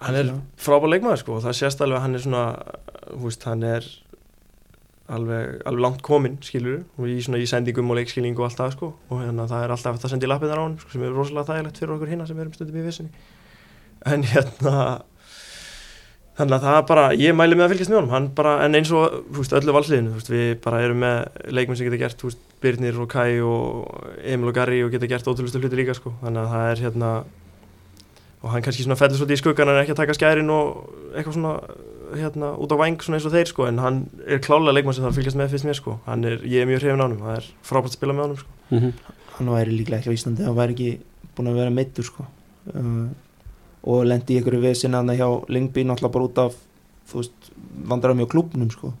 Hann 0.00 0.16
er 0.16 0.28
frábær 0.60 0.92
leikmaður 0.94 1.20
sko. 1.20 1.38
Það 1.44 1.56
sést 1.58 1.80
alveg 1.84 1.98
að 1.98 2.04
hann 2.06 2.16
er 2.16 2.22
svona, 2.24 2.44
þú 3.10 3.22
veist, 3.26 3.42
hann 3.48 3.64
er 3.68 3.88
alveg, 5.10 5.58
alveg 5.66 5.84
langt 5.84 6.00
kominn, 6.06 6.38
skilur 6.46 6.80
og 6.96 7.10
í 7.10 7.18
svona 7.24 7.42
í 7.42 7.48
sendingum 7.50 7.90
og 7.90 8.00
leikskilningu 8.00 8.42
og 8.42 8.48
allt 8.48 8.62
það 8.62 8.72
sko. 8.76 8.94
Og 9.10 9.22
hérna 9.24 9.48
það 9.50 9.66
er 9.66 9.74
alltaf 9.76 10.06
að 10.06 10.26
lappið 10.30 10.52
þar 10.52 10.62
á 10.62 10.66
hann 10.66 10.80
sko, 10.80 10.94
sem 10.94 11.04
er 11.06 11.14
rosalega 11.16 11.50
þægilegt 11.50 11.82
fyrir 11.82 11.94
okkur 11.96 12.12
hinna 12.14 12.28
sem 12.30 12.40
erum 12.40 12.56
stundum 12.56 12.80
í 12.80 12.86
vissinni 12.86 13.28
en 14.08 14.24
hérna 14.24 14.74
þannig 16.38 16.54
að 16.56 16.64
það 16.64 16.78
bara, 16.88 17.04
ég 17.20 17.34
mæli 17.36 17.56
með 17.58 17.66
að 17.66 17.72
fylgjast 17.74 17.92
með 17.92 17.98
honum. 18.00 18.28
Bara, 18.38 18.54
en 18.64 18.78
eins 18.78 18.92
og, 18.96 19.18
veist, 19.36 19.52
öllu 19.56 19.74
valsliðinu 19.76 20.14
veist, 20.14 20.30
við 20.32 20.54
bara 20.64 20.80
erum 20.86 21.02
með 21.02 21.18
leikmenn 21.52 21.76
sem 21.76 21.88
geta 21.88 22.00
gert 22.00 22.24
veist, 22.24 22.40
Birnir 22.64 23.00
og 23.02 23.10
Kai 23.12 23.42
og 23.44 24.08
Emil 24.24 24.52
og 24.52 24.56
Garri 24.56 24.80
og 24.86 24.94
geta 24.94 25.10
gert 25.10 25.28
ótrúlustu 25.28 25.60
hluti 25.60 25.80
líka 25.80 25.96
sko. 25.98 26.14
Þannig 26.22 26.46
að 26.46 26.54
það 26.54 26.70
er 26.70 26.84
hérna 26.86 27.12
og 28.40 28.54
hann 28.54 28.64
kannski 28.64 28.86
svona 28.86 28.96
fellur 28.96 29.20
svolítið 29.20 29.36
í 29.36 29.42
skuggan 29.42 29.68
en 29.68 29.76
er 29.76 29.82
ekki 29.82 29.92
að 29.92 30.00
taka 30.00 30.16
skærin 30.16 30.52
og 30.54 30.94
eitthvað 31.12 31.36
svona 31.36 31.54
hérna 32.16 32.52
út 32.60 32.72
á 32.74 32.76
væng 32.80 33.02
svona 33.02 33.18
eins 33.18 33.26
og 33.28 33.34
þeir 33.34 33.50
sko 33.50 33.66
en 33.68 33.80
hann 33.82 34.00
er 34.26 34.42
klálega 34.42 34.74
leikmann 34.76 34.96
sem 34.96 35.04
þarf 35.04 35.14
að 35.14 35.20
fylgjast 35.20 35.38
með 35.40 35.52
fyrst 35.54 35.68
mér 35.68 35.78
sko 35.78 35.96
hann 36.06 36.24
er, 36.28 36.38
ég 36.44 36.62
er 36.62 36.68
mjög 36.70 36.82
hrifin 36.82 37.02
á 37.02 37.06
honum, 37.06 37.22
það 37.24 37.36
er 37.36 37.48
frábært 37.66 37.92
að 37.92 37.96
spila 37.98 38.16
með 38.16 38.24
honum 38.26 38.40
sko 38.40 38.56
mm 38.70 38.78
-hmm. 38.78 38.92
hann 39.36 39.52
væri 39.54 39.76
líklega 39.76 40.00
ekki 40.00 40.10
á 40.10 40.16
Íslandi 40.18 40.46
hann 40.46 40.56
væri 40.56 40.74
ekki 40.76 40.90
búin 41.36 41.50
að 41.50 41.60
vera 41.60 41.70
meittur 41.70 42.04
sko. 42.04 42.26
uh, 42.74 43.08
og 43.82 44.04
lendi 44.04 44.34
í 44.34 44.36
einhverju 44.38 44.60
vesin 44.60 44.94
hann 44.94 45.08
hjá 45.08 45.28
Lingby 45.48 45.84
náttúrulega 45.84 46.12
bara 46.12 46.24
út 46.24 46.38
af 46.38 46.54
þú 47.10 47.16
veist, 47.16 47.52
vandrar 47.88 48.14
mjög 48.14 48.28
klubnum 48.28 48.70
sko. 48.70 48.92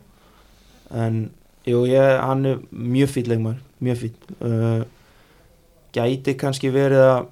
en 0.90 1.30
jú, 1.66 1.84
ég, 1.86 2.20
hann 2.20 2.46
er 2.46 2.58
mjög 2.70 3.08
fýll 3.08 3.28
leikmar 3.28 3.56
mjög 3.80 3.96
fýll 3.96 4.16
uh, 4.40 4.84
gæti 5.92 6.34
kannski 6.34 6.70
verið 6.70 7.04
að 7.04 7.26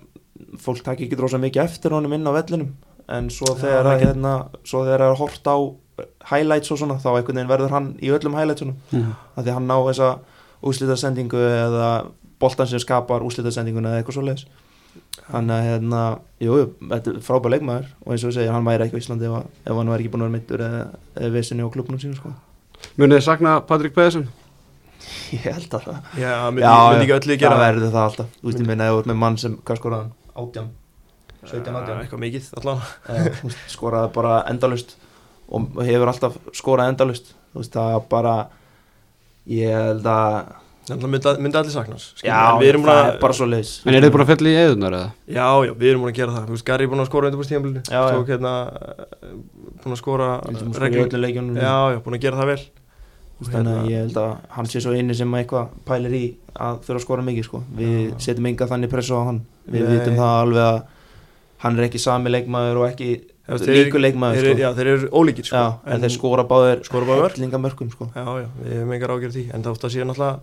fólk 0.58 0.84
takk 0.84 1.00
ekki 1.00 1.16
drósa 1.16 1.38
mikið 1.38 1.64
eftir 1.64 1.94
honum 1.94 2.12
inn 2.12 2.26
á 2.26 2.32
vellinum 2.32 2.74
en 3.09 3.31
svo 3.33 3.55
Já, 3.55 3.61
þegar 3.64 3.87
að 3.88 3.94
ekki. 3.97 4.07
hérna, 4.11 4.33
svo 4.68 4.85
þegar 4.87 5.07
að 5.09 5.16
hort 5.23 5.49
á 5.49 5.57
highlights 6.31 6.71
og 6.75 6.79
svona 6.79 6.99
þá 7.03 7.09
einhvern 7.16 7.38
veginn 7.40 7.51
verður 7.51 7.75
hann 7.75 7.90
í 8.05 8.12
öllum 8.14 8.37
highlightsunum. 8.38 8.77
Að 9.37 9.44
því 9.49 9.55
hann 9.57 9.68
ná 9.71 9.77
þessa 9.88 10.11
úslítasendingu 10.68 11.40
eða 11.42 11.90
boltan 12.38 12.68
sem 12.71 12.83
skapar 12.83 13.25
úslítasendinguna 13.27 13.92
eða 13.94 14.03
eitthvað 14.03 14.18
svo 14.18 14.27
leiðis 14.29 14.47
hann 15.33 15.51
að 15.53 15.64
hérna, 15.66 16.03
jú, 16.42 16.57
þetta 16.90 17.12
er 17.12 17.18
frábær 17.27 17.53
leikmaður 17.53 17.88
og 18.05 18.12
eins 18.14 18.25
og 18.25 18.35
segja, 18.35 18.53
hann 18.55 18.66
væri 18.66 18.87
ekki 18.87 18.97
á 18.99 19.03
Íslandi 19.03 19.29
ef, 19.29 19.49
ef 19.66 19.77
hann 19.77 19.90
væri 19.92 20.05
ekki 20.05 20.12
búin 20.14 20.25
að 20.25 20.29
vera 20.29 20.37
mittur 20.37 20.62
eða, 20.64 20.83
eða 21.18 21.33
vesinni 21.35 21.66
á 21.66 21.68
klubnum 21.75 22.01
sínum 22.01 22.16
sko. 22.16 22.33
Munið 22.99 23.18
þið 23.18 23.25
sakna 23.27 23.55
Patrik 23.68 23.97
Pedersen? 23.97 24.29
ég 25.35 25.44
held 25.47 25.75
að 25.79 25.88
það. 25.88 25.99
Já, 26.23 26.33
myndi, 26.51 26.66
myndi 26.71 27.07
ekki 27.07 27.16
öllu 27.18 27.38
gera 27.42 27.59
það 27.59 27.64
verður 27.66 27.92
það 27.94 28.05
alltaf, 28.07 28.31
þú 28.38 28.49
veist, 28.49 28.62
ég 28.62 28.71
meina 28.71 28.88
ef 28.88 28.94
þú 28.94 29.03
ert 29.03 29.11
með 29.12 29.21
mann 29.25 29.38
sem, 29.42 29.57
hvað 29.68 29.81
skoraði 29.83 30.07
hann, 30.07 30.14
átján 30.44 30.71
17 31.46 31.72
Já, 31.72 31.79
átján 31.79 32.01
eitthvað 32.03 32.22
mikið 32.24 32.48
Eh, 33.09 33.29
veist, 33.44 33.59
skoraði 33.72 34.12
bara 34.14 34.38
endalust 34.51 34.96
og 35.48 35.79
hefur 35.85 36.11
alltaf 36.12 36.38
skorað 36.53 36.90
endalust 36.92 37.35
þú 37.55 37.62
veist, 37.62 37.72
það 37.77 38.01
bara 38.11 38.35
ég 39.48 39.70
held 39.72 40.05
að 40.05 40.57
myndi, 41.09 41.33
myndi 41.44 41.59
allir 41.61 41.72
sakna 41.72 41.96
hans 41.96 42.11
skilur, 42.16 42.33
já, 42.33 42.68
er 42.68 42.79
bara 43.20 43.37
svo 43.37 43.46
leiðis 43.48 43.72
En 43.87 43.94
er 43.96 44.05
þið 44.05 44.12
búin 44.14 44.24
að 44.24 44.31
fella 44.33 44.48
í 44.53 44.59
eðunar 44.64 44.96
eða? 44.98 45.09
Já, 45.29 45.46
já, 45.68 45.72
við 45.77 45.90
erum 45.92 46.03
búin 46.05 46.12
að 46.12 46.18
gera 46.18 46.35
það. 46.35 46.46
Þú 46.48 46.57
veist, 46.57 46.66
Garri 46.68 46.85
er 46.88 46.92
búin 46.92 47.03
að 47.05 47.09
skora 47.11 47.29
undirbúst 47.31 47.53
tíðanbílinu 47.53 47.83
Já, 47.85 48.01
já. 48.01 48.12
Tók 48.16 48.33
hérna 48.33 48.53
eh, 48.68 49.33
Búin 49.85 49.94
að 49.96 50.01
skora 50.03 50.29
í 50.48 50.59
reglu 50.83 51.05
öllu 51.07 51.22
leikjunum 51.24 51.57
Já, 51.61 51.74
já, 51.92 51.98
búin 52.05 52.18
að 52.18 52.24
gera 52.24 52.40
það 52.40 52.53
vel. 52.53 52.61
Þannig 53.38 53.55
hérna- 53.55 53.74
að 53.79 53.90
ég 53.92 54.01
held 54.03 54.16
að 54.18 54.31
hann 54.57 54.66
sé 54.72 54.81
svo 54.83 54.92
inni 54.98 55.14
sem 55.14 55.35
eitthvað 55.38 55.74
pælir 55.87 56.14
í 56.18 56.22
að 56.59 56.81
þurfa 56.88 56.98
að 56.98 57.05
skora 57.05 57.27
mikið 57.29 57.44
sko. 57.46 57.61
við 57.79 58.14
setjum 58.24 58.48
enga 58.51 58.66
þannig 58.72 58.90
pressu 58.90 59.14
á 59.14 59.22
hann. 59.29 59.42
Við 59.70 59.87
vitum 59.92 60.16
það 60.18 60.33
alveg 60.42 60.64
að 60.64 60.81
hann 61.64 61.79
er 61.79 61.88
ekki 61.88 62.01
sami 62.03 62.33
leikmaður 62.33 62.83
og 62.83 62.87
ekki 62.88 63.09
líku 63.64 64.01
leikmaður 64.01 64.44
þeir, 64.44 64.53
sko. 64.53 64.62
Já, 64.62 64.68
þeir 64.77 64.90
eru 64.92 65.11
ólíkir 65.11 65.49
sko. 65.49 65.61
Já, 65.61 65.68
en, 65.88 66.03
þeir 66.05 66.14
skora 66.14 66.44
báðir 66.49 66.83
skora 66.87 67.09
bara 67.09 67.25
mörg 67.25 67.37
hellinga 67.38 67.61
mörgum 67.62 67.92
sko. 67.92 68.09
Já, 68.14 68.25
já, 68.42 68.49
við 68.62 68.75
hefum 68.77 68.97
engar 68.97 69.14
ágjörð 69.14 69.37
því 69.38 69.44
En 69.49 69.64
það 69.64 69.77
átt 69.77 69.87
að 69.88 69.94
sé 69.94 70.09
náttúrulega 70.09 70.40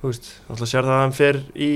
Þú 0.00 0.12
veist, 0.12 0.30
náttúrulega 0.48 0.70
sér 0.72 0.88
það 0.88 0.96
að 0.96 1.02
hann 1.04 1.16
fer 1.18 1.40
í 1.54 1.70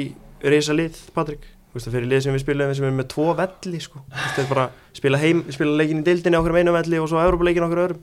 Reysa 0.44 0.76
lið, 0.76 1.02
Patrik 1.16 1.44
Þú 1.44 1.78
veist, 1.78 1.88
það 1.88 1.96
fer 1.98 2.06
í 2.06 2.10
lið 2.12 2.24
sem 2.24 2.36
við 2.36 2.44
spilum 2.44 2.74
sem 2.78 2.88
er 2.88 2.96
með 2.96 3.08
tvo 3.12 3.28
velli 3.36 3.80
sko. 3.82 4.02
Þú 4.08 4.22
veist, 4.22 4.38
þeir 4.38 4.50
bara 4.52 4.66
spila, 4.96 5.20
heim, 5.20 5.44
spila 5.52 5.78
leikin 5.80 6.00
í 6.00 6.06
deildinni 6.06 6.38
á 6.38 6.40
okkur 6.40 6.58
einu 6.60 6.74
velli 6.74 7.00
og 7.02 7.10
svo 7.10 7.20
Európa-leikin 7.20 7.66
á 7.66 7.68
okkur 7.68 7.84
öðrum 7.84 8.02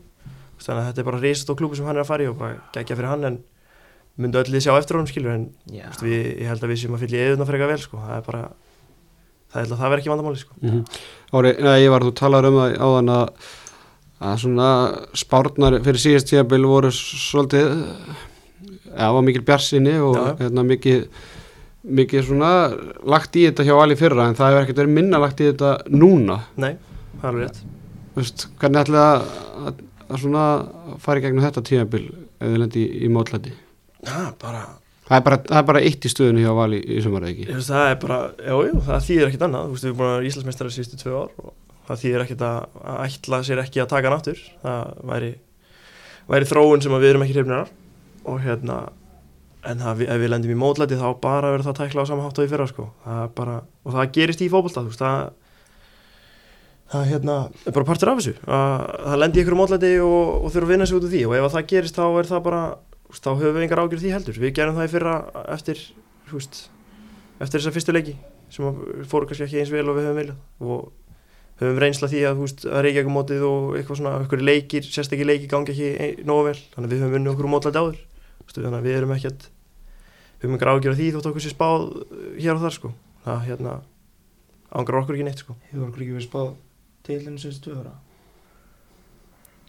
Þannig 0.62 0.82
að 0.84 0.88
þetta 0.91 1.02
er 1.02 1.08
bara 1.08 1.20
reysast 1.24 1.50
á 1.50 1.54
klúbu 1.58 1.78
sem 1.78 1.88
hann 1.89 1.98
er 1.98 2.04
að 2.04 2.12
fara 2.12 2.26
í 2.26 2.28
og 2.30 2.36
bara 2.38 2.60
gegja 2.76 2.98
fyrir 3.00 3.10
hann 3.10 3.26
en 3.26 3.38
myndu 4.22 4.41
öll 4.41 4.52
lið 4.54 4.65
sjá 4.67 4.76
eftir 4.76 4.98
honum 4.98 5.10
skilur 5.10 5.34
en 5.34 5.48
við, 5.72 6.20
ég 6.44 6.50
held 6.52 6.65
að 6.65 6.74
við 6.74 6.82
séum 6.84 6.98
að 6.98 7.06
fylla 7.06 7.17
í 7.17 7.24
eðuna 7.26 7.48
frekar 7.48 7.72
vel 7.72 7.80
sko. 7.82 8.02
það 8.04 8.17
er 8.17 8.28
bara 8.28 8.41
það, 9.51 9.57
held 9.61 9.73
að 9.75 9.81
það 9.81 9.91
verð 9.93 10.03
ekki 10.03 10.13
vandamáli 10.15 10.41
sko. 10.41 10.59
Mm 10.61 10.83
Ári, 11.31 11.51
neða, 11.63 11.77
ég 11.79 11.91
var, 11.93 12.03
þú 12.03 12.11
talaður 12.19 12.49
um 12.49 12.57
það 12.59 12.73
áðan 12.83 13.11
að 13.15 13.51
að 14.21 14.41
svona 14.43 14.65
spárnar 15.17 15.77
fyrir 15.81 16.01
síðast 16.03 16.27
tíðabil 16.29 16.65
voru 16.69 16.91
svolítið 16.93 17.71
eða 18.91 19.13
var 19.15 19.23
mikil 19.25 19.43
bjarsinni 19.47 19.95
og 20.03 20.17
Já. 20.19 20.25
hérna, 20.43 20.65
mikið 20.67 21.07
mikið 21.97 22.27
svona 22.27 22.51
lagt 23.09 23.37
í 23.39 23.47
þetta 23.47 23.65
hjá 23.65 23.73
Ali 23.81 23.97
fyrra 23.97 24.27
en 24.29 24.37
það 24.37 24.51
hefur 24.51 24.65
ekkert 24.67 24.81
verið 24.83 24.97
minna 24.99 25.21
lagt 25.23 25.41
í 25.41 25.47
þetta 25.49 25.71
núna 25.89 26.37
Nei, 26.61 26.75
það 27.15 27.23
er 27.23 27.31
alveg 27.31 27.47
rétt 27.47 27.63
Vist, 28.19 28.45
hvernig 28.59 28.83
ætlaði 28.83 29.07
að, 29.07 29.25
að, 29.71 29.81
að 30.05 30.21
svona 30.25 30.45
fara 31.01 31.21
í 31.21 31.25
gegnum 31.25 31.45
þetta 31.47 31.65
tíðabil 31.71 32.03
ef 32.11 32.45
þið 32.51 32.59
lendi 32.61 32.83
í, 32.83 32.89
í 33.07 33.11
mótlæti 33.15 33.55
Já, 34.05 34.19
bara 34.41 34.65
það 35.12 35.17
er, 35.17 35.26
bara, 35.26 35.39
það 35.50 35.60
er 35.60 35.67
bara 35.67 35.82
eitt 35.88 36.06
í 36.08 36.12
stöðunni 36.12 36.45
hjá 36.45 36.54
Vali 36.56 36.80
í 36.82 37.02
sumar 37.04 37.26
eða 37.26 37.34
ekki? 37.34 37.47
Veist, 37.52 37.71
það 37.71 37.89
er 37.89 37.97
bara, 38.06 38.19
já, 38.38 38.54
já, 38.67 38.71
það 38.88 39.04
þýðir 39.08 39.28
ekkert 39.28 39.45
annað. 39.47 39.74
Veist, 39.74 39.84
við 39.84 39.89
erum 39.89 40.00
búin 40.00 40.08
að 40.08 40.15
vera 40.15 40.30
Íslandsmeistari 40.30 40.76
síðustu 40.76 41.00
tvö 41.02 41.17
ár 41.17 41.34
og 41.41 41.52
það 41.89 42.02
þýðir 42.06 42.24
ekkert 42.26 42.45
að, 42.47 42.80
að 42.93 43.04
ætla 43.08 43.41
sér 43.47 43.63
ekki 43.65 43.84
að 43.84 43.91
taka 43.91 44.10
hann 44.10 44.17
aftur. 44.17 44.41
Það 44.63 44.95
væri, 45.12 45.32
væri 46.32 46.50
þróun 46.54 46.86
sem 46.86 46.95
við 46.95 47.12
erum 47.12 47.28
ekki 47.28 47.38
hrifnir 47.38 47.60
af. 47.60 47.76
Og 48.32 48.41
hérna 48.45 48.80
en 49.67 49.84
það, 49.84 50.08
ef 50.08 50.24
við 50.24 50.32
lendum 50.32 50.56
í 50.56 50.58
mótlæti 50.58 50.97
þá 50.97 51.08
bara 51.21 51.52
verður 51.52 51.67
það 51.67 51.76
að 51.76 51.84
tækla 51.84 52.06
á 52.08 52.10
sama 52.10 52.26
hátt 52.26 52.39
og 52.41 52.47
í 52.47 52.50
fyrra 52.50 52.65
sko. 52.69 52.88
það 53.04 53.28
bara, 53.38 53.60
og 53.86 53.95
það 53.97 54.13
gerist 54.15 54.41
í 54.41 54.47
veist, 54.50 55.02
það 55.02 55.34
það 56.91 57.08
hérna, 57.08 57.36
er 57.65 57.76
bara 57.76 57.88
partur 57.88 58.12
af 58.12 58.19
þessu. 58.19 58.34
Að, 58.47 58.86
það 59.06 59.19
lendi 59.21 59.41
ykkur 59.41 59.58
mótlæti 59.60 59.91
og, 60.04 60.32
og 60.41 60.54
þurfa 60.54 60.67
að 60.67 60.74
vinna 60.74 60.88
sig 60.88 60.97
út 60.97 61.06
úr 61.08 61.13
því. 61.13 61.21
Og 61.28 61.36
ef 61.38 61.45
að 61.47 61.54
það 61.56 61.69
gerist 61.71 62.00
þá 62.00 62.06
er 62.08 62.30
það 62.32 62.41
bara 62.47 62.63
veist, 63.12 63.24
þá 63.26 63.32
höfum 63.36 63.58
við 63.60 63.65
engar 63.67 63.82
ágjur 63.84 64.02
því 64.02 64.13
heldur. 64.15 64.39
Við 64.41 64.54
gerum 64.58 64.78
það 64.80 64.88
í 64.88 64.91
fyrra 64.95 65.15
eftir 65.58 65.84
veist, 66.32 66.62
eftir 67.41 67.60
þessa 67.62 67.76
fyrstu 67.76 67.95
leiki 67.95 68.15
sem 68.52 68.65
að 68.67 68.82
fóru 69.12 69.28
kannski 69.30 69.45
ekki 69.47 69.62
eins 69.62 69.71
vel 69.71 69.86
og 69.88 69.95
við 70.00 70.08
höfum 70.10 70.19
viljað. 70.21 70.41
Og 70.60 70.91
höfum 71.62 71.78
reynsla 71.84 72.08
því 72.12 72.21
að, 72.26 72.38
þú 72.39 72.45
veist, 72.47 72.63
að 72.67 72.82
Reykjavík 72.88 73.12
mótið 73.13 73.43
og 73.47 73.65
eitthvað 73.78 74.00
svona, 74.02 74.13
eitthvað 74.24 74.43
leikir, 74.47 74.88
sérstaklega 74.88 75.30
leiki 75.30 75.50
gangi 75.52 75.71
ekki 75.76 75.89
ein- 76.02 76.24
nógu 76.26 76.47
vel, 76.50 76.58
þannig 76.74 76.88
að 76.88 76.93
við 76.95 77.04
höfum 77.04 77.13
vunnið 77.15 77.32
okkur 77.36 77.47
um 77.47 77.54
mótlæti 77.54 77.82
áður, 77.84 78.00
veist, 78.41 78.58
þannig 78.58 78.80
að 78.80 78.88
við 78.88 78.97
erum 78.97 79.13
ekkert 79.15 79.45
við 79.45 80.47
höfum 80.47 80.56
engar 80.58 80.71
ágjör 80.74 80.91
af 80.95 80.97
því 80.97 81.10
þótt 81.15 81.30
okkur 81.30 81.43
sé 81.45 81.52
spáð 81.54 81.86
uh, 82.02 82.24
hér 82.41 82.56
og 82.58 82.63
þar 82.65 82.76
sko, 82.80 82.91
það 83.28 83.43
hérna 83.45 83.76
ángar 84.74 85.00
okkur 85.04 85.17
ekki 85.19 85.28
neitt 85.30 85.43
sko, 85.45 85.56
Hefur 85.69 85.86
okkur 85.91 86.02
ekki 86.08 86.15
verið 86.17 86.28
spáð 86.32 86.50
til 87.06 87.19
henni 87.28 87.43
sem 87.45 87.54
tvö 87.62 87.78
ára? 87.78 87.93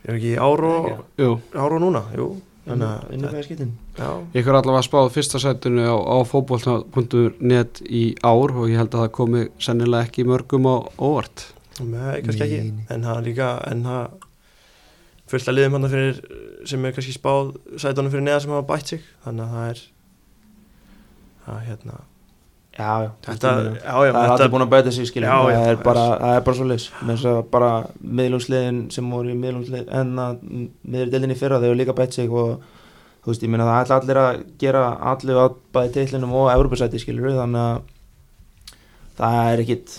Er 0.09 0.17
ekki 0.17 0.33
ár 0.41 0.65
og 0.67 0.89
Jú, 1.21 1.31
ár 1.55 1.77
og 1.77 1.83
núna, 1.85 2.03
jú 2.17 2.31
að, 2.63 4.29
ykkur 4.39 4.59
allavega 4.59 4.83
spáð 4.87 5.09
fyrsta 5.17 5.41
sætunu 5.43 5.83
á, 5.83 5.97
á 5.99 6.17
fótbolta.net 6.29 7.83
í 7.91 8.03
ár 8.23 8.55
og 8.55 8.69
ég 8.71 8.79
held 8.79 8.93
að 8.95 9.03
það 9.03 9.15
komi 9.19 9.43
sennilega 9.59 10.07
ekki 10.07 10.27
mörgum 10.29 10.69
á 10.71 10.77
óvart. 11.03 11.49
Með, 11.81 12.21
kannski 12.27 12.47
ekki. 12.47 12.61
Nei, 12.63 12.77
nei. 12.77 12.87
en 12.95 13.09
það 13.09 13.25
líka, 13.27 13.49
en 13.67 13.83
það 13.89 14.29
fullt 15.33 15.51
að 15.51 15.59
liðum 15.59 15.79
hann 15.79 15.91
fyrir 15.97 16.23
sem 16.69 16.87
er 16.87 16.95
kannski 16.95 17.17
spáð 17.17 17.53
sætunum 17.83 18.15
fyrir 18.15 18.27
neða 18.29 18.45
sem 18.45 18.55
hafa 18.55 18.69
bætt 18.71 18.95
sig. 18.95 19.05
Þannig 19.27 19.45
að 19.49 19.57
það 19.57 19.69
er 19.73 19.85
það 21.43 21.63
hérna 21.71 22.01
Já, 22.73 23.11
þetta, 23.27 23.51
já, 23.77 23.95
já, 24.07 24.13
það 24.13 24.23
er 24.23 24.31
allir 24.33 24.51
búin 24.55 24.63
að 24.65 24.71
bæta 24.73 24.93
sig 24.97 25.09
skiljum 25.11 25.29
Já, 25.29 25.35
það, 25.37 25.51
er 25.53 25.59
það 25.63 25.73
er- 25.73 25.83
bara, 25.85 26.05
það 26.23 26.37
er 26.39 26.45
bara 26.47 26.57
svo 26.57 26.67
leys 26.71 26.87
með 27.03 27.11
þess 27.19 27.27
að 27.33 27.41
bara 27.53 27.71
miðlungsliðin 28.21 28.79
sem 28.95 29.11
voru 29.13 29.29
í 29.29 29.37
miðlungsliðin 29.43 29.91
en 30.01 30.15
að 30.25 30.39
miður 30.95 31.11
deildinni 31.13 31.37
fyrra 31.37 31.59
þau 31.61 31.67
hefur 31.69 31.81
líka 31.83 31.97
bætt 31.99 32.17
sig 32.17 32.33
og 32.33 32.63
þú 33.23 33.29
veist, 33.35 33.45
ég 33.45 33.53
meina 33.53 33.67
það 33.69 33.83
ætla 33.85 33.99
allir 34.01 34.23
að 34.23 34.41
gera 34.65 34.87
allir 35.13 35.43
að 35.45 35.59
bæði 35.77 35.93
teitlinum 35.99 36.33
og 36.41 36.49
Evropasæti 36.55 37.03
skiljur 37.05 37.37
þannig 37.37 37.69
að 37.69 38.75
það 39.21 39.39
er 39.53 39.65
ekkit 39.67 39.97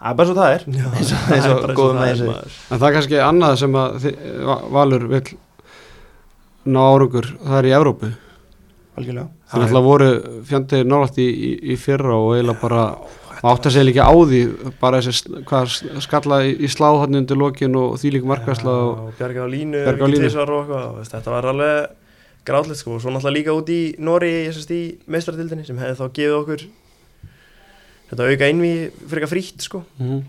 það 0.00 0.10
er 0.10 0.16
bara 0.16 0.28
svo 0.32 0.36
það 0.40 0.54
er. 0.56 0.64
Eins 0.96 1.12
og- 1.12 1.26
það 1.28 1.34
eins 1.36 1.46
er 1.46 1.56
og 1.56 1.64
það 1.76 1.98
með 2.00 2.06
er, 2.08 2.14
þessu. 2.16 2.30
maður. 2.32 2.60
en 2.72 2.78
það 2.80 2.88
er 2.88 2.96
kannski 2.96 3.20
annað 3.28 3.58
sem 3.60 3.76
að 3.84 4.12
Valur 4.80 5.06
vil 5.12 5.26
ná 6.66 6.80
árangur, 6.88 7.28
það 7.44 7.58
er 7.60 7.68
í 7.68 7.76
Evrópu 7.76 8.16
algjörlega 8.96 9.28
þannig 9.52 9.66
að 9.68 9.74
það 9.76 9.86
voru 9.90 10.08
fjandi 10.50 10.82
nálægt 10.88 11.18
í, 11.22 11.26
í, 11.28 11.50
í 11.72 11.76
fyrra 11.80 12.16
og 12.16 12.34
eiginlega 12.36 12.60
bara 12.62 12.84
átt 13.46 13.66
að 13.68 13.74
segja 13.76 13.84
líka 13.90 14.06
á 14.08 14.14
því 14.16 14.40
bara 14.80 15.00
þessi 15.04 15.42
hvað 15.46 15.74
skalla 16.06 16.38
í, 16.48 16.54
í 16.64 16.68
sláð 16.72 17.02
hann 17.04 17.18
undir 17.20 17.36
lokin 17.38 17.76
og 17.76 17.98
því 18.00 18.12
líka 18.16 18.30
markasla 18.32 18.72
og 18.72 18.96
Já, 18.96 19.04
og 19.10 19.18
bjarga 19.20 19.44
á 19.44 19.48
línu, 19.52 19.82
Bjarga 19.84 20.04
á 20.04 20.08
línu. 20.08 20.30
og 20.48 20.96
veist, 21.00 21.12
þetta 21.12 21.34
var 21.34 21.50
alveg 21.52 21.90
gráðlegt 22.46 22.80
sko 22.80 22.94
og 22.96 23.02
svo 23.02 23.10
náttúrulega 23.12 23.36
líka 23.36 23.54
út 23.58 23.68
í 23.74 23.80
Nóri 23.98 24.32
í 24.48 24.80
meistardildinni 25.10 25.66
sem 25.66 25.78
hefði 25.82 25.98
þá 26.00 26.06
gefið 26.16 26.36
okkur 26.40 26.66
þetta 28.06 28.26
auka 28.30 28.48
einví 28.48 28.72
fyrir 29.10 29.24
eitthvað 29.26 29.32
frítt 29.34 29.64
sko 29.66 29.82
Mhm. 29.98 30.20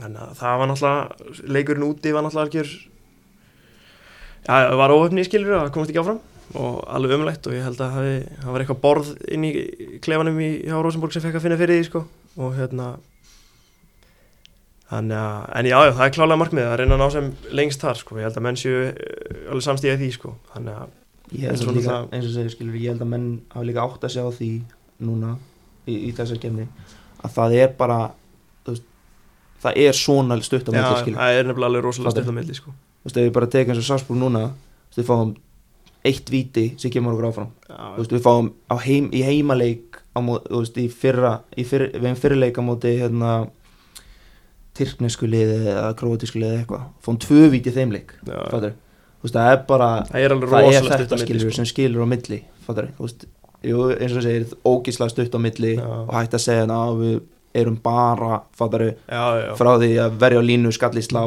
þannig 0.00 0.20
að 0.26 0.36
það 0.40 0.58
var 0.60 0.68
náttúrulega 0.72 1.50
leikurinn 1.56 1.86
úti 1.88 2.12
var 2.12 2.22
náttúrulega 2.26 2.46
algjör 2.50 2.70
já, 4.48 4.54
það 4.70 4.76
var 4.80 4.94
óöfni 4.96 5.24
skilur 5.26 5.54
að 5.56 5.62
það 5.64 5.72
komast 5.74 5.90
ekki 5.92 6.02
áfram 6.02 6.20
og 6.58 6.80
alveg 6.90 7.14
umlegt 7.18 7.46
og 7.46 7.54
ég 7.54 7.62
held 7.62 7.78
að 7.84 7.92
hafi, 7.94 8.14
það 8.42 8.50
var 8.54 8.64
eitthvað 8.64 8.80
borð 8.82 9.10
inn 9.30 9.44
í 9.46 9.52
klefanum 10.02 10.40
í 10.42 10.48
hjá 10.66 10.76
Rosenborg 10.82 11.12
sem 11.14 11.22
fekk 11.22 11.38
að 11.38 11.44
finna 11.46 11.58
fyrir 11.60 11.78
því 11.78 11.86
sko. 11.90 12.02
Og 12.40 12.56
hérna 12.58 12.88
þannig 14.90 15.14
að, 15.20 15.42
en 15.60 15.68
já, 15.70 15.76
já, 15.86 15.92
það 15.94 16.04
er 16.08 16.14
klálega 16.16 16.40
markmið 16.40 16.66
að 16.66 16.76
reyna 16.80 16.96
að 16.96 17.02
ná 17.04 17.10
sem 17.14 17.28
lengst 17.54 17.84
þar 17.84 18.00
sko, 18.00 18.16
ég 18.18 18.26
held 18.26 18.38
að 18.40 18.46
menn 18.46 18.58
séu 18.58 18.78
eh, 18.88 19.44
alveg 19.52 19.66
samstíða 19.68 19.98
því 20.00 20.08
sko, 20.16 20.32
þannig 20.54 20.80
að 20.80 20.96
svona 21.60 21.70
að 21.70 21.76
líka, 21.78 21.90
það- 21.92 22.08
eins 22.16 22.26
og 22.26 22.32
segir 22.34 22.54
skilur 22.56 22.78
ég 22.80 22.90
held 22.90 23.04
að 23.04 23.10
menn 23.12 23.28
hafa 23.54 23.66
líka 23.68 23.84
átt 23.86 24.06
að 24.08 24.14
sjá 24.16 24.24
því 24.40 24.48
núna 25.06 25.36
í, 25.86 25.94
í 25.94 26.10
þessar 26.18 26.40
kemni 26.42 26.66
að 27.22 27.36
það 27.36 27.54
er 27.60 27.70
bara 27.78 28.00
veist, 28.66 28.82
það 29.62 29.78
er 29.84 29.94
svona 30.00 30.40
skilur 30.42 31.20
það 31.20 31.38
er 31.38 31.46
nefnilega 31.52 31.70
alveg 31.70 31.86
rosalega 31.86 32.34
milli 32.40 32.58
sko. 32.58 32.74
Þú 32.74 33.06
veist, 33.06 33.16
ef 33.22 33.28
við 33.28 33.32
bara 33.38 33.50
tekum 33.54 33.72
eins 33.76 33.84
og 33.84 33.86
Sarsbúr 33.92 34.18
núna 34.18 34.42
þú 34.50 34.90
veist, 34.90 34.98
við 34.98 35.08
fáum 35.12 35.30
eitt 36.06 36.30
víti 36.32 36.66
sem 36.80 36.92
kemur 36.92 37.16
okkur 37.16 37.28
áfram. 37.30 37.48
Já, 37.68 37.80
veist, 37.98 38.12
við 38.14 38.22
fáum 38.24 38.52
heim, 38.84 39.08
í 39.12 39.22
heimaleik 39.26 40.00
veist, 40.16 40.78
í 40.80 40.86
fyrra 40.92 41.40
í 41.56 41.64
fyrr, 41.68 41.90
við 41.94 42.06
hefum 42.08 42.20
fyrirleik 42.22 42.60
á 42.60 42.62
móti 42.64 42.94
hérna 43.00 43.32
tyrknesku 44.78 45.28
liði 45.28 45.58
eða 45.74 45.90
króatísku 45.98 46.40
liði 46.40 46.62
eitthvað. 46.62 46.86
Fáum 47.04 47.18
tvö 47.20 47.50
víti 47.52 47.74
þeim 47.74 47.92
leik 47.96 48.14
veist, 49.20 49.34
það 49.34 49.50
er 49.52 49.60
bara 49.68 49.90
það 50.08 50.24
er 50.24 50.36
það 50.46 50.70
er 50.70 51.04
þetta 51.04 51.20
skilur 51.24 51.44
sko. 51.44 51.56
sem 51.58 51.68
skilur 51.68 52.08
á 52.08 52.12
milli 52.14 52.40
jú, 53.66 53.90
eins 53.92 54.14
og 54.14 54.16
það 54.16 54.26
segir 54.26 54.54
ógíslega 54.64 55.12
stutt 55.12 55.36
á 55.36 55.40
milli 55.42 55.74
Já. 55.76 55.84
og 55.84 56.14
hægt 56.16 56.36
að 56.38 56.44
segja 56.46 56.66
að 56.72 57.00
við 57.02 57.18
erum 57.60 57.76
bara 57.82 58.40
fattar 58.56 58.84
já, 58.86 59.24
já, 59.42 59.54
frá 59.58 59.72
því 59.82 59.90
að 60.04 60.18
verja 60.22 60.40
á 60.40 60.44
línu 60.46 60.72
skallíslá 60.74 61.22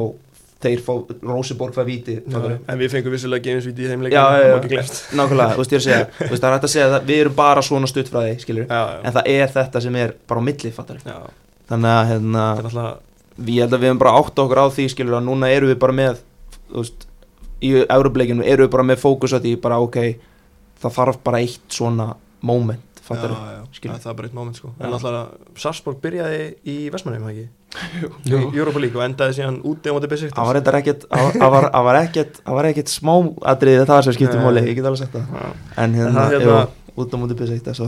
þeir 0.64 0.82
fá 0.84 0.92
Róseborg 1.28 1.76
fær 1.76 1.88
víti 1.88 2.16
já, 2.20 2.40
en 2.40 2.80
við 2.80 2.92
fengum 2.94 3.14
vissulega 3.14 3.46
gefinsvíti 3.46 3.86
í 3.86 4.12
Já, 4.14 4.24
já, 4.40 4.48
já. 4.50 4.58
glemt 4.66 5.00
nákvæmlega, 5.20 5.56
þú 5.56 5.64
veist 5.64 5.76
ég 5.76 5.80
er 5.80 5.84
að 5.84 5.88
segja 5.88 6.04
það 6.34 6.48
er 6.50 6.56
hægt 6.56 6.68
að 6.68 6.74
segja 6.74 6.90
að 6.90 7.08
við 7.10 7.24
erum 7.24 7.38
bara 7.38 7.64
svona 7.66 7.90
stutt 7.92 8.12
frá 8.12 8.20
því 8.24 8.36
skilur 8.44 8.68
já, 8.68 8.82
já, 8.82 9.00
en 9.04 9.18
það 9.18 9.32
er 9.36 9.56
þetta 9.58 9.84
sem 9.86 10.00
er 10.04 10.16
bara 10.30 10.44
á 10.44 10.48
milli 10.50 10.74
fattar 10.76 11.02
já, 11.04 11.18
þannig 11.72 11.96
að 11.98 12.12
hérna, 12.12 12.46
ég 13.48 13.66
held 13.66 13.74
að 13.74 13.84
við 13.84 13.90
hefum 13.90 14.04
bara 14.04 14.16
átt 14.22 14.44
okkur 14.46 14.64
á 14.64 14.68
því 14.78 14.88
skilur 14.94 15.20
að 15.20 15.28
núna 15.28 15.52
erum 15.54 15.74
við 15.74 15.80
bara 15.84 15.98
með 16.00 16.24
veist, 16.74 17.08
í 17.64 17.76
Európleikinu 17.84 18.48
erum 18.48 18.68
við 18.68 18.74
bara 18.78 18.88
með 18.92 19.04
fókus 19.04 19.36
á 19.36 19.40
því 19.40 19.56
bara 19.64 19.82
ok 19.84 20.00
það 20.84 20.98
þarf 21.00 21.22
bara 21.24 21.44
eitt 21.44 21.68
svona 21.72 22.14
moment 22.44 22.90
já, 23.04 23.16
já, 23.20 23.62
skilur. 23.76 24.00
það 24.00 24.12
er 24.12 24.18
bara 24.20 24.30
eitt 24.30 24.36
moment 24.38 24.58
sko 24.58 24.72
Já. 24.72 24.86
en 24.86 24.96
alltaf 24.96 25.60
Sarsborg 25.60 26.00
byrjaði 26.04 26.44
í 26.72 26.76
Vestmannheim 26.94 27.28
ekki. 27.32 27.46
Í 28.54 28.58
Europa 28.60 28.80
League 28.84 28.98
og 29.00 29.04
endaði 29.08 29.38
síðan 29.40 29.58
úti 29.66 29.90
á 29.90 29.94
móti 29.96 30.10
Besiktas 30.12 30.38
það 30.38 30.50
var 30.50 30.58
reyndar 30.60 30.78
ekkert 30.80 31.06
það 31.10 31.50
var, 31.56 31.68
það 31.74 31.88
ekkert 32.04 32.40
það 32.44 32.56
ekkert 32.70 32.92
smá 32.94 33.14
atriði 33.54 33.86
það 33.90 34.02
sem 34.08 34.14
skiptir 34.20 34.40
Nei. 34.40 34.46
máli 34.46 34.64
ég 34.70 34.76
get 34.78 34.86
alveg 34.90 35.02
sagt 35.04 35.14
það. 35.18 35.54
En 35.84 35.94
hérna, 35.98 36.14
það 36.14 36.36
hérna- 36.38 36.64
út 36.94 37.14
á 37.14 37.18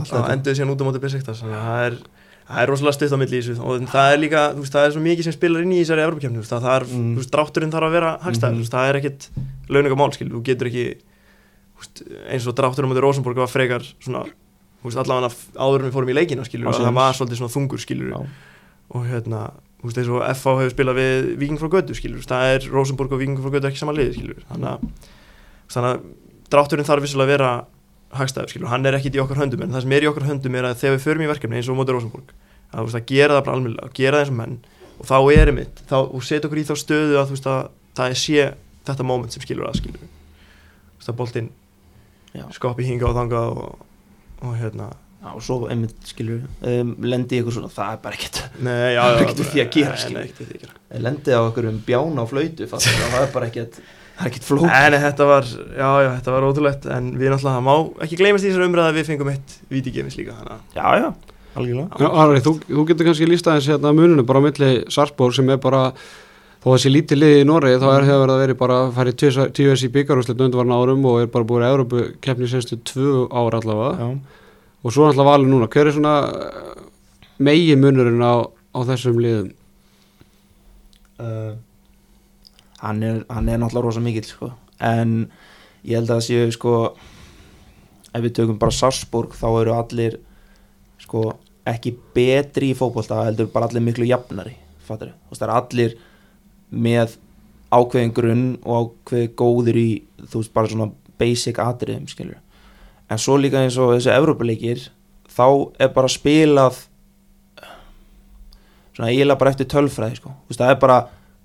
allt 0.02 0.10
Já, 0.10 0.16
þetta. 0.16 0.32
endaði 0.34 0.56
síðan 0.58 0.72
út 0.74 0.82
á 0.82 0.86
móti 0.88 1.02
Besiktas 1.06 1.42
það 1.42 1.82
er 1.86 1.98
það 2.46 2.62
er 2.62 2.70
rosalega 2.70 2.94
stutt 2.94 3.14
á 3.14 3.18
milli 3.18 3.38
í 3.38 3.42
þessu. 3.42 3.54
Og 3.58 3.86
það 3.90 4.12
er 4.12 4.18
líka, 4.22 4.42
þú 4.54 4.60
veist, 4.62 4.74
það 4.76 4.84
er 4.86 4.92
svo 4.94 5.00
mikið 5.02 5.24
sem 5.26 5.34
spilar 5.34 5.62
inn 5.66 5.72
í 5.74 5.80
þessari 5.82 6.02
Evropakefni, 6.06 6.36
þú 6.38 6.42
veist, 6.44 6.52
það 6.54 6.66
er, 6.76 6.84
Mm. 6.86 7.08
þú 7.16 7.18
veist, 7.18 7.32
drátturinn 7.34 7.72
þarf 7.74 7.86
að 7.88 7.94
vera 7.96 8.10
hagstæður, 8.22 8.52
Mhm. 8.52 8.58
þú 8.58 8.62
veist, 8.62 8.74
það 8.76 8.88
er 8.90 8.98
ekkit 9.00 9.28
launingamál, 9.68 10.12
skil, 10.14 10.28
þú 10.30 10.42
getur 10.46 10.66
ekki 10.70 10.84
veist, 11.76 12.02
eins 12.30 12.46
og 12.46 12.54
drátturinn 12.54 12.86
á 12.86 12.90
móti 12.94 13.02
Rosenborg 13.02 13.36
var 13.36 13.50
frekar 13.50 13.82
svona, 13.98 14.22
þú 14.78 14.84
veist, 14.86 14.96
allavega 15.02 15.30
áður 15.58 15.80
en 15.82 15.90
við 15.90 15.94
fórum 15.96 16.10
í 16.14 16.14
leikina, 16.14 16.44
skilur, 16.46 16.70
það 16.70 16.94
var 16.94 17.12
svolítið 17.18 17.38
svona 17.42 17.54
þungur, 17.56 17.82
skilur, 17.82 18.26
og 18.94 19.04
hérna, 19.10 19.50
þú 19.80 19.88
veist, 19.88 20.00
eins 20.00 20.10
og 20.12 20.24
FH 20.32 20.54
hefur 20.60 20.74
spilað 20.74 20.98
við 21.00 21.30
Viking 21.40 21.60
frá 21.60 21.70
Götu, 21.76 21.96
skilur, 21.96 22.24
það 22.26 22.52
er 22.54 22.68
Rosenborg 22.72 23.14
og 23.14 23.22
Viking 23.22 23.40
frá 23.42 23.52
Götu 23.54 23.70
ekki 23.70 23.82
sama 23.82 23.94
liði, 23.96 24.16
skilur, 24.16 24.44
þannig 24.50 24.70
að 24.72 25.10
þannig 25.74 25.90
að 25.90 26.06
drátturinn 26.54 26.88
þarf 26.88 27.04
vissulega 27.06 27.26
að 27.26 27.34
vera 27.34 27.50
hagstæður, 28.16 28.52
skilur, 28.54 28.70
hann 28.70 28.86
er 28.86 28.96
ekkit 28.96 29.18
í 29.18 29.22
okkar 29.22 29.42
höndum 29.42 29.64
en 29.66 29.74
það 29.74 29.84
sem 29.84 29.94
er 29.96 30.06
í 30.06 30.10
okkar 30.10 30.28
höndum 30.28 30.56
er 30.56 30.68
að 30.68 30.80
þegar 30.82 30.96
við 30.96 31.04
förum 31.04 31.24
í 31.26 31.30
verkefni 31.32 31.58
eins 31.58 31.70
og 31.70 31.78
móti 31.78 31.96
Rosenborg, 31.96 32.32
að, 32.70 32.76
þú 32.78 32.86
veist, 32.86 32.98
að 33.00 33.10
gera 33.10 33.36
það 33.36 33.44
bara 33.48 33.56
almennilega, 33.58 33.90
að 33.90 33.98
gera 33.98 34.20
það 34.20 34.24
eins 34.24 34.32
og 34.32 34.38
menn 34.40 34.56
og 34.96 35.08
þá 35.10 35.16
er 35.34 35.50
einmitt, 35.50 35.82
þá, 35.90 35.96
setja 36.24 36.48
okkur 36.48 36.62
í 36.62 36.66
þá 36.70 36.74
stöðu 36.80 37.18
að 37.18 37.26
þú 37.26 37.36
veist 37.36 37.48
að 37.50 37.58
það 37.98 38.12
er 38.12 38.20
sé 38.22 38.46
þetta 38.86 39.06
moment 39.10 39.34
sem 39.34 39.44
skilur 39.44 39.68
að 39.68 39.80
skilur 39.80 40.06
þú 40.06 41.00
veist 41.00 41.10
að 41.10 41.18
boltinn 41.18 41.50
skopi 42.56 42.86
hinga 42.86 43.08
og 43.10 43.16
þanga 43.16 43.42
og, 43.50 43.84
og 44.44 44.56
hérna 44.60 44.90
Já, 45.26 45.32
og 45.34 45.42
svo 45.42 45.56
einmitt 45.66 46.06
skilur 46.06 46.44
um, 46.62 46.92
lendi 47.02 47.34
í 47.34 47.40
eitthvað 47.40 47.56
svona, 47.56 47.70
það 47.74 47.92
er 47.96 48.00
bara 48.04 48.18
ekkert 48.20 48.36
Nei, 48.62 48.74
já, 48.94 49.02
Það 49.06 49.16
er 49.16 49.22
ekkert 49.26 49.40
því 49.50 49.62
að 49.64 49.70
gera, 49.74 49.94
nei, 50.14 50.26
skilur. 50.30 50.74
að 50.94 51.06
lendi 51.08 51.34
á 51.34 51.40
okkur 51.42 51.66
um 51.72 51.78
bjána 51.88 52.22
á 52.22 52.26
flöytu 52.30 52.68
það 52.70 53.16
er 53.24 53.32
bara 53.34 53.48
ekkert 53.50 53.80
það 53.80 54.20
er 54.22 54.30
ekkert 54.30 54.46
flók 54.46 54.68
En 54.70 54.98
þetta 55.06 55.26
var, 55.32 55.48
já, 55.50 55.88
já, 56.06 56.10
þetta 56.20 56.36
var 56.36 56.46
ótrúlegt 56.50 56.86
en 56.94 57.08
við 57.18 57.32
náttúrulega, 57.34 57.56
það 57.56 57.66
má 57.66 58.04
ekki 58.06 58.20
gleymast 58.22 58.46
í 58.46 58.52
þessar 58.52 58.68
umræða 58.68 58.92
að 58.92 59.00
við 59.00 59.10
fengum 59.10 59.32
eitt 59.34 59.56
vítigefins 59.74 60.20
líka 60.20 60.36
þannig 60.38 60.54
að 60.54 60.78
Já, 60.78 60.86
já, 61.02 61.08
algjörlega. 61.56 61.98
Já, 62.04 62.08
Ari, 62.22 62.44
þú, 62.46 62.54
þú 62.70 62.86
getur 62.92 63.10
kannski 63.10 63.28
lísta 63.32 63.52
aðeins 63.56 63.68
hérna 63.72 63.92
muninu 63.98 64.24
bara 64.30 64.40
á 64.40 64.46
milli 64.46 64.70
Sarpsborg 64.94 65.36
sem 65.36 65.50
er 65.52 65.60
bara 65.66 65.82
þó 66.66 66.72
að 66.74 66.80
sé 66.82 66.90
lítið 66.90 67.20
liði 67.20 67.42
í 67.42 67.46
Noregi 67.46 67.78
þá 67.82 67.86
er 67.92 68.06
hefur 68.08 68.22
verið 68.24 68.34
að 68.36 68.40
vera 68.42 68.56
bara 68.62 68.78
að 68.84 68.94
fara 68.96 69.12
í 69.12 69.18
tíu 69.20 69.68
þessi 69.70 69.90
byggarúslit 69.94 70.40
undarvarna 70.46 70.78
árum 70.80 71.04
og 71.06 71.20
er 71.22 71.28
bara 71.30 71.46
búið 71.46 71.66
í 71.66 71.68
Európu 71.70 72.00
keppni 72.24 72.48
senstu 72.50 72.78
tvö 72.90 73.26
ára 73.30 73.60
allavega. 73.60 73.92
Já, 74.00 74.40
og 74.84 74.92
svo 74.92 75.06
alltaf 75.08 75.28
valið 75.28 75.52
núna. 75.52 75.70
Hver 75.72 75.90
er 75.90 75.96
svona 75.96 76.16
megi 77.38 77.76
munurinn 77.78 78.22
á, 78.22 78.44
á 78.44 78.78
þessum 78.90 79.20
liðum? 79.22 79.52
Uh, 81.16 81.56
hann, 82.82 83.02
er, 83.02 83.24
hann 83.32 83.48
er 83.48 83.60
náttúrulega 83.60 83.86
rosa 83.86 84.02
mikill 84.04 84.26
sko. 84.28 84.50
en 84.80 85.30
ég 85.86 85.96
held 85.96 86.10
að 86.10 86.18
það 86.18 86.26
séu 86.26 86.52
sko 86.52 86.72
ef 88.12 88.24
við 88.24 88.34
tökum 88.36 88.58
bara 88.60 88.74
Sarsborg 88.74 89.36
þá 89.36 89.46
eru 89.62 89.76
allir 89.76 90.18
sko 91.00 91.30
ekki 91.66 91.94
betri 92.14 92.72
í 92.72 92.76
fótbolta 92.78 93.24
heldur 93.26 93.48
bara 93.52 93.70
allir 93.70 93.84
miklu 93.84 94.06
jafnari 94.08 94.56
fattar 94.86 95.12
við, 95.12 95.38
það 95.38 95.46
er 95.46 95.54
allir 95.56 95.96
með 96.70 97.16
ákveðin 97.74 98.14
grunn 98.14 98.46
og 98.62 98.76
ákveðin 98.82 99.34
góður 99.40 99.80
í 99.80 99.88
þú 100.20 100.42
veist 100.42 100.54
bara 100.54 100.72
svona 100.72 100.90
basic 101.16 101.60
atriðum 101.62 102.06
skilur 102.10 102.42
en 103.10 103.22
svo 103.22 103.38
líka 103.40 103.62
eins 103.62 103.78
og 103.78 103.94
þessi 103.94 104.12
Evrópuleikir 104.14 104.84
þá 105.36 105.46
er 105.82 105.92
bara 105.94 106.10
spilað 106.10 106.82
svona 108.96 109.10
eiginlega 109.12 109.40
bara 109.40 109.52
eftir 109.52 109.68
tölfræði 109.70 110.20
sko. 110.20 110.32
Þú 110.46 110.52
veist, 110.52 110.62
það 110.62 110.72
er 110.72 110.78
bara 110.82 111.00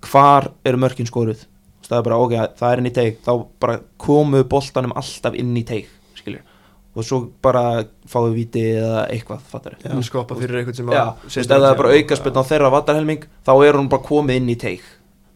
hvar 0.08 0.52
eru 0.66 0.80
mörkin 0.82 1.10
skoruð. 1.10 1.42
Þú 1.44 1.84
veist, 1.84 1.92
það 1.92 1.98
er 2.00 2.06
bara 2.08 2.22
ok, 2.24 2.38
það 2.62 2.72
er 2.72 2.82
inn 2.82 2.90
í 2.90 2.94
teig. 2.96 3.18
Þá 3.26 3.34
bara 3.62 3.82
komu 4.00 4.46
boltanum 4.48 4.96
alltaf 4.96 5.36
inn 5.38 5.52
í 5.60 5.66
teig 5.68 5.92
skilur 6.22 6.48
og 6.92 7.06
svo 7.08 7.22
bara 7.44 7.86
fáið 8.12 8.34
viti 8.36 8.64
eða 8.76 9.06
eitthvað 9.14 9.44
fattar 9.48 9.78
já, 9.80 9.94
skoppa 10.04 10.36
fyrir 10.36 10.60
eitthvað 10.60 10.80
sem 10.82 10.90
þú 10.90 10.96
veist, 11.24 11.38
ef 11.40 11.48
það 11.48 11.68
er 11.70 11.78
bara 11.80 11.94
aukaspinn 11.96 12.40
á 12.44 12.44
þeirra 12.50 12.72
vatarhelming 12.74 13.28
þá 13.48 13.52
er 13.64 13.80
hún 13.80 13.88
bara 13.92 14.08
komið 14.10 14.42
inn 14.42 14.52
í 14.52 14.58
teig 14.60 14.84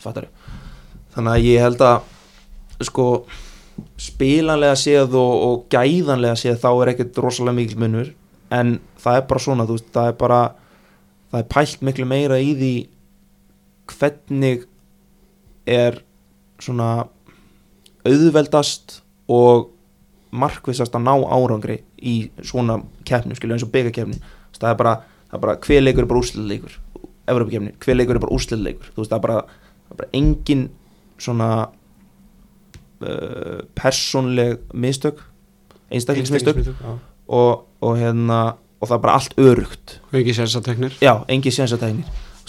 fattar 0.03 0.27
þannig 1.15 1.31
að 1.31 1.47
ég 1.47 1.63
held 1.63 1.85
að 1.87 2.83
sko 2.89 3.05
spilanlega 4.01 4.75
séð 4.79 5.17
og, 5.19 5.33
og 5.47 5.65
gæðanlega 5.73 6.37
séð 6.39 6.61
þá 6.63 6.69
er 6.73 6.93
ekkert 6.93 7.19
rosalega 7.23 7.59
mikil 7.59 7.81
munur. 7.83 8.11
En 8.53 8.77
það 9.01 9.19
er 9.19 9.27
bara 9.29 9.43
svona, 9.43 9.65
veist, 9.69 9.89
það 9.95 10.11
er 10.11 10.17
bara 10.19 10.41
það 11.31 11.41
er 11.41 11.49
pælt 11.51 11.85
miklu 11.85 12.07
meira 12.07 12.39
í 12.39 12.53
því 12.55 12.73
hvernig 13.91 14.65
er 15.69 15.99
svona 16.61 16.89
auðveldast 18.05 18.99
og 19.31 19.71
markvissast 20.35 20.95
að 20.95 21.05
ná 21.07 21.13
árangri 21.33 21.79
í 21.97 22.15
svona 22.45 22.79
keppnum, 23.07 23.37
skilju, 23.37 23.55
eins 23.55 23.65
og 23.65 23.71
byggakefni 23.73 24.19
það 24.59 24.71
er 24.71 24.79
bara, 24.79 24.95
bara 25.35 25.55
hver 25.63 25.83
leikur 25.83 26.05
er 26.05 26.09
bara 26.11 26.21
úrsliðleikur 26.23 26.79
Evropakefni, 27.25 27.73
hver 27.81 27.97
leikur 27.97 28.17
er 28.17 28.23
bara 28.23 28.35
úrsliðleikur 28.35 28.91
þú 28.93 29.01
veist, 29.01 29.11
það 29.11 29.17
er 29.17 29.25
bara, 29.25 29.39
það 29.87 29.95
er 29.95 30.01
bara 30.01 30.11
engin 30.19 30.65
svona 31.21 31.49
uh, 33.01 33.63
persónleg 33.77 34.59
mistök 34.73 35.23
einstaklingsmistök. 35.91 36.61
Og, 37.25 37.65
og 37.81 37.97
hérna 37.97 38.57
og 38.79 38.89
það 38.89 38.97
er 38.97 39.01
bara 39.01 39.17
allt 39.17 39.39
örugt. 39.41 39.97
Og 40.11 40.19
ekki 40.19 40.35
sensateknir 40.37 40.95
já, 41.01 41.17
engi 41.31 41.51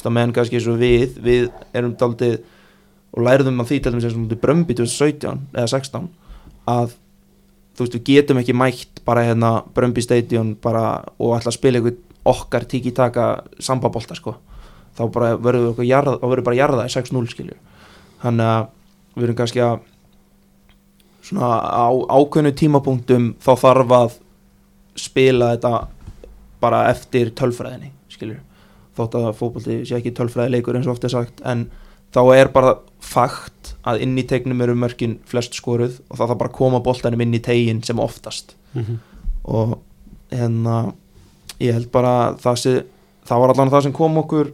að 0.06 0.14
menn 0.14 0.32
kannski 0.34 0.58
eins 0.58 0.68
og 0.70 0.78
við 0.78 1.16
við 1.18 1.48
erum 1.74 1.96
daldið 1.98 2.36
og 3.16 3.24
lærðum 3.26 3.62
að 3.62 3.72
því 3.72 3.78
til 3.80 3.92
dæmis 3.92 4.06
eins 4.06 4.18
og 4.18 4.34
Brömbi 4.42 4.76
2017 4.78 5.40
eða 5.56 5.70
16 5.72 6.04
að 6.70 6.92
þú 7.76 7.84
veist, 7.84 7.96
við 7.96 8.04
getum 8.06 8.38
ekki 8.38 8.54
mætt 8.54 9.00
bara 9.08 9.24
hérna 9.26 9.50
Brömbi 9.74 10.04
Stadion 10.04 10.54
bara 10.62 11.00
og 11.18 11.34
að 11.34 11.56
spila 11.56 11.80
einhvern 11.80 11.98
okkar 12.26 12.66
tiki-taka 12.66 13.26
sambabólta 13.62 14.16
sko. 14.18 14.36
Þá 14.96 15.02
bara 15.14 15.34
verður 15.34 15.64
við 15.64 15.72
okkur 15.72 15.86
jarða, 15.86 16.14
þá 16.18 16.26
verður 16.30 16.46
bara 16.46 16.60
jarða 16.60 16.86
í 16.86 16.94
6-0 16.94 17.26
skilju 17.30 17.58
þannig 18.22 18.48
að 18.52 18.70
við 19.16 19.26
erum 19.26 19.38
kannski 19.38 19.62
að 19.64 19.76
svona 21.26 21.58
á 21.60 21.86
ákveðnu 21.90 22.54
tímapunktum 22.56 23.34
þá 23.42 23.52
þarf 23.64 23.94
að 23.96 24.18
spila 24.96 25.52
þetta 25.54 25.72
bara 26.62 26.86
eftir 26.90 27.32
tölfræðinni 27.36 27.92
skilju 28.12 28.38
þótt 28.96 29.18
að 29.18 29.32
fókbalti 29.36 29.80
sé 29.84 29.98
ekki 29.98 30.14
tölfræði 30.16 30.56
leikur 30.56 30.78
eins 30.78 30.88
og 30.88 30.96
oft 30.96 31.04
er 31.06 31.12
sagt 31.12 31.42
en 31.44 31.66
þá 32.14 32.20
er 32.36 32.50
bara 32.54 32.76
fakt 33.04 33.74
að 33.86 34.04
inn 34.06 34.16
í 34.18 34.24
tegnum 34.28 34.62
eru 34.64 34.76
mörkin 34.78 35.18
flest 35.28 35.56
skoruð 35.58 35.98
og 36.08 36.16
það 36.16 36.30
þarf 36.30 36.40
bara 36.42 36.52
að 36.52 36.58
koma 36.60 36.82
boltanum 36.84 37.24
inn 37.24 37.36
í 37.36 37.42
tegin 37.44 37.82
sem 37.84 38.00
oftast 38.00 38.56
mm 38.72 38.82
-hmm. 38.82 38.98
og 39.44 39.78
hérna 40.30 40.94
ég 41.60 41.74
held 41.76 41.90
bara 41.92 42.14
að 42.30 42.38
það 42.44 42.56
sé 42.62 42.74
það 43.26 43.40
var 43.40 43.50
allan 43.50 43.70
það 43.74 43.82
sem 43.82 43.92
kom 43.92 44.18
okkur 44.22 44.52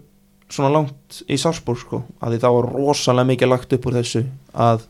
svona 0.52 0.72
langt 0.72 1.22
í 1.28 1.38
Sársborg 1.38 1.78
sko 1.78 2.02
að 2.20 2.32
því 2.34 2.40
það 2.42 2.56
var 2.56 2.72
rosalega 2.72 3.30
mikið 3.30 3.48
lagt 3.48 3.72
upp 3.72 3.86
úr 3.86 3.98
þessu 4.00 4.24
að 4.52 4.86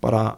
bara 0.00 0.36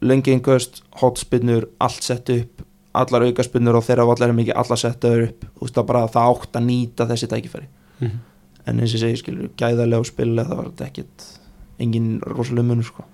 löngingaust, 0.00 0.82
hotspinnur 1.00 1.68
allt 1.80 2.02
sett 2.02 2.30
upp, 2.30 2.62
allar 2.96 3.26
aukaspinnur 3.28 3.78
og 3.78 3.84
þeirra 3.84 4.06
var 4.08 4.20
allar 4.20 4.36
mikið 4.36 4.56
allar 4.56 4.80
settaður 4.80 5.28
upp 5.28 5.44
þú 5.48 5.66
veist 5.66 5.74
það 5.78 5.86
bara 5.90 6.06
það 6.08 6.30
átt 6.32 6.56
að 6.60 6.66
nýta 6.70 7.08
þessi 7.10 7.32
tækifæri 7.32 7.68
Mm 7.96 8.08
-hmm. 8.08 8.18
en 8.66 8.80
eins 8.80 8.94
og 8.94 9.00
ég 9.00 9.00
segi 9.00 9.16
skilur 9.16 9.48
gæðarlega 9.56 9.98
og 9.98 10.06
spilulega 10.06 10.48
það 10.48 10.56
var 10.56 10.64
þetta 10.64 10.86
ekkit 10.86 11.38
engin 11.78 12.20
rosalega 12.20 12.66
munur 12.68 12.84
sko 12.84 13.04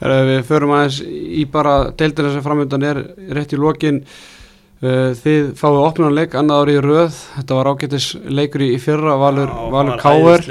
Við 0.00 0.42
förum 0.44 0.74
aðeins 0.76 1.00
í 1.00 1.46
bara 1.50 1.90
deildina 1.90 2.32
sem 2.32 2.42
framöndan 2.42 2.82
er 2.82 2.98
rétt 3.32 3.52
í 3.52 3.56
lokin 3.56 4.02
Þið 4.82 5.54
fáið 5.56 5.78
opnunarleik 5.86 6.34
annað 6.36 6.58
ári 6.60 6.74
í 6.76 6.80
röð 6.84 7.14
Þetta 7.36 7.54
var 7.54 7.70
ágættis 7.72 8.08
leikur 8.28 8.60
í 8.60 8.76
fyrra 8.78 9.16
Valur, 9.16 9.48
Já, 9.48 9.70
Valur 9.72 9.96
Káver. 10.02 10.44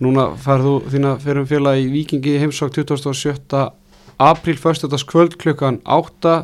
Núna 0.00 0.28
færðu 0.38 0.76
þína 0.92 1.16
fyrir 1.18 1.74
í 1.74 1.88
Víkingi 1.90 2.36
í 2.36 2.38
heimsók 2.38 2.70
27. 2.70 3.72
apríl, 4.18 4.58
föstudags 4.58 5.06
kvöld 5.08 5.38
klukkan 5.40 5.80
8 5.84 6.36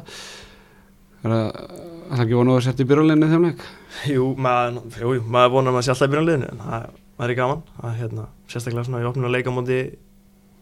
Það 1.25 1.33
er 1.33 2.19
það 2.19 2.23
ekki 2.27 2.37
vonu 2.37 2.55
að 2.59 2.67
setja 2.67 2.85
í 2.85 2.89
byrjuleginni 2.91 3.31
þeim 3.31 3.47
leik? 3.49 3.63
Jú, 4.11 4.27
maður, 4.37 5.23
maður 5.25 5.55
vonar 5.55 5.79
að 5.79 5.87
sé 5.87 5.95
alltaf 5.95 6.11
í 6.11 6.13
byrjanliðinu 6.13 6.51
en 6.53 6.63
það 6.65 6.89
það 7.15 7.29
er 7.29 7.37
gaman 7.39 7.61
að 7.81 7.99
hérna, 8.01 8.25
sérstaklega 8.51 8.87
svona 8.89 9.03
í 9.03 9.09
opnum 9.09 9.29
að 9.29 9.37
leika 9.37 9.53
á 9.53 9.57
móti 9.57 9.79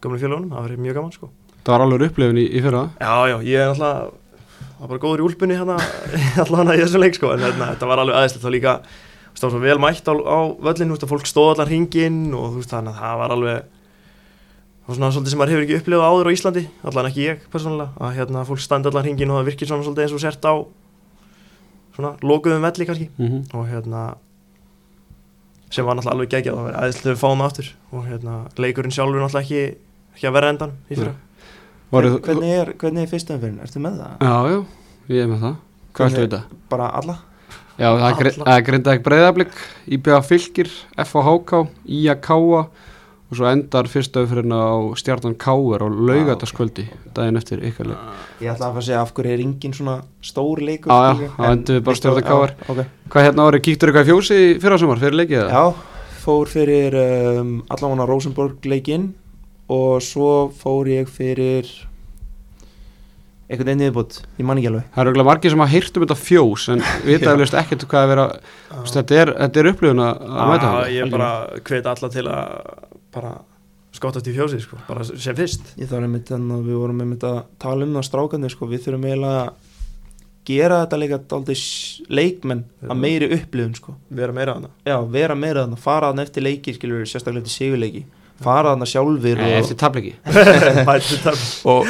gömlu 0.03 0.19
félagunum, 0.21 0.51
það 0.53 0.67
verið 0.67 0.83
mjög 0.83 0.97
gaman 0.99 1.15
sko. 1.15 1.29
Það 1.63 1.73
var 1.73 1.85
alveg 1.85 2.05
upplifin 2.09 2.41
í, 2.41 2.43
í 2.45 2.61
fyrra. 2.63 2.83
Já, 2.99 3.15
já, 3.31 3.37
ég 3.47 3.63
er 3.63 3.71
alltaf 3.71 4.19
var 4.83 4.91
bara 4.91 5.01
góður 5.03 5.23
í 5.23 5.25
úlpunni 5.29 5.57
hérna 5.57 5.77
allavega 6.43 6.75
í 6.75 6.83
þessum 6.83 7.03
leik 7.03 7.17
sko, 7.17 7.31
en 7.33 7.45
hérna, 7.45 7.71
þetta 7.73 7.89
var 7.89 8.03
alveg 8.03 8.19
aðeinslegt 8.19 8.43
þá 8.45 8.51
líka, 8.53 8.73
það 9.31 9.45
var 9.45 9.53
svo 9.55 9.61
vel 9.63 9.79
mætt 9.81 10.11
á, 10.11 10.13
á 10.13 10.39
völlin, 10.67 10.91
þú 10.91 10.97
veist, 10.97 11.05
að 11.07 11.13
fólk 11.13 11.29
stóð 11.29 11.51
allar 11.53 11.71
hringinn 11.71 12.19
og 12.35 12.49
þú 12.51 12.59
veist, 12.59 12.73
þannig 12.73 12.93
að 12.93 13.05
það 13.05 13.21
var 13.23 13.35
alveg 13.37 13.72
það 14.83 14.91
var 14.91 14.97
svona 14.97 15.11
svolítið 15.15 15.31
sem 15.31 15.39
maður 15.39 15.53
hefur 15.53 15.63
ekki 15.63 15.77
upplifað 15.79 16.09
áður 16.11 16.27
á 16.27 16.35
Íslandi, 16.35 16.63
allan 16.83 17.07
ekki 17.07 17.23
ég 17.23 17.43
persónulega, 17.53 17.91
að 18.03 18.15
hérna 18.17 18.45
fólk 18.47 18.59
standi 18.59 18.89
allar 18.89 19.05
hringinn 19.07 19.31
og 19.31 19.39
það 19.39 19.49
virkir 19.49 19.69
svona 19.69 19.85
svolítið 19.87 20.03
eins 20.03 20.15
og 20.17 20.23
sért 20.23 20.43
á 20.43 20.53
svona 21.95 22.13
lokuðum 22.21 22.65
velli 22.67 22.87
kannski 22.89 23.09
mm 23.17 23.27
-hmm. 23.27 23.57
og 23.57 23.67
hérna 23.69 24.15
sem 25.71 25.85
var 25.85 25.95
náttúrulega 25.95 26.13
alveg 26.13 26.29
geggjað 26.29 26.55
það 26.55 26.63
var 26.63 26.75
aðeinslega 26.81 27.13
við 27.13 27.21
fáum 27.23 27.39
það 27.39 27.45
aftur 27.45 27.67
og 27.91 28.07
hérna 28.07 28.33
leikurinn 28.57 28.91
sjálfur 28.91 29.21
náttúrulega 29.21 29.45
ekki, 29.45 29.77
ekki 30.15 30.27
að 30.27 30.33
vera 30.33 30.49
endan 30.49 30.71
í 30.89 30.95
fyrra 30.95 31.15
Voruð, 31.93 32.21
hvernig 32.25 32.49
er, 32.49 32.73
hvernig 32.73 33.03
er 33.03 33.09
fyrstu 33.11 33.33
umfyrin, 33.35 33.59
ertu 33.61 33.79
með 33.79 33.99
það? 34.01 34.13
Já, 34.19 34.37
já, 34.49 34.65
ég 35.13 35.23
er 35.23 35.27
með 35.29 35.39
það 35.43 35.55
Hvað 35.93 36.05
ertu 36.05 36.17
Hvernig- 36.17 36.31
þetta? 36.31 36.41
bara 36.69 36.87
alla? 36.89 37.17
Já, 37.77 37.89
það 37.89 38.21
er, 38.21 38.31
það 38.31 38.55
er 38.57 38.65
grindaðið 38.67 39.03
breyðablík 39.03 39.53
IBA 39.85 40.21
Fylgir, 40.21 40.69
FHK 40.97 41.67
IA 41.85 42.15
Káa 42.15 42.67
og 43.31 43.37
svo 43.39 43.47
endar 43.49 43.87
fyrsta 43.89 44.21
umfyrirna 44.25 44.57
á 44.61 44.73
stjarnan 44.99 45.33
Káur 45.41 45.81
og 45.85 45.95
laugataskvöldi 46.09 46.83
daginn 47.15 47.39
eftir 47.39 47.63
ykkar 47.65 47.87
leik 47.93 48.43
ég 48.43 48.51
ætla 48.53 48.67
að 48.67 48.75
fara 48.75 48.83
að 48.83 48.87
segja 48.89 49.01
af 49.05 49.13
hverju 49.17 49.33
er 49.37 49.43
engin 49.45 49.73
svona 49.77 49.95
stór 50.21 50.61
leikur 50.61 50.91
Já, 50.91 50.99
já, 50.99 51.15
skilur, 51.15 51.31
þá 51.37 51.45
en- 51.47 51.57
endum 51.57 51.75
við 51.79 51.83
bara 51.87 51.95
Já, 51.95 52.01
stjórna 52.01 52.25
KR. 52.27 52.53
ok. 52.73 52.83
Hvað 53.13 53.25
hérna 53.29 53.47
árið, 53.47 53.63
kíktur 53.69 53.89
eitthvað 53.93 54.05
í 54.05 54.11
fjósi 54.11 54.37
í 54.43 54.53
fyrra 54.61 54.77
sumar 54.83 55.01
fyrir 55.01 55.17
leikið 55.21 55.41
það? 55.41 55.55
já, 55.55 55.63
fór 56.23 56.51
fyrir 56.53 56.99
um, 57.41 57.55
allavega 57.73 58.05
Rosenborg 58.11 58.69
leikinn 58.69 59.09
og 59.73 59.97
svo 60.03 60.29
fór 60.61 60.91
ég 60.91 61.09
fyrir 61.09 61.67
einhvern 63.49 63.67
veginn 63.67 63.81
niðurbútt 63.83 64.21
ég 64.39 64.45
man 64.47 64.57
ekki 64.59 64.69
alveg 64.71 64.85
Það 64.93 65.01
eru 65.03 65.11
eiginlega 65.11 65.27
margir 65.29 65.51
sem 65.53 65.61
hafa 65.63 65.73
heyrt 65.73 65.97
um 65.99 66.03
þetta 66.05 66.17
fjós 66.19 66.63
en 66.73 66.83
vita 67.07 67.27
Já. 67.27 67.33
eflust 67.35 67.57
ekkert 67.59 67.83
hvað 67.91 68.05
að 68.05 68.11
vera 68.13 68.25
þetta, 68.93 69.17
er, 69.23 69.31
þetta 69.43 69.61
er 69.63 69.69
upplifun 69.73 70.03
að 70.05 70.23
að 70.23 70.49
mæta 70.53 70.69
Já, 70.69 70.73
það 70.77 70.95
ég 70.95 71.11
bara 71.13 71.29
hvet 71.69 71.89
alla 71.93 72.09
til 72.15 72.25
að 72.31 72.49
bara 73.13 73.33
skottast 73.93 74.25
í 74.27 74.33
fjósið 74.33 74.63
sko, 74.65 74.79
bara 74.87 75.03
sem 75.05 75.35
fyrst. 75.37 75.67
Ég 75.77 75.89
þarf 75.91 76.07
einmitt 76.07 76.31
en 76.33 76.47
við 76.65 76.79
vorum 76.81 77.03
einmitt 77.05 77.23
að 77.29 77.43
tala 77.61 77.85
um 77.85 77.93
það 77.99 78.07
strákandi 78.09 78.49
sko, 78.49 78.65
við 78.71 78.81
þurfum 78.87 79.05
eiginlega 79.09 79.43
að 79.43 79.53
gera 80.49 80.79
þetta 80.83 80.97
líka 80.99 81.19
aldrei 81.37 81.55
leikmenn 82.09 82.63
Já. 82.81 82.89
að 82.91 82.97
meiri 82.99 83.29
upplifun 83.37 83.75
sko. 83.77 83.93
Vera 84.09 84.33
meira 84.35 84.57
hana 84.57 84.73
já, 84.83 84.97
vera 85.13 85.35
meira 85.39 85.63
þannig, 85.67 85.79
fara 85.85 86.09
þannig 86.11 86.27
eftir 86.27 86.43
leiki 86.43 86.73
skilur, 86.75 87.05
sérstaklega 87.07 87.45
eftir 87.45 87.55
sigurleiki. 87.61 88.03
Fara 88.43 88.73
þarna 88.73 88.87
sjálfur 88.89 89.37
Nei, 89.39 89.51
og, 89.53 89.59
eftir 89.61 89.77
tabliki 89.77 90.15
og, 91.69 91.85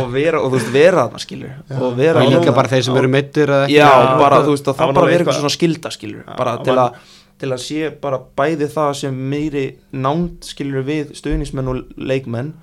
og 0.00 0.08
vera 0.12 0.40
og 0.42 0.50
þú 0.50 0.58
veist 0.58 0.72
vera 0.74 1.04
þarna 1.06 1.20
skilur 1.22 1.52
og 1.78 1.94
vera 1.96 2.18
Það 2.18 2.26
er 2.26 2.34
líka 2.34 2.54
bara 2.56 2.72
þeir 2.72 2.82
sem 2.88 2.98
eru 3.00 3.10
meittir 3.14 3.52
eða 3.54 3.66
ekki 3.68 3.76
já, 3.78 3.86
Já, 3.86 4.18
bara 4.20 4.40
það- 4.40 4.48
þú 4.48 4.54
veist 4.56 4.66
að 4.68 4.74
það 4.74 4.80
það 4.90 4.98
bara 4.98 5.06
vera 5.12 5.22
eitthvað- 5.24 5.38
svona 5.40 5.54
skilda 5.54 5.92
skilur 5.94 6.24
bara 6.36 6.56
það 6.58 6.64
til 6.68 6.76
að 6.82 6.98
til 7.44 7.52
að 7.54 7.62
sé 7.68 7.90
bara 8.02 8.18
bæði 8.40 8.68
það 8.74 8.92
sem 9.04 9.22
meiri 9.30 9.64
nánd 9.94 10.44
skilur 10.48 10.84
við 10.88 11.12
stuðnismenn 11.20 11.70
og 11.70 11.82
leikmenn 12.00 12.54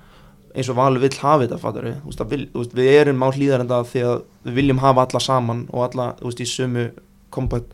eins 0.52 0.68
og 0.68 0.76
Valur 0.76 1.00
vill 1.00 1.14
hafa 1.22 1.46
þetta 1.46 1.56
fattar 1.62 1.86
við, 1.88 1.94
veist, 2.04 2.22
vil, 2.28 2.42
veist, 2.52 2.74
við 2.76 2.90
erum 2.98 3.22
á 3.24 3.28
hlýðarenda 3.32 3.78
því 3.88 4.02
að 4.04 4.18
við 4.44 4.58
viljum 4.58 4.82
hafa 4.82 5.06
alla 5.06 5.22
saman 5.24 5.62
og 5.72 5.86
alla 5.86 6.10
veist, 6.20 6.42
í 6.44 6.48
sömu 6.50 6.90
kompakt 7.32 7.72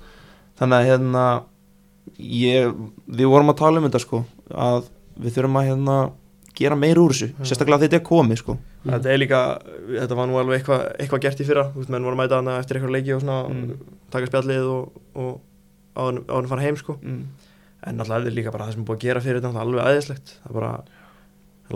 þannig 0.60 0.76
að 0.78 0.88
hérna 0.92 1.24
ég, 2.22 2.70
við 3.18 3.30
vorum 3.32 3.50
að 3.52 3.58
tala 3.64 3.80
um 3.82 3.88
þetta 3.88 4.02
sko 4.04 4.22
að 4.54 4.86
við 5.18 5.34
þurfum 5.36 5.58
að 5.60 5.68
hérna 5.72 5.96
gera 6.58 6.78
meir 6.78 6.98
úr 6.98 7.12
þessu, 7.14 7.28
sérstaklega 7.46 7.84
þetta 7.84 7.98
er 8.00 8.06
komið 8.06 8.40
sko. 8.40 8.54
Þetta 8.82 9.10
er 9.12 9.20
líka, 9.20 9.40
þetta 9.92 10.16
var 10.18 10.26
nú 10.26 10.38
alveg 10.40 10.58
eitthvað 10.58 10.80
eitthva 11.04 11.20
gert 11.22 11.42
í 11.42 11.46
fyrra, 11.46 11.64
þú 11.70 11.82
veist, 11.84 11.92
menn 11.94 12.06
voru 12.08 12.18
mæta 12.18 12.40
eftir 12.56 12.78
eitthvað 12.80 12.94
leiki 12.96 13.12
og 13.14 13.20
svona, 13.22 13.36
Mm. 13.46 13.76
taka 14.10 14.26
spjallið 14.30 14.66
og, 14.72 14.96
og 15.14 15.36
áður 15.98 16.22
áður 16.28 16.42
en 16.44 16.50
fara 16.52 16.64
heim 16.66 16.78
sko 16.80 16.96
mm. 17.02 17.20
en 17.90 18.00
er 18.06 18.32
líka 18.34 18.54
bara 18.54 18.68
það 18.68 18.76
sem 18.76 18.82
er 18.82 18.88
búið 18.88 18.98
að 18.98 19.04
gera 19.06 19.24
fyrir 19.24 19.42
þetta 19.42 19.64
alveg 19.64 19.84
aðeinslegt 19.84 20.32
það 20.38 20.50
er 20.50 20.58
bara 20.60 20.72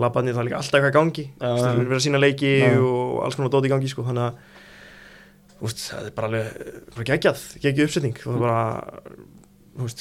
labbarnir 0.03 0.33
það 0.33 0.41
er 0.43 0.47
líka 0.49 0.59
alltaf 0.59 0.79
eitthvað 0.79 0.97
gangi 0.97 1.25
veist, 1.29 1.63
já. 1.63 1.73
þeir 1.77 1.87
vera 1.91 1.99
að 1.99 2.05
sína 2.07 2.21
leiki 2.23 2.51
Já. 2.57 2.73
og 2.81 3.23
alls 3.27 3.37
konar 3.37 3.53
dót 3.53 3.67
í 3.67 3.71
gangi 3.73 3.91
sko 3.91 4.05
þannig 4.07 4.25
að 4.25 4.33
veist, 5.63 5.85
það 5.91 6.09
er 6.09 6.15
bara 6.17 6.29
alveg 6.31 6.45
bara 6.95 7.07
geggjað, 7.11 7.43
geggjað 7.63 7.89
uppsetning 7.89 8.17
og 8.23 8.29
það 8.29 8.35
er 8.35 8.45
bara 8.47 8.61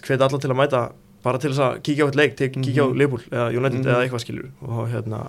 hvet 0.09 0.27
allar 0.27 0.43
til 0.43 0.53
að 0.53 0.61
mæta 0.63 0.83
bara 1.23 1.39
til 1.39 1.53
þess 1.53 1.63
að 1.63 1.77
kíkja 1.87 2.05
á 2.05 2.09
eitt 2.11 2.19
leik, 2.19 2.33
kíkja 2.37 2.83
á 2.83 2.89
Mhm. 2.89 2.99
Liverpool 2.99 3.25
eða 3.31 3.49
United 3.55 3.79
Mhm. 3.79 3.89
eða 3.93 4.03
eitthvað 4.03 4.25
skilur 4.25 4.49
og 4.63 4.89
hérna 4.91 5.21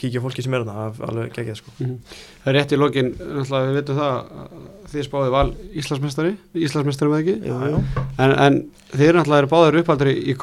kíkja 0.00 0.20
á 0.20 0.24
fólki 0.24 0.44
sem 0.44 0.54
er 0.56 0.64
þarna, 0.64 0.86
er 0.90 1.10
alveg 1.10 1.34
geggjað 1.36 1.58
sko. 1.60 1.74
Það 1.76 2.50
er 2.50 2.56
rétt 2.56 2.74
í 2.74 2.78
lokin, 2.80 3.10
við 3.20 3.76
veitum 3.76 4.00
það 4.00 4.16
að 4.16 4.56
þið 4.90 5.06
spáði 5.06 5.32
val 5.34 5.44
Íslandsmeistari 5.80 6.32
Íslandsmeistari 6.66 7.12
með 7.12 7.22
ekki? 7.22 7.36
Jú, 7.50 7.58
jú. 7.74 7.82
en, 8.16 8.34
en 8.46 8.58
þið 8.90 9.06
eru 9.06 9.20
náttúrulega 9.20 9.50
báðir 9.52 9.80
uppaldri 9.84 10.16
í 10.18 10.36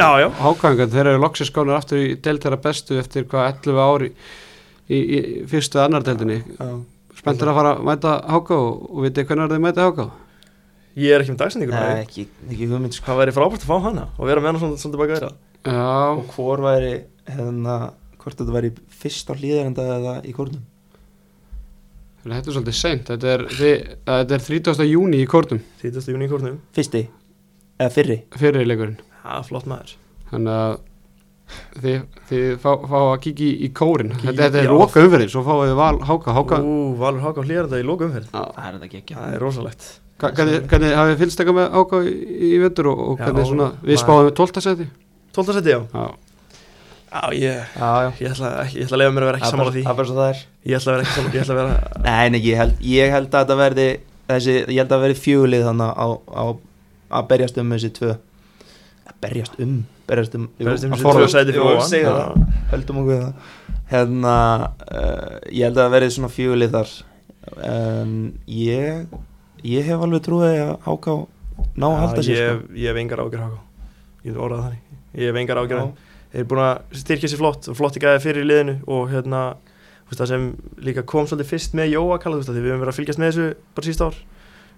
Já, 0.00 0.08
já. 0.22 0.28
Hákangan, 0.40 0.92
þeir 0.96 1.12
eru 1.12 1.22
loksins 1.22 1.52
skónir 1.52 1.78
aftur 1.78 2.02
í 2.02 2.16
deild 2.18 2.42
þeirra 2.42 2.60
bestu 2.64 2.98
eftir 2.98 3.28
hvað 3.30 3.62
11 3.68 3.82
ári 3.86 4.12
í, 4.88 4.98
í 4.98 5.18
fyrstu 5.50 5.82
annar 5.82 6.06
deildinni. 6.06 6.42
Já. 6.56 6.70
Spenntur 7.16 7.50
að 7.50 7.58
fara 7.60 7.74
að 7.76 7.84
mæta 7.88 8.14
Háka 8.28 8.56
og, 8.60 8.86
og 8.90 9.04
vitið 9.06 9.28
hvernig 9.30 9.52
þeir 9.52 9.62
mæta 9.64 9.86
Háka 9.86 10.08
ég 10.96 11.12
er 11.12 11.22
ekki 11.22 11.34
með 11.34 11.42
dagsendingur 11.42 11.76
Nei, 11.76 12.02
ekki, 12.04 12.24
ekki 12.48 12.68
hugmynd 12.70 12.96
sko. 12.96 13.04
Hvað 13.08 13.20
væri 13.22 13.36
frábært 13.36 13.64
að 13.64 13.70
fá 13.70 13.76
hana 13.84 14.06
og 14.16 14.28
vera 14.28 14.42
með 14.42 14.52
hana 14.52 14.62
svona, 14.62 14.80
svona 14.80 14.96
tilbaka 14.96 15.16
að 15.16 15.18
vera 15.20 15.30
Já, 15.66 15.88
og 16.12 16.34
hvor 16.36 16.62
væri 16.62 16.92
hérna, 17.26 17.76
hvort 18.26 18.40
þetta 18.40 18.56
væri 18.56 18.72
fyrst 18.90 19.30
á 19.30 19.34
hlýðarenda 19.38 19.84
eða 19.96 20.14
í 20.26 20.34
kórnum. 20.34 20.64
Þetta 22.26 22.50
er 22.50 22.56
svolítið 22.56 22.74
seint. 22.74 23.04
Þetta 23.06 23.28
er, 23.36 23.44
þetta 23.54 24.34
er 24.34 24.42
30. 24.42 24.86
júni 24.90 25.20
í 25.22 25.28
kórnum. 25.30 25.60
30. 25.82 26.08
júni 26.10 26.26
í 26.26 26.30
kórnum, 26.32 26.56
fyrsti, 26.74 27.04
eða 27.78 27.92
fyrri. 27.94 28.16
Fyrir 28.34 28.66
leikurinn. 28.66 28.96
Það 29.22 29.36
er 29.38 29.46
flott 29.46 29.68
maður. 29.70 29.92
Þannig 30.32 30.56
að 30.56 30.74
þið, 31.84 32.00
þið 32.26 32.48
fá, 32.64 32.70
fá 32.90 32.96
að 32.98 33.12
kíkja 33.28 33.46
í, 33.46 33.52
í 33.62 33.68
kórin 33.78 34.10
Kíkja- 34.16 34.32
þetta, 34.32 34.42
þetta 34.48 34.58
er 34.58 34.66
já. 34.66 34.72
loka 34.74 35.04
umferðin, 35.06 35.30
svo 35.30 35.42
fáið 35.46 35.68
þið 35.70 35.76
val 35.78 36.00
Háka. 36.08 36.34
Háka. 36.40 36.58
Ú, 36.66 36.74
Valur 36.98 37.22
Háka 37.22 37.38
á 37.38 37.46
hlýjaranda 37.46 37.78
í 37.78 37.86
lóka 37.86 38.08
umferð. 38.08 38.26
Já. 38.34 38.42
það 38.56 38.66
er 38.66 38.74
þetta 38.80 38.88
ekki 38.98 39.14
það 39.20 39.36
er 39.36 39.44
rosalegt. 39.46 39.86
Hva- 40.18 40.32
Hvernig, 40.34 40.66
hvernig 40.72 40.94
hafið 40.98 41.12
þið 41.14 41.20
fylgst 41.22 41.40
eitthvað 41.44 41.58
með 41.60 41.70
Háka 41.78 42.00
í, 42.02 42.14
í 42.50 42.50
vettur 42.64 42.88
og, 42.90 42.98
og 43.06 43.18
Já, 43.20 43.24
hvernig 43.28 43.46
svona, 43.52 43.68
við 43.86 44.00
spáðum 44.02 44.26
með 44.26 44.34
12. 44.42 44.64
seti 44.66 44.88
12. 45.38 45.54
seti, 45.60 45.70
já. 45.76 45.80
Já, 45.94 46.06
Já, 47.06 47.22
ég, 47.32 47.60
já, 47.78 47.88
já. 48.02 48.10
ég 48.20 48.30
ætla, 48.34 48.48
ekki, 48.64 48.76
ég 48.80 48.86
ætla 48.86 48.96
að 48.96 49.00
lefa 49.02 49.14
mér 49.16 49.22
að 49.22 49.28
vera 49.30 49.38
ekki 49.38 49.46
Það 49.46 49.52
sammála 49.54 49.70
bara- 49.70 49.76
því. 49.76 49.82
það 49.86 49.92
er 49.92 49.96
bara 50.00 50.08
svo 50.08 50.16
það 50.16 50.30
er. 50.32 50.38
Ég 50.66 50.76
ætla 50.76 50.90
að 50.90 50.96
vera 50.96 51.04
ekki 51.06 51.14
sammála, 51.16 51.34
ég 51.36 51.42
ætla 51.42 51.54
að 51.54 51.60
vera 51.60 52.02
nei, 52.06 52.28
nei, 52.34 52.40
ég 52.46 52.56
held, 52.60 52.74
ég 52.92 53.10
held 53.14 53.28
að 53.30 53.42
þetta 53.44 53.56
verði 53.60 53.86
þessi, 54.28 54.54
ég 54.66 54.80
held 54.82 54.94
að 54.96 55.02
verði 55.06 55.18
fjúlið 55.22 55.66
þannig 55.68 55.92
á, 55.94 56.06
á, 56.26 56.44
að 57.16 57.28
berjast 57.30 57.58
um 57.62 57.70
þessi 57.76 57.90
tvö. 57.96 58.10
Að 59.06 59.14
berjast 59.22 59.60
um? 59.62 59.76
Berjast 60.06 60.34
um, 60.38 60.48
Berjast 60.58 60.84
um 60.86 60.96
þessi 60.96 61.06
tvö 61.06 61.28
sæti 61.30 62.02
það. 62.06 62.42
höldum 62.72 62.98
okkur 63.02 63.22
það. 63.22 63.32
Hérna, 63.90 64.34
uh, 64.90 65.38
ég 65.54 65.62
held 65.68 65.76
að 65.78 65.84
það 65.86 65.94
verði 65.96 66.10
svona 66.16 66.32
fjúlið 66.34 66.74
þar. 66.74 66.90
En 67.62 68.12
ég 68.50 69.06
ég 69.66 69.86
hef 69.86 70.02
alveg 70.02 70.24
trúið 70.26 70.58
að 70.66 70.74
háká 70.86 71.14
ná 71.78 71.86
að 71.86 72.00
halda 72.02 72.22
sér 72.26 72.36
ég, 72.36 72.58
sko. 72.58 72.74
hef 72.82 72.96
engar 73.00 73.22
ágjör 73.22 73.42
Háka 73.46 73.60
Ég 74.26 74.34
það 74.34 74.74
hef 75.14 75.38
engar 75.40 75.60
ágjör 75.62 75.80
Eru 76.36 76.48
búin 76.50 76.60
að 76.60 77.00
styrkja 77.00 77.30
sér 77.32 77.40
flott 77.40 77.70
og 77.70 77.78
flott 77.78 77.96
í 77.96 78.02
gæði 78.02 78.22
fyrir 78.26 78.44
í 78.44 78.48
liðinu 78.50 78.76
og 78.92 79.08
hérna 79.08 79.42
það 80.14 80.28
sem 80.30 80.44
líka 80.84 81.02
kom 81.08 81.26
svolítið 81.26 81.50
fyrst 81.50 81.74
með 81.74 81.94
Jóa 81.96 82.18
kalla, 82.22 82.36
þú 82.36 82.42
veist, 82.42 82.50
að 82.50 82.56
því 82.56 82.62
við 82.62 82.72
höfum 82.72 82.82
verið 82.84 82.92
að 82.92 82.98
fylgjast 83.00 83.20
með 83.22 83.30
þessu 83.30 83.46
bara 83.74 83.86
síst 83.86 84.04
ár. 84.04 84.18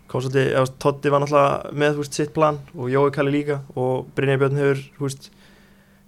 Kom 0.08 0.22
svolítið, 0.24 0.46
eða, 0.54 0.70
Toddi 0.80 1.12
var 1.12 1.22
náttúrulega 1.22 1.72
með 1.82 1.98
veist, 1.98 2.16
sitt 2.16 2.32
plan 2.36 2.60
og 2.72 2.92
Jói 2.92 3.10
kalli 3.12 3.34
líka 3.34 3.58
og 3.74 4.06
Brynjar 4.16 4.40
Björn 4.40 4.60
hefur 4.62 4.80
veist, 5.02 5.28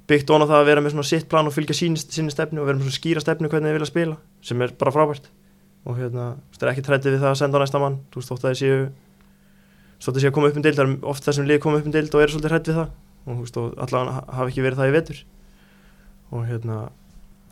byggt 0.09 0.33
ón 0.33 0.47
á 0.47 0.49
það 0.49 0.57
að 0.61 0.71
vera 0.71 0.85
með 0.85 0.95
svona 0.95 1.11
sitt 1.11 1.29
plan 1.29 1.51
og 1.51 1.55
fylgja 1.55 1.77
sín, 1.77 1.99
sinni 2.01 2.33
stefnu 2.33 2.63
og 2.63 2.71
vera 2.71 2.79
með 2.79 2.89
svona 2.89 2.97
skýra 2.97 3.25
stefnu 3.25 3.51
hvernig 3.53 3.69
þeir 3.69 3.79
vilja 3.79 3.91
spila 3.91 4.17
sem 4.47 4.65
er 4.65 4.73
bara 4.81 4.95
frábært. 4.95 5.29
Og 5.85 6.01
hérna, 6.01 6.33
það 6.57 6.65
er 6.67 6.73
ekki 6.73 6.87
trættið 6.87 7.17
við 7.17 7.23
það 7.27 7.35
að 7.35 7.39
senda 7.43 7.61
á 7.61 7.63
næsta 7.65 7.83
mann 7.83 8.01
þú 8.09 8.23
veist, 8.23 8.33
þótt 8.33 8.47
að 8.47 8.55
þeir 8.55 8.61
séu 8.63 8.81
þótt 10.01 10.17
að 10.17 10.25
séu 10.25 10.33
að 10.33 10.37
koma 10.39 10.49
upp 10.49 10.57
um 10.57 10.65
dild, 10.65 10.81
það 10.81 10.89
er 10.89 11.13
oft 11.13 11.29
þessum 11.29 11.49
lið 11.49 11.61
koma 11.61 11.81
upp 11.81 11.89
um 11.89 11.95
dild 11.95 12.17
og 12.17 12.25
eru 12.25 12.35
svolítið 12.35 12.55
hrætt 12.55 12.73
við 12.73 12.81
það. 12.81 12.91
Og 13.31 13.45
og 13.61 13.81
allavega 13.85 14.25
hafa 14.33 14.49
ekki 14.49 14.65
verið 14.65 14.81
það 14.81 14.91
í 14.91 14.97
vetur 14.97 15.23
og 16.31 16.45
hérna 16.49 16.79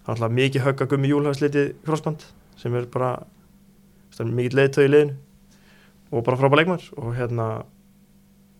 alltaf 0.08 0.32
mikið 0.32 0.64
högg 0.64 0.82
að 0.84 0.92
gummi 0.94 1.10
júlhafslitið 1.10 1.72
crossband 1.86 2.24
sem 2.58 2.74
er 2.78 2.86
bara 2.90 3.12
mikið 4.18 4.56
leiðtöð 4.58 4.86
í 4.86 4.92
liðinu. 4.92 5.16
Og 6.08 6.24
bara 6.24 6.38
frábæð 6.40 6.62
leikmar 6.62 6.84
og 6.96 7.10
hérna 7.18 7.48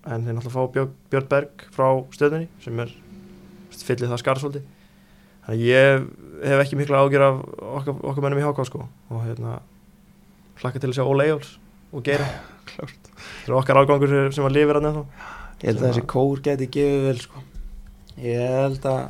en 0.09 0.25
þeir 0.27 0.37
náttúrulega 0.37 0.55
fá 0.55 0.73
Björn, 0.75 0.91
Björn 1.11 1.29
Berg 1.31 1.65
frá 1.75 1.87
stöðunni 2.15 2.49
sem 2.63 2.83
er 2.85 2.93
fyllið 3.79 4.13
það 4.13 4.21
skar 4.23 4.41
svolítið. 4.43 4.67
Þannig 5.47 5.57
að 5.57 5.65
ég 5.65 6.05
hef 6.51 6.63
ekki 6.65 6.79
mikla 6.79 7.01
ágjör 7.07 7.25
af 7.25 7.41
okkar, 7.81 7.99
okkar 8.11 8.25
mennum 8.27 8.41
í 8.43 8.45
HK 8.47 8.67
sko. 8.69 8.85
Og 9.09 9.25
hérna 9.25 9.59
hlakka 10.61 10.83
til 10.83 10.91
að 10.93 10.99
sjá 10.99 11.07
Óla 11.09 11.25
Eyjóls 11.27 11.55
og 11.95 12.05
Geira. 12.05 12.27
Það 12.79 13.49
er 13.49 13.57
okkar 13.57 13.81
ágangur 13.81 14.13
sem- 14.35 14.45
að 14.45 14.57
lifir 14.59 14.77
hann 14.79 14.91
ennþá. 14.91 15.05
Ég 15.59 15.71
held 15.71 15.81
að 15.81 15.87
þessi 15.89 16.05
kór 16.13 16.43
geti 16.45 16.69
gefið 16.77 17.07
vel 17.09 17.21
sko. 17.25 17.43
ég 18.21 18.53
held 18.59 18.85
að 18.87 19.01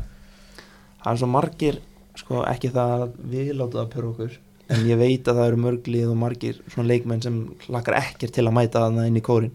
það 1.08 1.16
er 1.16 1.22
svo 1.22 1.30
margir 1.32 1.80
sko, 2.18 2.42
ekki 2.50 2.70
það 2.74 2.94
að 2.94 3.16
við 3.32 3.50
láta 3.56 3.80
það 3.80 3.90
pjör 3.94 4.08
okkur 4.12 4.38
en 4.68 4.84
ég 4.84 5.00
veit 5.00 5.28
að 5.28 5.38
það 5.40 5.50
eru 5.50 5.60
mörglið 5.64 6.10
og 6.12 6.18
margir 6.20 6.58
svona 6.68 6.90
leikmenn 6.90 7.24
sem 7.24 7.38
hlakkar 7.66 7.98
ekkert 8.02 8.34
til 8.36 8.44
að 8.44 8.56
mæta 8.58 8.84
þarna 8.84 9.06
inn 9.08 9.20
í 9.20 9.24
kórin 9.24 9.54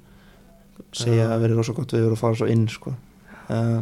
segja 0.93 1.27
að 1.33 1.43
verið 1.45 1.59
rosa 1.59 1.75
gott 1.77 1.93
við 1.93 2.07
og 2.09 2.19
fara 2.19 2.37
svo 2.37 2.47
inn 2.49 2.65
sko. 2.71 2.93
uh, 3.49 3.81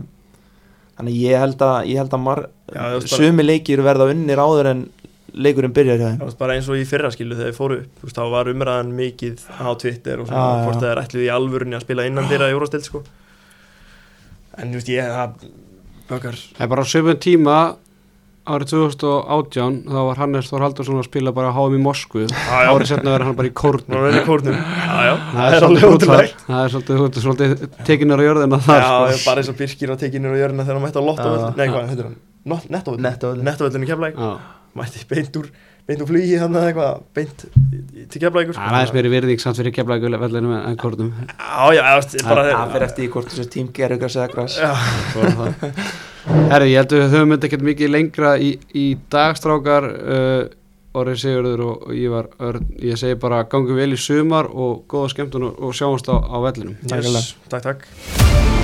þannig 0.97 1.19
ég 1.21 1.39
held 1.39 1.63
að, 1.65 1.77
ég 1.91 2.01
held 2.01 2.17
að 2.17 2.25
mar, 2.25 2.43
Já, 2.71 2.84
sumi 3.07 3.45
leikir 3.45 3.84
verða 3.86 4.10
unnir 4.12 4.41
áður 4.41 4.71
en 4.73 4.84
leikurinn 5.31 5.73
byrjar 5.75 5.99
hjá 5.99 6.10
Það 6.10 6.27
var 6.27 6.38
bara 6.43 6.55
eins 6.57 6.67
og 6.67 6.79
í 6.79 6.86
fyrra 6.88 7.12
skilu 7.13 7.38
þegar 7.38 7.51
þið 7.51 7.57
fóru 7.57 7.79
upp. 7.79 8.03
Veist, 8.03 8.17
þá 8.17 8.34
var 8.34 8.51
umræðan 8.51 8.93
mikið 8.97 9.43
á 9.47 9.69
Twitter 9.79 10.19
og 10.19 10.27
svona, 10.27 10.63
hvort 10.65 10.81
það 10.81 10.91
er 10.91 11.03
ætluð 11.05 11.23
í 11.23 11.31
alvörunni 11.31 11.77
að 11.77 11.86
spila 11.86 12.07
innan 12.10 12.27
þeirra 12.27 12.49
í 12.51 12.55
Eurostild 12.57 12.88
sko. 12.88 13.03
en 14.60 14.73
þú 14.73 14.81
veist 14.81 14.91
ég 14.91 15.13
það 15.15 15.45
bökar 16.12 16.38
Það 16.41 16.65
er 16.67 16.71
bara 16.76 16.86
á 16.86 16.91
sömum 16.91 17.21
tíma 17.24 17.58
árið 18.52 18.71
2018 18.74 19.76
þá 19.86 20.00
var 20.08 20.19
Hannes 20.19 20.47
Þór 20.50 20.63
Haldursson 20.65 21.00
að 21.02 21.08
spila 21.08 21.34
bara 21.36 21.52
HM 21.54 21.76
í 21.78 21.82
Moskvu. 21.84 22.24
Árið 22.50 22.88
setna 22.89 23.13
verður 23.13 23.28
hann 23.30 23.38
bara 23.38 23.52
í 23.52 23.54
kórnum. 23.54 23.97
Er 23.97 24.08
það 24.08 24.17
í 24.17 24.24
kórnum. 24.26 24.56
Já, 24.58 24.95
já, 25.06 25.13
það 25.36 25.56
er 25.56 25.65
svolítið 25.65 25.95
útlægt 25.95 26.41
það 26.47 26.63
er 26.63 26.74
svolítið, 26.74 27.02
svolítið, 27.02 27.26
svolítið 27.26 27.84
tekinar 27.88 28.21
á 28.21 28.24
jörðina 28.26 28.60
þar 28.65 28.82
já, 28.82 28.89
sko. 28.89 29.30
bara 29.30 29.43
eins 29.43 29.52
og 29.52 29.60
Birkir 29.62 29.93
á 29.93 29.95
tekinu 30.02 30.32
og 30.32 30.39
jörna 30.41 30.65
þegar 30.65 30.80
hann 30.80 30.86
mætti 30.88 31.02
á 31.02 31.04
Lotto 31.06 31.30
Já. 31.32 31.45
Nei, 31.60 31.67
hvað, 31.69 31.91
heitir 31.91 32.10
hann? 32.10 32.17
Nettovöllin. 32.76 33.45
Nettovöldin 33.45 33.86
í 33.86 33.91
Já. 33.91 34.32
Mætti 34.82 35.05
beint 35.09 35.38
úr, 35.38 35.51
beint 35.89 36.03
úr 36.03 36.09
flugi 36.11 36.38
hann 36.41 36.55
eða 36.55 36.69
eitthvað 36.71 37.01
Beint 37.17 37.43
í- 37.47 38.05
til 38.11 38.21
Keflækur 38.23 38.55
það 38.57 38.67
er 38.67 38.77
aðeins 38.77 38.93
meiri 38.95 39.11
virðing 39.15 39.43
samt 39.43 39.59
fyrir 39.59 39.75
keflaði 39.75 40.05
vellinu 40.25 40.53
en 40.59 40.77
kórnum 40.82 41.11
Já, 41.25 41.73
já, 41.77 41.84
bara 42.27 42.45
það 42.51 42.73
fyrir 42.75 42.88
eftir 42.88 43.07
í 43.07 43.11
hvort 43.15 43.34
þessi 43.34 43.49
tím 43.57 43.69
að 44.07 44.15
segja 44.15 44.32
græs 44.32 44.57
Já, 44.61 44.71
Herri, 46.51 46.69
ég 46.69 46.77
held 46.84 46.91
að 46.93 46.99
við 47.01 47.13
höfum 47.15 47.32
þetta 47.34 47.47
ekkert 47.49 47.63
mikið 47.65 47.93
lengra 47.95 48.34
í, 48.38 48.51
í 48.77 48.86
dagstrákar 49.11 49.88
uh, 49.89 50.43
Orri 51.01 51.15
Sigurður 51.17 51.63
og, 51.65 51.86
og 51.88 51.97
Ívar 51.97 52.29
Örn 52.43 52.67
ég 52.84 52.99
segi 52.99 53.17
bara 53.19 53.41
gangu 53.49 53.77
vel 53.77 53.93
í 53.95 53.99
sumar 53.99 54.51
og 54.51 54.84
góða 54.91 55.13
skemmtun 55.15 55.49
og, 55.49 55.61
og 55.63 55.77
sjáumst 55.77 56.11
á, 56.11 56.19
á 56.19 56.38
vellinum. 56.45 56.75
Yes, 56.86 57.34
takk, 57.49 57.71
takk 57.71 58.61